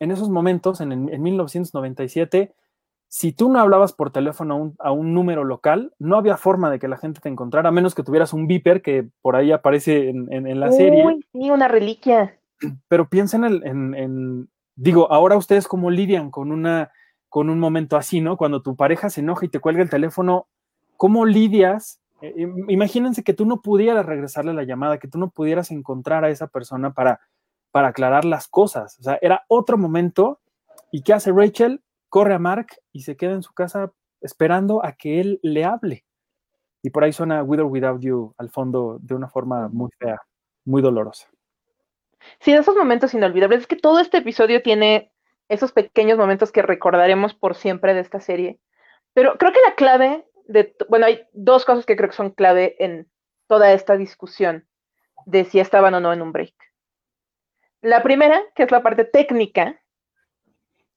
en 0.00 0.10
esos 0.10 0.30
momentos, 0.30 0.80
en, 0.80 1.22
1997, 1.22 2.54
si 3.08 3.32
tú 3.32 3.50
no 3.50 3.60
hablabas 3.60 3.92
por 3.92 4.10
teléfono 4.10 4.72
a 4.78 4.92
un, 4.92 5.14
número 5.14 5.44
local, 5.44 5.92
no 5.98 6.16
había 6.16 6.36
forma 6.36 6.70
de 6.70 6.78
que 6.78 6.88
la 6.88 6.96
gente 6.96 7.20
te 7.20 7.28
encontrara, 7.28 7.68
a 7.68 7.72
menos 7.72 7.94
que 7.94 8.02
tuvieras 8.02 8.32
un 8.32 8.46
beeper 8.46 8.82
que 8.82 9.08
por 9.20 9.36
ahí 9.36 9.52
aparece 9.52 10.08
en, 10.08 10.60
la 10.60 10.72
serie. 10.72 11.04
Uy, 11.06 11.24
sí, 11.32 11.50
una 11.50 11.68
reliquia. 11.68 12.38
Pero 12.88 13.08
piensen 13.08 13.44
en, 13.44 13.94
en, 13.94 14.48
digo, 14.74 15.12
ahora 15.12 15.36
ustedes 15.36 15.68
cómo 15.68 15.90
lidian 15.90 16.30
con 16.30 16.50
una 16.50 16.90
con 17.30 17.48
un 17.48 17.60
momento 17.60 17.96
así, 17.96 18.20
¿no? 18.20 18.36
Cuando 18.36 18.60
tu 18.60 18.76
pareja 18.76 19.08
se 19.08 19.20
enoja 19.20 19.46
y 19.46 19.48
te 19.48 19.60
cuelga 19.60 19.82
el 19.82 19.88
teléfono, 19.88 20.48
¿cómo 20.96 21.24
lidias? 21.24 22.00
Eh, 22.20 22.46
imagínense 22.68 23.22
que 23.22 23.32
tú 23.32 23.46
no 23.46 23.62
pudieras 23.62 24.04
regresarle 24.04 24.52
la 24.52 24.64
llamada, 24.64 24.98
que 24.98 25.08
tú 25.08 25.18
no 25.18 25.30
pudieras 25.30 25.70
encontrar 25.70 26.24
a 26.24 26.28
esa 26.28 26.48
persona 26.48 26.92
para, 26.92 27.20
para 27.70 27.88
aclarar 27.88 28.24
las 28.24 28.48
cosas. 28.48 28.98
O 28.98 29.04
sea, 29.04 29.18
era 29.22 29.44
otro 29.48 29.78
momento. 29.78 30.40
¿Y 30.90 31.02
qué 31.02 31.14
hace 31.14 31.32
Rachel? 31.32 31.82
Corre 32.08 32.34
a 32.34 32.40
Mark 32.40 32.66
y 32.92 33.02
se 33.02 33.16
queda 33.16 33.32
en 33.32 33.44
su 33.44 33.54
casa 33.54 33.92
esperando 34.20 34.84
a 34.84 34.92
que 34.92 35.20
él 35.20 35.38
le 35.42 35.64
hable. 35.64 36.04
Y 36.82 36.90
por 36.90 37.04
ahí 37.04 37.12
suena 37.12 37.44
With 37.44 37.60
or 37.60 37.66
Without 37.66 38.00
You 38.00 38.34
al 38.38 38.50
fondo 38.50 38.98
de 39.00 39.14
una 39.14 39.28
forma 39.28 39.68
muy 39.68 39.90
fea, 39.98 40.20
muy 40.64 40.82
dolorosa. 40.82 41.28
Sí, 42.40 42.52
esos 42.52 42.76
momentos 42.76 43.14
inolvidables. 43.14 43.60
Es 43.60 43.66
que 43.68 43.76
todo 43.76 44.00
este 44.00 44.18
episodio 44.18 44.62
tiene 44.62 45.12
esos 45.50 45.72
pequeños 45.72 46.16
momentos 46.16 46.52
que 46.52 46.62
recordaremos 46.62 47.34
por 47.34 47.56
siempre 47.56 47.92
de 47.92 48.00
esta 48.00 48.20
serie. 48.20 48.60
Pero 49.12 49.36
creo 49.36 49.52
que 49.52 49.60
la 49.66 49.74
clave 49.74 50.24
de, 50.46 50.74
bueno, 50.88 51.06
hay 51.06 51.26
dos 51.32 51.64
cosas 51.64 51.84
que 51.84 51.96
creo 51.96 52.08
que 52.08 52.16
son 52.16 52.30
clave 52.30 52.76
en 52.78 53.10
toda 53.48 53.72
esta 53.72 53.96
discusión 53.96 54.66
de 55.26 55.44
si 55.44 55.58
estaban 55.58 55.92
o 55.94 56.00
no 56.00 56.12
en 56.12 56.22
un 56.22 56.32
break. 56.32 56.54
La 57.82 58.02
primera, 58.02 58.40
que 58.54 58.62
es 58.62 58.70
la 58.70 58.82
parte 58.82 59.04
técnica, 59.04 59.80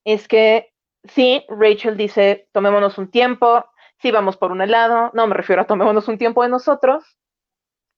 es 0.04 0.28
que 0.28 0.72
sí, 1.02 1.44
Rachel 1.48 1.96
dice, 1.96 2.48
tomémonos 2.52 2.96
un 2.96 3.10
tiempo, 3.10 3.64
sí 3.98 4.12
vamos 4.12 4.36
por 4.36 4.52
un 4.52 4.62
helado, 4.62 5.10
no 5.14 5.26
me 5.26 5.34
refiero 5.34 5.62
a 5.62 5.66
tomémonos 5.66 6.06
un 6.06 6.18
tiempo 6.18 6.44
de 6.44 6.50
nosotros, 6.50 7.18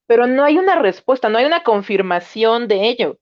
pero 0.06 0.26
no 0.26 0.42
hay 0.42 0.56
una 0.56 0.80
respuesta, 0.80 1.28
no 1.28 1.36
hay 1.36 1.44
una 1.44 1.64
confirmación 1.64 2.66
de 2.66 2.88
ello. 2.88 3.18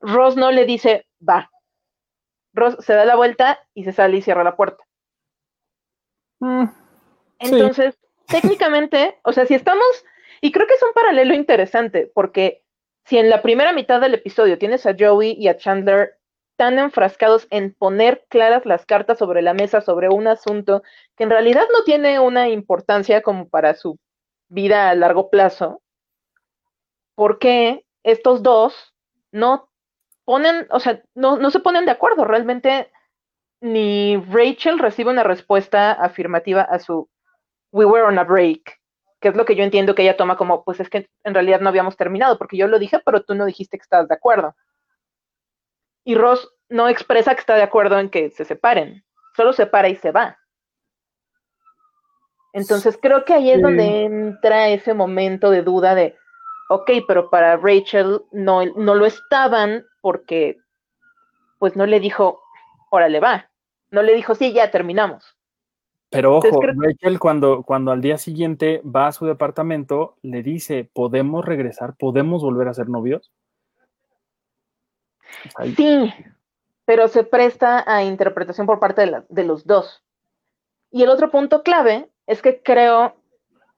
Ross 0.00 0.36
no 0.36 0.52
le 0.52 0.66
dice, 0.66 1.06
va, 1.26 1.50
Ross 2.52 2.76
se 2.80 2.94
da 2.94 3.04
la 3.04 3.16
vuelta 3.16 3.60
y 3.74 3.84
se 3.84 3.92
sale 3.92 4.16
y 4.16 4.22
cierra 4.22 4.44
la 4.44 4.56
puerta. 4.56 4.84
Mm, 6.40 6.64
Entonces, 7.38 7.98
técnicamente, 8.26 9.18
o 9.24 9.32
sea, 9.32 9.46
si 9.46 9.54
estamos, 9.54 9.86
y 10.40 10.52
creo 10.52 10.66
que 10.66 10.74
es 10.74 10.82
un 10.82 10.92
paralelo 10.92 11.34
interesante, 11.34 12.10
porque 12.14 12.64
si 13.04 13.18
en 13.18 13.30
la 13.30 13.42
primera 13.42 13.72
mitad 13.72 14.00
del 14.00 14.14
episodio 14.14 14.58
tienes 14.58 14.86
a 14.86 14.94
Joey 14.98 15.32
y 15.32 15.48
a 15.48 15.56
Chandler 15.56 16.18
tan 16.56 16.78
enfrascados 16.78 17.46
en 17.50 17.74
poner 17.74 18.24
claras 18.28 18.66
las 18.66 18.86
cartas 18.86 19.18
sobre 19.18 19.42
la 19.42 19.54
mesa 19.54 19.80
sobre 19.80 20.08
un 20.08 20.28
asunto 20.28 20.82
que 21.16 21.24
en 21.24 21.30
realidad 21.30 21.64
no 21.72 21.82
tiene 21.84 22.20
una 22.20 22.48
importancia 22.48 23.22
como 23.22 23.48
para 23.48 23.74
su 23.74 23.98
vida 24.48 24.90
a 24.90 24.94
largo 24.94 25.30
plazo, 25.30 25.82
¿por 27.14 27.38
qué 27.38 27.84
estos 28.02 28.42
dos 28.42 28.94
no 29.30 29.71
ponen, 30.24 30.66
o 30.70 30.80
sea, 30.80 31.02
no, 31.14 31.36
no 31.36 31.50
se 31.50 31.60
ponen 31.60 31.84
de 31.84 31.92
acuerdo. 31.92 32.24
Realmente 32.24 32.90
ni 33.60 34.16
Rachel 34.16 34.78
recibe 34.78 35.10
una 35.10 35.22
respuesta 35.22 35.92
afirmativa 35.92 36.62
a 36.62 36.78
su 36.78 37.08
We 37.70 37.86
were 37.86 38.04
on 38.04 38.18
a 38.18 38.24
break, 38.24 38.80
que 39.20 39.28
es 39.28 39.36
lo 39.36 39.44
que 39.44 39.54
yo 39.54 39.64
entiendo 39.64 39.94
que 39.94 40.02
ella 40.02 40.16
toma 40.16 40.36
como, 40.36 40.64
pues 40.64 40.80
es 40.80 40.90
que 40.90 41.08
en 41.24 41.34
realidad 41.34 41.60
no 41.60 41.68
habíamos 41.68 41.96
terminado, 41.96 42.38
porque 42.38 42.56
yo 42.56 42.66
lo 42.66 42.78
dije, 42.78 43.00
pero 43.04 43.22
tú 43.22 43.34
no 43.34 43.46
dijiste 43.46 43.78
que 43.78 43.82
estás 43.82 44.08
de 44.08 44.14
acuerdo. 44.14 44.54
Y 46.04 46.16
Ross 46.16 46.52
no 46.68 46.88
expresa 46.88 47.34
que 47.34 47.40
está 47.40 47.54
de 47.54 47.62
acuerdo 47.62 47.98
en 47.98 48.10
que 48.10 48.30
se 48.30 48.44
separen, 48.44 49.04
solo 49.36 49.52
se 49.52 49.66
para 49.66 49.88
y 49.88 49.96
se 49.96 50.10
va. 50.10 50.38
Entonces 52.52 52.98
creo 53.00 53.24
que 53.24 53.32
ahí 53.32 53.50
es 53.50 53.62
donde 53.62 54.04
entra 54.04 54.68
ese 54.68 54.92
momento 54.92 55.50
de 55.50 55.62
duda 55.62 55.94
de, 55.94 56.16
ok, 56.72 56.90
pero 57.06 57.30
para 57.30 57.56
Rachel 57.56 58.22
no, 58.32 58.64
no 58.64 58.94
lo 58.94 59.06
estaban 59.06 59.84
porque 60.00 60.58
pues 61.58 61.76
no 61.76 61.86
le 61.86 62.00
dijo, 62.00 62.40
órale 62.90 63.20
va, 63.20 63.50
no 63.90 64.02
le 64.02 64.14
dijo, 64.14 64.34
sí, 64.34 64.52
ya 64.52 64.70
terminamos. 64.70 65.36
Pero 66.10 66.36
ojo, 66.36 66.60
Rachel 66.60 67.18
cuando, 67.18 67.62
cuando 67.62 67.90
al 67.90 68.00
día 68.00 68.18
siguiente 68.18 68.82
va 68.84 69.06
a 69.06 69.12
su 69.12 69.24
departamento, 69.26 70.16
le 70.22 70.42
dice, 70.42 70.90
¿podemos 70.92 71.44
regresar? 71.44 71.94
¿Podemos 71.96 72.42
volver 72.42 72.68
a 72.68 72.74
ser 72.74 72.88
novios? 72.88 73.32
Sí, 75.76 76.12
pero 76.84 77.08
se 77.08 77.24
presta 77.24 77.84
a 77.86 78.02
interpretación 78.02 78.66
por 78.66 78.78
parte 78.78 79.06
de, 79.06 79.22
de 79.28 79.44
los 79.44 79.66
dos. 79.66 80.02
Y 80.90 81.02
el 81.02 81.08
otro 81.08 81.30
punto 81.30 81.62
clave 81.62 82.10
es 82.26 82.42
que 82.42 82.62
creo 82.62 83.16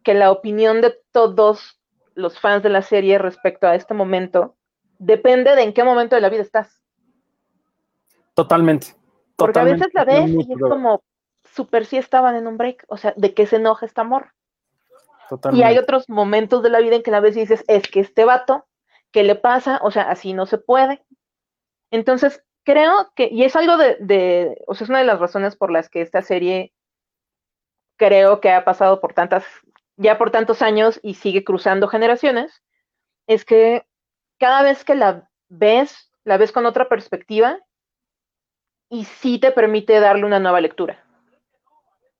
que 0.02 0.14
la 0.14 0.32
opinión 0.32 0.80
de 0.80 0.98
todos 1.12 1.80
los 2.14 2.38
fans 2.38 2.62
de 2.62 2.70
la 2.70 2.82
serie 2.82 3.18
respecto 3.18 3.66
a 3.66 3.74
este 3.74 3.94
momento 3.94 4.56
depende 4.98 5.54
de 5.54 5.62
en 5.62 5.72
qué 5.72 5.84
momento 5.84 6.14
de 6.14 6.22
la 6.22 6.28
vida 6.28 6.42
estás. 6.42 6.82
Totalmente. 8.34 8.94
Porque 9.36 9.58
a 9.58 9.64
veces 9.64 9.88
la 9.92 10.04
ves 10.04 10.30
y 10.30 10.52
es 10.52 10.60
como, 10.60 11.02
super 11.44 11.86
si 11.86 11.96
estaban 11.96 12.36
en 12.36 12.46
un 12.46 12.56
break, 12.56 12.84
o 12.88 12.96
sea, 12.96 13.14
¿de 13.16 13.34
qué 13.34 13.46
se 13.46 13.56
enoja 13.56 13.86
este 13.86 14.00
amor? 14.00 14.32
Y 15.52 15.62
hay 15.62 15.78
otros 15.78 16.08
momentos 16.08 16.62
de 16.62 16.70
la 16.70 16.80
vida 16.80 16.96
en 16.96 17.02
que 17.02 17.10
la 17.10 17.20
ves 17.20 17.36
y 17.36 17.40
dices, 17.40 17.64
es 17.66 17.88
que 17.88 18.00
este 18.00 18.24
vato, 18.24 18.66
¿qué 19.10 19.24
le 19.24 19.34
pasa? 19.34 19.80
O 19.82 19.90
sea, 19.90 20.10
así 20.10 20.32
no 20.32 20.46
se 20.46 20.58
puede. 20.58 21.04
Entonces, 21.90 22.44
creo 22.64 23.12
que, 23.14 23.28
y 23.30 23.44
es 23.44 23.56
algo 23.56 23.76
de, 23.76 23.96
de, 24.00 24.62
o 24.66 24.74
sea, 24.74 24.84
es 24.84 24.90
una 24.90 24.98
de 24.98 25.06
las 25.06 25.18
razones 25.18 25.56
por 25.56 25.70
las 25.70 25.88
que 25.88 26.02
esta 26.02 26.22
serie 26.22 26.72
creo 27.96 28.40
que 28.40 28.50
ha 28.50 28.64
pasado 28.64 29.00
por 29.00 29.14
tantas, 29.14 29.44
ya 29.96 30.18
por 30.18 30.30
tantos 30.30 30.62
años 30.62 31.00
y 31.02 31.14
sigue 31.14 31.44
cruzando 31.44 31.88
generaciones, 31.88 32.62
es 33.26 33.44
que 33.44 33.86
cada 34.38 34.62
vez 34.62 34.84
que 34.84 34.94
la 34.94 35.28
ves, 35.48 36.10
la 36.24 36.36
ves 36.36 36.52
con 36.52 36.66
otra 36.66 36.88
perspectiva 36.88 37.58
y 38.88 39.04
sí 39.04 39.38
te 39.38 39.52
permite 39.52 40.00
darle 40.00 40.24
una 40.24 40.40
nueva 40.40 40.60
lectura. 40.60 41.04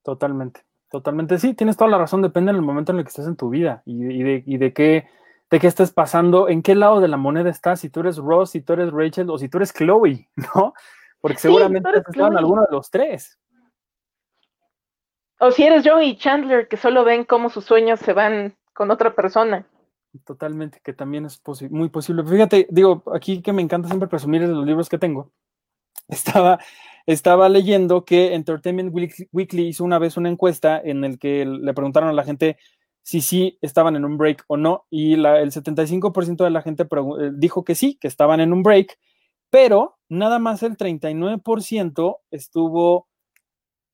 Totalmente, 0.03 0.61
totalmente. 0.89 1.37
Sí, 1.39 1.53
tienes 1.53 1.77
toda 1.77 1.89
la 1.89 1.97
razón, 1.97 2.21
depende 2.21 2.51
del 2.51 2.61
momento 2.61 2.91
en 2.91 2.99
el 2.99 3.03
que 3.03 3.09
estés 3.09 3.27
en 3.27 3.35
tu 3.35 3.49
vida 3.49 3.81
y, 3.85 4.23
de, 4.23 4.43
y 4.45 4.57
de 4.57 4.73
qué 4.73 5.07
de 5.51 5.59
qué 5.59 5.67
estés 5.67 5.91
pasando, 5.91 6.49
en 6.49 6.61
qué 6.63 6.75
lado 6.75 6.99
de 6.99 7.07
la 7.07 7.17
moneda 7.17 7.49
estás, 7.49 7.79
si 7.79 7.89
tú 7.89 7.99
eres 7.99 8.17
Ross, 8.17 8.51
si 8.51 8.61
tú 8.61 8.73
eres 8.73 8.91
Rachel 8.91 9.29
o 9.29 9.37
si 9.37 9.47
tú 9.47 9.57
eres 9.57 9.73
Chloe, 9.73 10.27
¿no? 10.55 10.73
Porque 11.21 11.37
seguramente 11.37 11.89
estás 11.95 12.15
en 12.15 12.37
alguno 12.37 12.63
de 12.63 12.67
los 12.71 12.89
tres. 12.89 13.39
O 15.39 15.51
si 15.51 15.63
eres 15.63 15.87
Joey 15.87 16.11
y 16.11 16.17
Chandler, 16.17 16.67
que 16.67 16.77
solo 16.77 17.03
ven 17.03 17.25
cómo 17.25 17.49
sus 17.49 17.65
sueños 17.65 17.99
se 17.99 18.13
van 18.13 18.55
con 18.73 18.91
otra 18.91 19.15
persona. 19.15 19.67
Totalmente, 20.23 20.79
que 20.83 20.93
también 20.93 21.25
es 21.25 21.41
muy 21.69 21.89
posible. 21.89 22.23
Fíjate, 22.23 22.67
digo, 22.69 23.03
aquí 23.13 23.41
que 23.41 23.51
me 23.51 23.61
encanta 23.61 23.87
siempre 23.87 24.07
presumir 24.07 24.41
de 24.41 24.53
los 24.53 24.65
libros 24.65 24.87
que 24.87 24.97
tengo. 24.97 25.31
Estaba, 26.07 26.59
estaba 27.07 27.49
leyendo 27.49 28.05
que 28.05 28.35
Entertainment 28.35 28.93
Weekly 29.31 29.67
hizo 29.67 29.83
una 29.83 29.97
vez 29.97 30.17
una 30.17 30.29
encuesta 30.29 30.79
en 30.79 31.03
el 31.03 31.17
que 31.17 31.45
le 31.45 31.73
preguntaron 31.73 32.09
a 32.09 32.13
la 32.13 32.23
gente 32.23 32.57
si 33.01 33.21
sí 33.21 33.57
estaban 33.61 33.95
en 33.95 34.05
un 34.05 34.17
break 34.17 34.43
o 34.47 34.57
no, 34.57 34.85
y 34.89 35.13
el 35.13 35.51
75% 35.51 36.43
de 36.43 36.49
la 36.49 36.61
gente 36.61 36.83
eh, 36.83 37.31
dijo 37.33 37.63
que 37.63 37.75
sí, 37.75 37.97
que 37.99 38.07
estaban 38.07 38.39
en 38.39 38.53
un 38.53 38.61
break, 38.61 38.99
pero 39.49 39.97
nada 40.09 40.39
más 40.39 40.63
el 40.63 40.75
39% 40.77 42.17
estuvo 42.31 43.07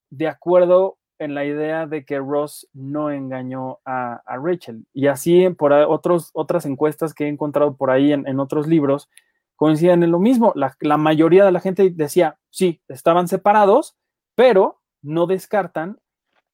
de 0.09 0.27
acuerdo 0.27 0.97
en 1.21 1.35
la 1.35 1.45
idea 1.45 1.85
de 1.85 2.03
que 2.03 2.17
Ross 2.17 2.67
no 2.73 3.11
engañó 3.11 3.77
a, 3.85 4.23
Rachel. 4.25 4.87
Y 4.91 5.05
así 5.05 5.47
por 5.49 5.71
otros, 5.71 6.31
otras 6.33 6.65
encuestas 6.65 7.13
que 7.13 7.25
he 7.25 7.27
encontrado 7.27 7.75
por 7.75 7.91
ahí 7.91 8.11
en, 8.11 8.39
otros 8.39 8.67
libros 8.67 9.07
coinciden 9.55 10.01
en 10.01 10.09
lo 10.09 10.19
mismo. 10.19 10.51
La, 10.55 10.97
mayoría 10.97 11.45
de 11.45 11.51
la 11.51 11.59
gente 11.59 11.91
decía, 11.91 12.39
sí, 12.49 12.81
estaban 12.87 13.27
separados, 13.27 13.95
pero 14.33 14.81
no 15.03 15.27
descartan 15.27 15.99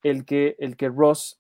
el 0.03 0.26
que, 0.26 0.57
el 0.59 0.76
que 0.76 0.89
Ross, 0.89 1.39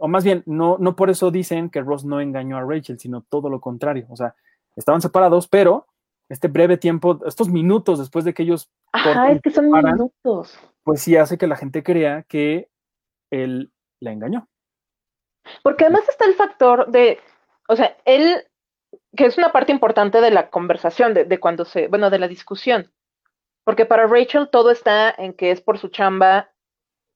o 0.00 0.08
más 0.08 0.22
bien, 0.22 0.42
no, 0.44 0.76
no 0.78 0.94
por 0.94 1.08
eso 1.08 1.30
dicen 1.30 1.70
que 1.70 1.80
Ross 1.80 2.04
no 2.04 2.20
engañó 2.20 2.58
a 2.58 2.64
Rachel, 2.64 2.98
sino 2.98 3.22
todo 3.22 3.48
lo 3.48 3.62
contrario. 3.62 4.06
O 4.10 4.16
sea, 4.16 4.34
estaban 4.76 5.00
separados, 5.00 5.48
pero 5.48 5.86
este 6.28 6.48
breve 6.48 6.76
tiempo, 6.76 7.18
estos 7.24 7.48
minutos 7.48 7.98
después 7.98 8.26
de 8.26 8.34
que 8.34 8.42
ellos... 8.42 8.70
Ajá, 8.92 9.32
es 9.32 9.40
que 9.40 9.50
son 9.50 9.70
minutos 9.70 10.58
pues 10.86 11.02
sí 11.02 11.16
hace 11.16 11.36
que 11.36 11.48
la 11.48 11.56
gente 11.56 11.82
crea 11.82 12.22
que 12.28 12.70
él 13.32 13.72
la 13.98 14.12
engañó. 14.12 14.48
Porque 15.64 15.84
además 15.84 16.08
está 16.08 16.26
el 16.26 16.34
factor 16.34 16.86
de, 16.92 17.18
o 17.66 17.74
sea, 17.74 17.96
él, 18.04 18.46
que 19.16 19.26
es 19.26 19.36
una 19.36 19.50
parte 19.50 19.72
importante 19.72 20.20
de 20.20 20.30
la 20.30 20.48
conversación, 20.48 21.12
de, 21.12 21.40
cuando 21.40 21.64
se, 21.64 21.88
bueno, 21.88 22.08
de 22.08 22.20
la 22.20 22.28
discusión. 22.28 22.92
Porque 23.64 23.84
para 23.84 24.06
Rachel 24.06 24.48
todo 24.48 24.70
está 24.70 25.10
en 25.10 25.32
que 25.32 25.50
es 25.50 25.60
por 25.60 25.76
su 25.76 25.88
chamba. 25.88 26.52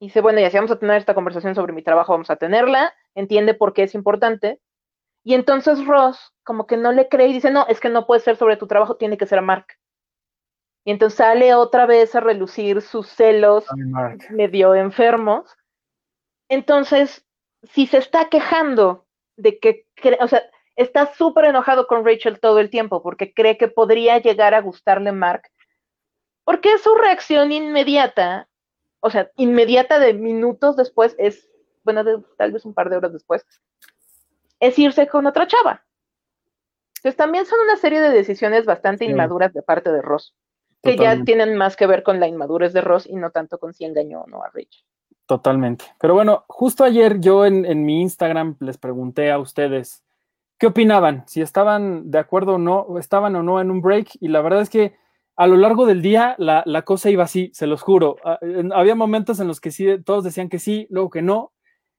Y 0.00 0.06
dice, 0.06 0.20
bueno, 0.20 0.40
ya 0.40 0.50
si 0.50 0.56
vamos 0.56 0.72
a 0.72 0.78
tener 0.80 0.96
esta 0.96 1.14
conversación 1.14 1.54
sobre 1.54 1.72
mi 1.72 1.82
trabajo, 1.82 2.12
vamos 2.12 2.30
a 2.30 2.36
tenerla. 2.36 2.92
Entiende 3.14 3.54
por 3.54 3.72
qué 3.72 3.84
es 3.84 3.94
importante. 3.94 4.60
Y 5.22 5.34
entonces 5.34 5.86
Ross 5.86 6.34
como 6.42 6.66
que 6.66 6.76
no 6.76 6.90
le 6.90 7.08
cree 7.08 7.28
y 7.28 7.34
dice, 7.34 7.52
no, 7.52 7.68
es 7.68 7.78
que 7.78 7.88
no 7.88 8.04
puede 8.04 8.20
ser 8.20 8.34
sobre 8.34 8.56
tu 8.56 8.66
trabajo, 8.66 8.96
tiene 8.96 9.16
que 9.16 9.26
ser 9.26 9.38
a 9.38 9.42
Mark. 9.42 9.79
Y 10.84 10.92
entonces 10.92 11.18
sale 11.18 11.54
otra 11.54 11.86
vez 11.86 12.14
a 12.14 12.20
relucir 12.20 12.80
sus 12.80 13.08
celos 13.08 13.66
medio 14.30 14.74
enfermos. 14.74 15.56
Entonces, 16.48 17.24
si 17.62 17.86
se 17.86 17.98
está 17.98 18.28
quejando 18.28 19.06
de 19.36 19.58
que, 19.58 19.86
o 20.20 20.28
sea, 20.28 20.42
está 20.76 21.12
súper 21.14 21.46
enojado 21.46 21.86
con 21.86 22.04
Rachel 22.04 22.40
todo 22.40 22.58
el 22.58 22.70
tiempo 22.70 23.02
porque 23.02 23.32
cree 23.34 23.58
que 23.58 23.68
podría 23.68 24.18
llegar 24.18 24.54
a 24.54 24.60
gustarle 24.60 25.12
Mark, 25.12 25.42
porque 26.44 26.78
su 26.78 26.94
reacción 26.94 27.52
inmediata, 27.52 28.48
o 29.00 29.10
sea, 29.10 29.30
inmediata 29.36 29.98
de 29.98 30.14
minutos 30.14 30.76
después 30.76 31.14
es, 31.18 31.48
bueno, 31.84 32.02
tal 32.38 32.52
vez 32.52 32.64
un 32.64 32.74
par 32.74 32.88
de 32.88 32.96
horas 32.96 33.12
después, 33.12 33.44
es 34.58 34.78
irse 34.78 35.06
con 35.08 35.26
otra 35.26 35.46
chava. 35.46 35.84
Entonces 36.96 37.16
también 37.16 37.46
son 37.46 37.60
una 37.60 37.76
serie 37.76 38.00
de 38.00 38.10
decisiones 38.10 38.66
bastante 38.66 39.04
inmaduras 39.04 39.52
de 39.52 39.62
parte 39.62 39.90
de 39.90 40.02
Ross 40.02 40.34
que 40.82 40.96
ya 40.96 41.22
tienen 41.24 41.56
más 41.56 41.76
que 41.76 41.86
ver 41.86 42.02
con 42.02 42.20
la 42.20 42.26
inmadurez 42.26 42.72
de 42.72 42.80
Ross 42.80 43.06
y 43.06 43.16
no 43.16 43.30
tanto 43.30 43.58
con 43.58 43.74
si 43.74 43.84
engañó 43.84 44.22
o 44.22 44.26
no 44.26 44.42
a 44.42 44.50
Rich. 44.52 44.84
Totalmente. 45.26 45.84
Pero 46.00 46.14
bueno, 46.14 46.44
justo 46.48 46.84
ayer 46.84 47.20
yo 47.20 47.46
en, 47.46 47.84
mi 47.84 48.00
Instagram 48.00 48.56
les 48.60 48.78
pregunté 48.78 49.30
a 49.30 49.38
ustedes 49.38 50.04
qué 50.58 50.66
opinaban, 50.66 51.24
si 51.26 51.40
estaban 51.40 52.10
de 52.10 52.18
acuerdo 52.18 52.54
o 52.54 52.58
no, 52.58 52.98
estaban 52.98 53.36
o 53.36 53.42
no 53.42 53.60
en 53.60 53.70
un 53.70 53.80
break, 53.80 54.18
y 54.20 54.28
la 54.28 54.42
verdad 54.42 54.62
es 54.62 54.70
que 54.70 54.96
a 55.36 55.46
lo 55.46 55.56
largo 55.56 55.86
del 55.86 56.02
día 56.02 56.34
la, 56.38 56.82
cosa 56.82 57.10
iba 57.10 57.24
así, 57.24 57.50
se 57.54 57.66
los 57.66 57.80
juro. 57.80 58.16
Ah, 58.24 58.38
había 58.74 58.94
momentos 58.94 59.40
en 59.40 59.46
los 59.48 59.60
que 59.60 59.70
sí, 59.70 59.86
todos 60.04 60.24
decían 60.24 60.48
que 60.48 60.58
sí, 60.58 60.86
luego 60.90 61.10
que 61.10 61.22
no, 61.22 61.52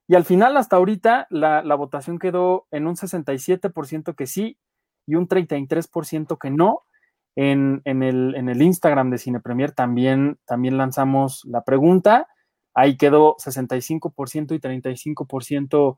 y 0.07 0.15
al 0.15 0.25
final 0.25 0.57
hasta 0.57 0.75
ahorita 0.75 1.27
la, 1.29 1.63
la 1.63 1.75
votación 1.75 2.19
quedó 2.19 2.67
en 2.69 2.86
un 2.86 2.95
67% 2.95 4.13
que 4.13 4.27
sí 4.27 4.57
y 5.07 5.15
un 5.15 5.27
33% 5.27 6.38
que 6.38 6.49
no 6.49 6.84
en, 7.36 7.82
el, 7.86 8.36
en, 8.36 8.49
el, 8.49 8.61
Instagram 8.61 9.09
de 9.09 9.17
Cine 9.17 9.39
Premier 9.39 9.71
también, 9.71 10.38
también 10.45 10.77
lanzamos 10.77 11.43
la 11.45 11.63
pregunta. 11.63 12.27
Ahí 12.73 12.97
quedó 12.97 13.36
65% 13.38 14.55
y 14.55 14.59
35% 14.59 15.97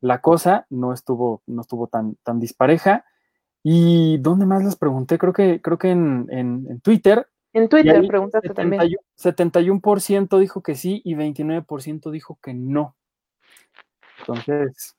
la 0.00 0.20
cosa. 0.20 0.66
No 0.70 0.92
estuvo, 0.92 1.42
no 1.46 1.62
estuvo 1.62 1.88
tan, 1.88 2.16
tan 2.22 2.38
dispareja. 2.38 3.04
¿Y 3.62 4.18
dónde 4.18 4.46
más 4.46 4.64
les 4.64 4.76
pregunté? 4.76 5.18
Creo 5.18 5.32
que, 5.32 5.60
creo 5.60 5.78
que 5.78 5.90
en, 5.90 6.26
en, 6.30 6.80
Twitter. 6.80 7.28
En 7.52 7.68
Twitter 7.68 8.06
preguntaste 8.06 8.50
también. 8.50 8.82
71% 9.18 10.38
dijo 10.38 10.62
que 10.62 10.74
sí 10.74 11.02
y 11.04 11.14
29% 11.14 12.10
dijo 12.10 12.38
que 12.42 12.54
no. 12.54 12.96
Entonces, 14.20 14.96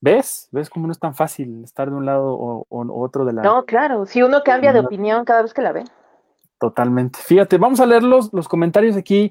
¿Ves? 0.00 0.48
¿Ves 0.50 0.70
cómo 0.70 0.86
no 0.86 0.92
es 0.92 0.98
tan 0.98 1.14
fácil 1.14 1.62
estar 1.62 1.90
de 1.90 1.96
un 1.96 2.06
lado 2.06 2.34
o, 2.34 2.66
otro 2.70 3.24
de 3.26 3.34
la... 3.34 3.42
No, 3.42 3.66
claro, 3.66 4.06
si 4.06 4.22
uno 4.22 4.42
cambia 4.42 4.72
de 4.72 4.80
opinión 4.80 5.24
cada 5.24 5.42
vez 5.42 5.52
que 5.52 5.60
la 5.60 5.72
ve. 5.72 5.84
Totalmente. 6.58 7.18
Fíjate, 7.22 7.58
vamos 7.58 7.80
a 7.80 7.86
leer 7.86 8.02
los, 8.02 8.30
comentarios 8.48 8.96
aquí. 8.96 9.30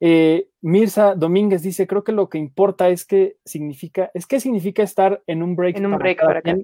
Eh, 0.00 0.48
Mirza 0.62 1.14
Domínguez 1.14 1.62
dice, 1.62 1.86
creo 1.86 2.02
que 2.02 2.12
lo 2.12 2.28
que 2.28 2.38
importa 2.38 2.88
es 2.88 3.04
que 3.04 3.36
significa, 3.44 4.10
es 4.14 4.26
que 4.26 4.40
significa 4.40 4.82
estar 4.82 5.22
en 5.26 5.42
un 5.42 5.54
break. 5.54 5.76
En 5.76 5.86
un 5.86 5.98
break 5.98 6.20
para 6.20 6.38
acá. 6.38 6.54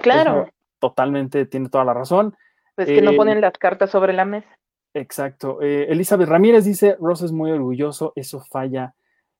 Claro. 0.00 0.48
totalmente, 0.78 1.46
tiene 1.46 1.68
toda 1.68 1.84
la 1.84 1.94
razón. 1.94 2.36
Pues 2.76 2.86
que 2.86 3.02
no 3.02 3.10
eh, 3.10 3.16
ponen 3.16 3.40
las 3.40 3.52
cartas 3.58 3.90
sobre 3.90 4.12
la 4.12 4.24
mesa. 4.24 4.48
Exacto. 4.94 5.60
Eh, 5.60 5.86
Elizabeth 5.88 6.28
Ramírez 6.28 6.64
dice, 6.64 6.96
Ross 7.00 7.22
es 7.22 7.32
muy 7.32 7.50
orgulloso, 7.50 8.12
eso 8.14 8.40
falla 8.40 8.94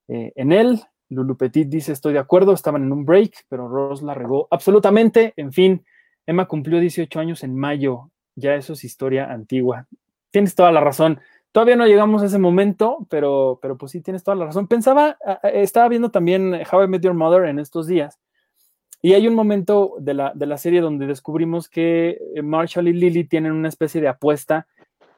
en 0.08 0.52
él. 0.52 0.82
Lulu 1.12 1.36
Petit 1.36 1.68
dice, 1.68 1.92
estoy 1.92 2.12
de 2.12 2.18
acuerdo, 2.18 2.52
estaban 2.52 2.82
en 2.82 2.92
un 2.92 3.04
break, 3.04 3.46
pero 3.48 3.68
Ross 3.68 4.02
la 4.02 4.14
regó 4.14 4.48
absolutamente. 4.50 5.32
En 5.36 5.52
fin, 5.52 5.84
Emma 6.26 6.46
cumplió 6.46 6.80
18 6.80 7.20
años 7.20 7.44
en 7.44 7.56
mayo, 7.56 8.10
ya 8.34 8.54
eso 8.54 8.72
es 8.72 8.84
historia 8.84 9.30
antigua. 9.32 9.86
Tienes 10.30 10.54
toda 10.54 10.72
la 10.72 10.80
razón. 10.80 11.20
Todavía 11.52 11.76
no 11.76 11.86
llegamos 11.86 12.22
a 12.22 12.26
ese 12.26 12.38
momento, 12.38 13.06
pero, 13.10 13.58
pero 13.60 13.76
pues 13.76 13.92
sí, 13.92 14.00
tienes 14.00 14.24
toda 14.24 14.36
la 14.36 14.46
razón. 14.46 14.66
Pensaba, 14.66 15.18
estaba 15.42 15.88
viendo 15.88 16.10
también 16.10 16.54
How 16.70 16.84
I 16.84 16.88
Met 16.88 17.02
Your 17.02 17.14
Mother 17.14 17.44
en 17.44 17.58
estos 17.58 17.86
días, 17.86 18.18
y 19.04 19.14
hay 19.14 19.26
un 19.26 19.34
momento 19.34 19.96
de 19.98 20.14
la, 20.14 20.32
de 20.32 20.46
la 20.46 20.56
serie 20.56 20.80
donde 20.80 21.08
descubrimos 21.08 21.68
que 21.68 22.18
Marshall 22.40 22.86
y 22.86 22.92
Lily 22.92 23.24
tienen 23.24 23.50
una 23.50 23.68
especie 23.68 24.00
de 24.00 24.06
apuesta 24.06 24.68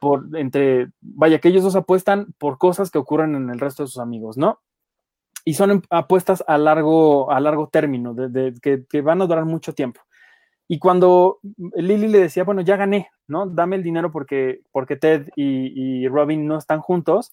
por 0.01 0.27
entre, 0.37 0.91
vaya, 1.01 1.39
que 1.39 1.49
ellos 1.49 1.63
dos 1.63 1.77
apuestan 1.77 2.35
por 2.39 2.59
cosas 2.59 2.91
que 2.91 2.99
ocurren 2.99 3.35
en 3.35 3.51
el 3.51 3.61
resto 3.61 3.83
de 3.83 3.89
sus 3.89 3.99
amigos, 3.99 4.37
¿no? 4.37 4.61
Y 5.45 5.55
son 5.55 5.83
apuestas 5.91 6.43
a 6.47 6.57
largo, 6.57 7.31
a 7.31 7.39
largo 7.39 7.69
término, 7.69 8.15
de, 8.15 8.55
que, 8.63 9.01
van 9.03 9.21
a 9.21 9.27
durar 9.27 9.45
mucho 9.45 9.75
tiempo. 9.75 10.01
Y 10.67 10.79
cuando 10.79 11.41
Lily 11.75 12.09
le 12.09 12.21
decía, 12.21 12.45
bueno, 12.45 12.63
ya 12.63 12.77
gané, 12.77 13.11
¿no? 13.29 13.47
Dame 13.47 13.77
el 13.77 13.83
dinero 13.83 14.11
porque, 14.11 14.63
porque 14.73 14.97
Ted 14.97 15.29
y, 15.37 16.09
Robin 16.09 16.47
no 16.47 16.57
están 16.57 16.81
juntos, 16.81 17.33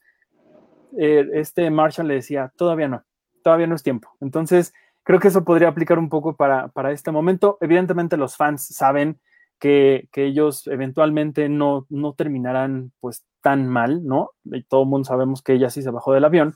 eh, 0.97 1.25
este 1.33 1.69
Marshall 1.69 2.09
le 2.09 2.15
decía, 2.15 2.51
todavía 2.57 2.89
no, 2.89 3.03
todavía 3.43 3.67
no 3.67 3.75
es 3.75 3.83
tiempo. 3.83 4.09
Entonces, 4.19 4.73
creo 5.03 5.21
que 5.21 5.29
eso 5.29 5.45
podría 5.45 5.69
aplicar 5.69 5.97
un 5.97 6.09
poco 6.09 6.35
para, 6.35 6.67
para 6.67 6.91
este 6.91 7.11
momento. 7.11 7.57
Evidentemente 7.61 8.17
los 8.17 8.35
fans 8.35 8.65
saben 8.65 9.21
que, 9.59 10.09
que 10.11 10.25
ellos 10.25 10.67
eventualmente 10.67 11.47
no, 11.47 11.85
no, 11.89 12.13
terminarán 12.13 12.91
pues 12.99 13.23
tan 13.41 13.69
mal, 13.69 14.05
¿no? 14.05 14.31
Y 14.43 14.63
todo 14.63 14.83
el 14.83 14.89
mundo 14.89 15.05
sabemos 15.05 15.41
que 15.41 15.53
ella 15.53 15.69
sí 15.69 15.81
se 15.81 15.91
bajó 15.91 16.13
del 16.13 16.25
avión, 16.25 16.55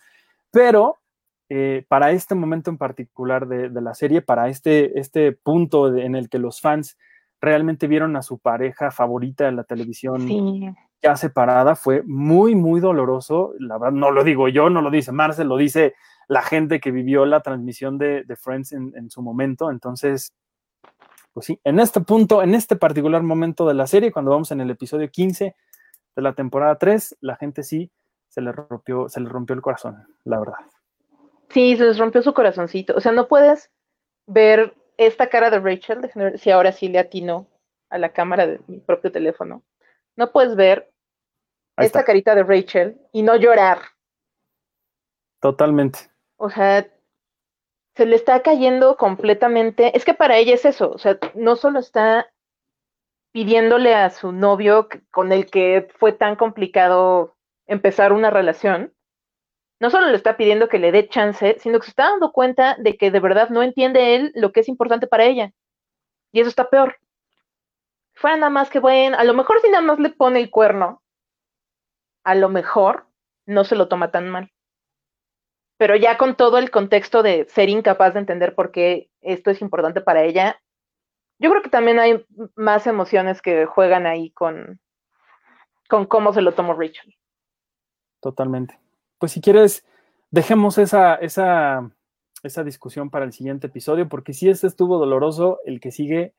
pero 0.51 0.97
eh, 1.49 1.85
para 1.87 2.11
este 2.11 2.33
momento 2.33 2.71
en 2.71 2.77
particular 2.77 3.47
de, 3.47 3.69
de, 3.69 3.81
la 3.81 3.93
serie, 3.93 4.21
para 4.21 4.49
este, 4.49 4.99
este 4.99 5.31
punto 5.31 5.91
de, 5.91 6.05
en 6.05 6.15
el 6.15 6.29
que 6.29 6.39
los 6.39 6.59
fans 6.59 6.97
realmente 7.39 7.87
vieron 7.87 8.15
a 8.15 8.23
su 8.23 8.39
pareja 8.39 8.89
favorita 8.89 9.45
de 9.45 9.51
la 9.51 9.63
televisión 9.63 10.21
sí. 10.21 10.67
ya 11.03 11.15
separada, 11.15 11.75
fue 11.75 12.01
muy, 12.03 12.55
muy 12.55 12.79
doloroso. 12.79 13.53
La 13.59 13.77
verdad, 13.77 13.93
no 13.93 14.09
lo 14.09 14.23
digo 14.23 14.47
yo, 14.47 14.69
no 14.69 14.81
lo 14.81 14.89
dice 14.89 15.11
Marcel, 15.11 15.47
lo 15.47 15.57
dice 15.57 15.93
la 16.27 16.41
gente 16.41 16.79
que 16.79 16.89
vivió 16.91 17.25
la 17.25 17.41
transmisión 17.41 17.99
de, 17.99 18.23
de 18.23 18.35
Friends 18.35 18.71
en, 18.71 18.93
en, 18.95 19.11
su 19.11 19.21
momento. 19.21 19.69
Entonces, 19.69 20.33
pues 21.33 21.45
sí, 21.45 21.59
en 21.63 21.79
este 21.79 22.01
punto, 22.01 22.41
en 22.41 22.55
este 22.55 22.75
particular 22.75 23.21
momento 23.21 23.67
de 23.67 23.75
la 23.75 23.85
serie, 23.85 24.11
cuando 24.11 24.31
vamos 24.31 24.51
en 24.51 24.61
el 24.61 24.71
episodio 24.71 25.11
15 25.11 25.55
de 26.15 26.21
la 26.21 26.33
temporada 26.33 26.79
3, 26.79 27.17
la 27.21 27.35
gente 27.35 27.61
sí 27.61 27.91
se 28.29 28.41
le 28.41 28.51
rompió, 28.51 29.07
se 29.07 29.19
le 29.19 29.29
rompió 29.29 29.53
el 29.53 29.61
corazón, 29.61 30.07
la 30.23 30.39
verdad. 30.39 30.57
Sí, 31.49 31.77
se 31.77 31.85
les 31.85 31.97
rompió 31.97 32.21
su 32.21 32.33
corazoncito. 32.33 32.95
O 32.95 33.01
sea, 33.01 33.11
no 33.11 33.27
puedes 33.27 33.71
ver 34.27 34.75
esta 34.97 35.27
cara 35.29 35.49
de 35.49 35.59
Rachel, 35.59 36.09
ver 36.15 36.39
si 36.39 36.51
ahora 36.51 36.71
sí 36.71 36.87
le 36.87 36.99
atino 36.99 37.47
a 37.89 37.97
la 37.97 38.13
cámara 38.13 38.47
de 38.47 38.59
mi 38.67 38.79
propio 38.79 39.11
teléfono. 39.11 39.63
No 40.15 40.31
puedes 40.31 40.55
ver 40.55 40.91
Ahí 41.77 41.85
esta 41.85 41.99
está. 41.99 42.05
carita 42.07 42.35
de 42.35 42.43
Rachel 42.43 42.97
y 43.11 43.21
no 43.21 43.35
llorar. 43.35 43.79
Totalmente. 45.41 45.99
O 46.37 46.49
sea, 46.49 46.87
se 47.95 48.05
le 48.05 48.15
está 48.15 48.41
cayendo 48.41 48.97
completamente. 48.97 49.95
Es 49.95 50.05
que 50.05 50.13
para 50.13 50.37
ella 50.37 50.55
es 50.55 50.65
eso. 50.65 50.91
O 50.91 50.97
sea, 50.97 51.17
no 51.35 51.55
solo 51.55 51.79
está 51.79 52.31
pidiéndole 53.31 53.93
a 53.93 54.09
su 54.09 54.31
novio 54.31 54.87
con 55.11 55.31
el 55.31 55.51
que 55.51 55.89
fue 55.99 56.13
tan 56.13 56.37
complicado 56.37 57.35
empezar 57.67 58.13
una 58.13 58.29
relación, 58.29 58.93
no 59.79 59.89
solo 59.89 60.07
le 60.07 60.15
está 60.15 60.37
pidiendo 60.37 60.69
que 60.69 60.79
le 60.79 60.91
dé 60.91 61.07
chance, 61.07 61.57
sino 61.59 61.79
que 61.79 61.85
se 61.85 61.91
está 61.91 62.09
dando 62.09 62.31
cuenta 62.31 62.75
de 62.79 62.97
que 62.97 63.11
de 63.11 63.19
verdad 63.19 63.49
no 63.49 63.61
entiende 63.61 64.15
él 64.15 64.31
lo 64.35 64.51
que 64.51 64.61
es 64.61 64.69
importante 64.69 65.07
para 65.07 65.25
ella. 65.25 65.51
Y 66.31 66.39
eso 66.39 66.49
está 66.49 66.69
peor. 66.69 66.97
Fuera 68.13 68.37
nada 68.37 68.49
más 68.49 68.69
que 68.69 68.79
bueno, 68.79 69.17
a 69.17 69.23
lo 69.23 69.33
mejor 69.33 69.59
si 69.61 69.69
nada 69.69 69.81
más 69.81 69.99
le 69.99 70.09
pone 70.09 70.39
el 70.39 70.49
cuerno, 70.49 71.03
a 72.23 72.35
lo 72.35 72.49
mejor 72.49 73.07
no 73.45 73.65
se 73.65 73.75
lo 73.75 73.87
toma 73.87 74.11
tan 74.11 74.29
mal. 74.29 74.51
Pero 75.77 75.97
ya 75.97 76.17
con 76.17 76.35
todo 76.35 76.57
el 76.57 76.71
contexto 76.71 77.21
de 77.21 77.45
ser 77.49 77.67
incapaz 77.67 78.13
de 78.13 78.21
entender 78.21 78.55
por 78.55 78.71
qué 78.71 79.09
esto 79.21 79.51
es 79.51 79.61
importante 79.61 79.99
para 79.99 80.23
ella, 80.23 80.61
yo 81.37 81.49
creo 81.49 81.61
que 81.61 81.69
también 81.69 81.99
hay 81.99 82.25
más 82.55 82.87
emociones 82.87 83.41
que 83.41 83.65
juegan 83.65 84.05
ahí 84.05 84.31
con, 84.31 84.79
con 85.89 86.05
cómo 86.05 86.31
se 86.31 86.41
lo 86.41 86.53
tomó 86.53 86.73
Rachel. 86.73 87.13
Totalmente 88.21 88.84
pues 89.19 89.31
si 89.31 89.41
quieres, 89.41 89.85
dejemos 90.31 90.77
esa, 90.77 91.15
esa, 91.15 91.91
esa 92.43 92.63
discusión 92.63 93.09
para 93.09 93.25
el 93.25 93.33
siguiente 93.33 93.67
episodio, 93.67 94.07
porque 94.07 94.33
si 94.33 94.49
este 94.49 94.67
estuvo 94.67 94.97
doloroso, 94.97 95.59
el 95.65 95.79
que 95.79 95.91
sigue 95.91 96.33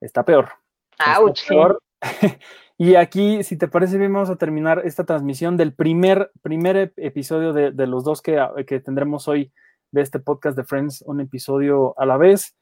está 0.00 0.24
peor. 0.24 0.50
Está 0.92 1.20
peor. 1.48 1.82
y 2.78 2.94
aquí, 2.94 3.42
si 3.42 3.56
te 3.56 3.68
parece 3.68 3.98
bien, 3.98 4.12
vamos 4.12 4.30
a 4.30 4.36
terminar 4.36 4.82
esta 4.84 5.04
transmisión 5.04 5.56
del 5.56 5.74
primer, 5.74 6.30
primer 6.42 6.92
episodio 6.96 7.52
de, 7.52 7.72
de 7.72 7.86
los 7.86 8.04
dos 8.04 8.22
que, 8.22 8.42
que, 8.66 8.80
tendremos 8.80 9.28
hoy 9.28 9.52
de 9.92 10.02
este 10.02 10.18
podcast 10.18 10.56
de 10.56 10.64
Friends, 10.64 11.02
un 11.02 11.20
episodio 11.20 11.98
a 11.98 12.06
la 12.06 12.16
vez. 12.16 12.56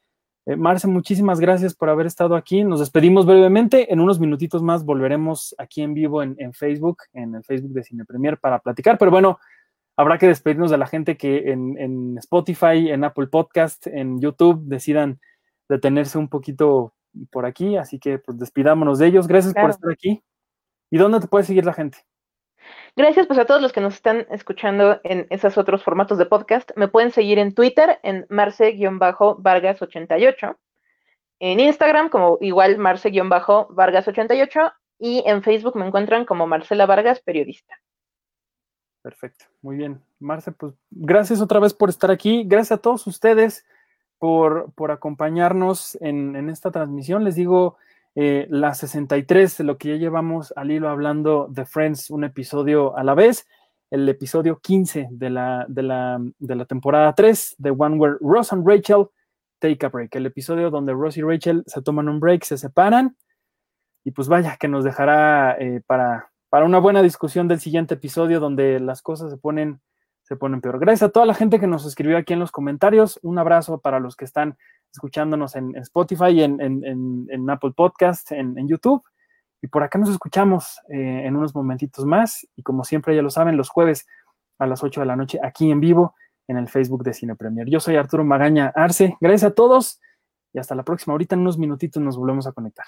Eh, 0.46 0.56
Marce, 0.56 0.86
muchísimas 0.86 1.40
gracias 1.40 1.74
por 1.74 1.88
haber 1.88 2.06
estado 2.06 2.36
aquí. 2.36 2.64
Nos 2.64 2.80
despedimos 2.80 3.24
brevemente. 3.24 3.92
En 3.92 4.00
unos 4.00 4.20
minutitos 4.20 4.62
más 4.62 4.84
volveremos 4.84 5.54
aquí 5.58 5.82
en 5.82 5.94
vivo 5.94 6.22
en, 6.22 6.36
en 6.38 6.52
Facebook, 6.52 6.98
en 7.12 7.34
el 7.34 7.44
Facebook 7.44 7.72
de 7.72 7.82
Cine 7.82 8.04
Premier 8.04 8.38
para 8.38 8.58
platicar. 8.58 8.98
Pero 8.98 9.10
bueno, 9.10 9.38
habrá 9.96 10.18
que 10.18 10.26
despedirnos 10.26 10.70
de 10.70 10.78
la 10.78 10.86
gente 10.86 11.16
que 11.16 11.50
en, 11.50 11.78
en, 11.78 12.18
Spotify, 12.18 12.90
en 12.90 13.04
Apple 13.04 13.28
Podcast, 13.28 13.86
en 13.86 14.20
YouTube 14.20 14.60
decidan 14.64 15.18
detenerse 15.68 16.18
un 16.18 16.28
poquito 16.28 16.92
por 17.30 17.46
aquí. 17.46 17.76
Así 17.76 17.98
que 17.98 18.18
pues 18.18 18.38
despidámonos 18.38 18.98
de 18.98 19.06
ellos. 19.06 19.26
Gracias 19.26 19.54
claro. 19.54 19.68
por 19.68 19.70
estar 19.74 19.90
aquí. 19.90 20.22
¿Y 20.90 20.98
dónde 20.98 21.20
te 21.20 21.26
puede 21.26 21.44
seguir 21.44 21.64
la 21.64 21.72
gente? 21.72 21.98
Gracias 22.96 23.26
pues 23.26 23.40
a 23.40 23.44
todos 23.44 23.60
los 23.60 23.72
que 23.72 23.80
nos 23.80 23.94
están 23.94 24.24
escuchando 24.30 25.00
en 25.02 25.26
esos 25.30 25.58
otros 25.58 25.82
formatos 25.82 26.16
de 26.16 26.26
podcast. 26.26 26.70
Me 26.76 26.86
pueden 26.86 27.10
seguir 27.10 27.40
en 27.40 27.52
Twitter 27.52 27.98
en 28.04 28.24
marce-vargas88, 28.28 30.56
en 31.40 31.58
Instagram 31.58 32.08
como 32.08 32.38
igual 32.40 32.78
marce-vargas88 32.78 34.72
y 35.00 35.24
en 35.26 35.42
Facebook 35.42 35.76
me 35.76 35.86
encuentran 35.86 36.24
como 36.24 36.46
Marcela 36.46 36.86
Vargas, 36.86 37.20
periodista. 37.20 37.80
Perfecto, 39.02 39.46
muy 39.60 39.76
bien. 39.76 40.00
Marce, 40.20 40.52
pues 40.52 40.74
gracias 40.90 41.40
otra 41.40 41.58
vez 41.58 41.74
por 41.74 41.88
estar 41.88 42.12
aquí. 42.12 42.44
Gracias 42.46 42.78
a 42.78 42.80
todos 42.80 43.08
ustedes 43.08 43.66
por, 44.18 44.72
por 44.72 44.92
acompañarnos 44.92 45.98
en, 46.00 46.36
en 46.36 46.48
esta 46.48 46.70
transmisión. 46.70 47.24
Les 47.24 47.34
digo, 47.34 47.76
eh, 48.14 48.46
la 48.50 48.74
63, 48.74 49.58
de 49.58 49.64
lo 49.64 49.76
que 49.76 49.88
ya 49.88 49.96
llevamos 49.96 50.52
al 50.56 50.70
hilo 50.70 50.88
hablando 50.88 51.48
de 51.50 51.66
Friends, 51.66 52.10
un 52.10 52.24
episodio 52.24 52.96
a 52.96 53.02
la 53.02 53.14
vez, 53.14 53.46
el 53.90 54.08
episodio 54.08 54.60
15 54.60 55.08
de 55.10 55.30
la, 55.30 55.66
de 55.68 55.82
la, 55.82 56.18
de 56.38 56.54
la 56.54 56.64
temporada 56.64 57.14
3, 57.14 57.56
The 57.62 57.70
One 57.70 57.96
Where 57.96 58.16
Ross 58.20 58.52
and 58.52 58.66
Rachel 58.66 59.06
Take 59.58 59.84
a 59.86 59.88
Break, 59.88 60.14
el 60.16 60.26
episodio 60.26 60.70
donde 60.70 60.92
Ross 60.92 61.16
y 61.16 61.22
Rachel 61.22 61.64
se 61.66 61.82
toman 61.82 62.08
un 62.08 62.20
break, 62.20 62.44
se 62.44 62.58
separan, 62.58 63.16
y 64.04 64.10
pues 64.10 64.28
vaya, 64.28 64.56
que 64.58 64.68
nos 64.68 64.84
dejará 64.84 65.56
eh, 65.58 65.80
para, 65.86 66.30
para 66.50 66.66
una 66.66 66.78
buena 66.78 67.02
discusión 67.02 67.48
del 67.48 67.60
siguiente 67.60 67.94
episodio 67.94 68.38
donde 68.38 68.78
las 68.78 69.00
cosas 69.00 69.30
se 69.30 69.38
ponen, 69.38 69.80
se 70.24 70.36
ponen 70.36 70.60
peor. 70.60 70.78
Gracias 70.78 71.08
a 71.08 71.12
toda 71.12 71.26
la 71.26 71.34
gente 71.34 71.60
que 71.60 71.66
nos 71.66 71.84
escribió 71.84 72.16
aquí 72.16 72.32
en 72.32 72.40
los 72.40 72.50
comentarios. 72.50 73.20
Un 73.22 73.38
abrazo 73.38 73.78
para 73.78 74.00
los 74.00 74.16
que 74.16 74.24
están 74.24 74.56
escuchándonos 74.90 75.54
en, 75.54 75.76
en 75.76 75.82
Spotify, 75.82 76.42
en, 76.42 76.60
en, 76.60 77.26
en, 77.28 77.50
Apple 77.50 77.72
Podcast, 77.76 78.32
en, 78.32 78.66
YouTube. 78.66 79.02
Y 79.60 79.68
por 79.68 79.82
acá 79.82 79.98
nos 79.98 80.08
escuchamos 80.08 80.80
eh, 80.88 81.22
en 81.26 81.36
unos 81.36 81.54
momentitos 81.54 82.06
más. 82.06 82.46
Y 82.56 82.62
como 82.62 82.84
siempre, 82.84 83.14
ya 83.14 83.22
lo 83.22 83.30
saben, 83.30 83.56
los 83.56 83.68
jueves 83.68 84.06
a 84.58 84.66
las 84.66 84.82
8 84.82 85.00
de 85.00 85.06
la 85.06 85.16
noche 85.16 85.38
aquí 85.42 85.70
en 85.70 85.80
vivo 85.80 86.14
en 86.48 86.56
el 86.56 86.68
Facebook 86.68 87.04
de 87.04 87.12
Cine 87.12 87.36
Premier. 87.36 87.68
Yo 87.68 87.80
soy 87.80 87.96
Arturo 87.96 88.24
Magaña 88.24 88.72
Arce. 88.74 89.16
Gracias 89.20 89.50
a 89.50 89.54
todos 89.54 90.00
y 90.54 90.58
hasta 90.58 90.74
la 90.74 90.84
próxima. 90.84 91.12
Ahorita 91.12 91.34
en 91.34 91.42
unos 91.42 91.58
minutitos 91.58 92.02
nos 92.02 92.16
volvemos 92.16 92.46
a 92.46 92.52
conectar. 92.52 92.86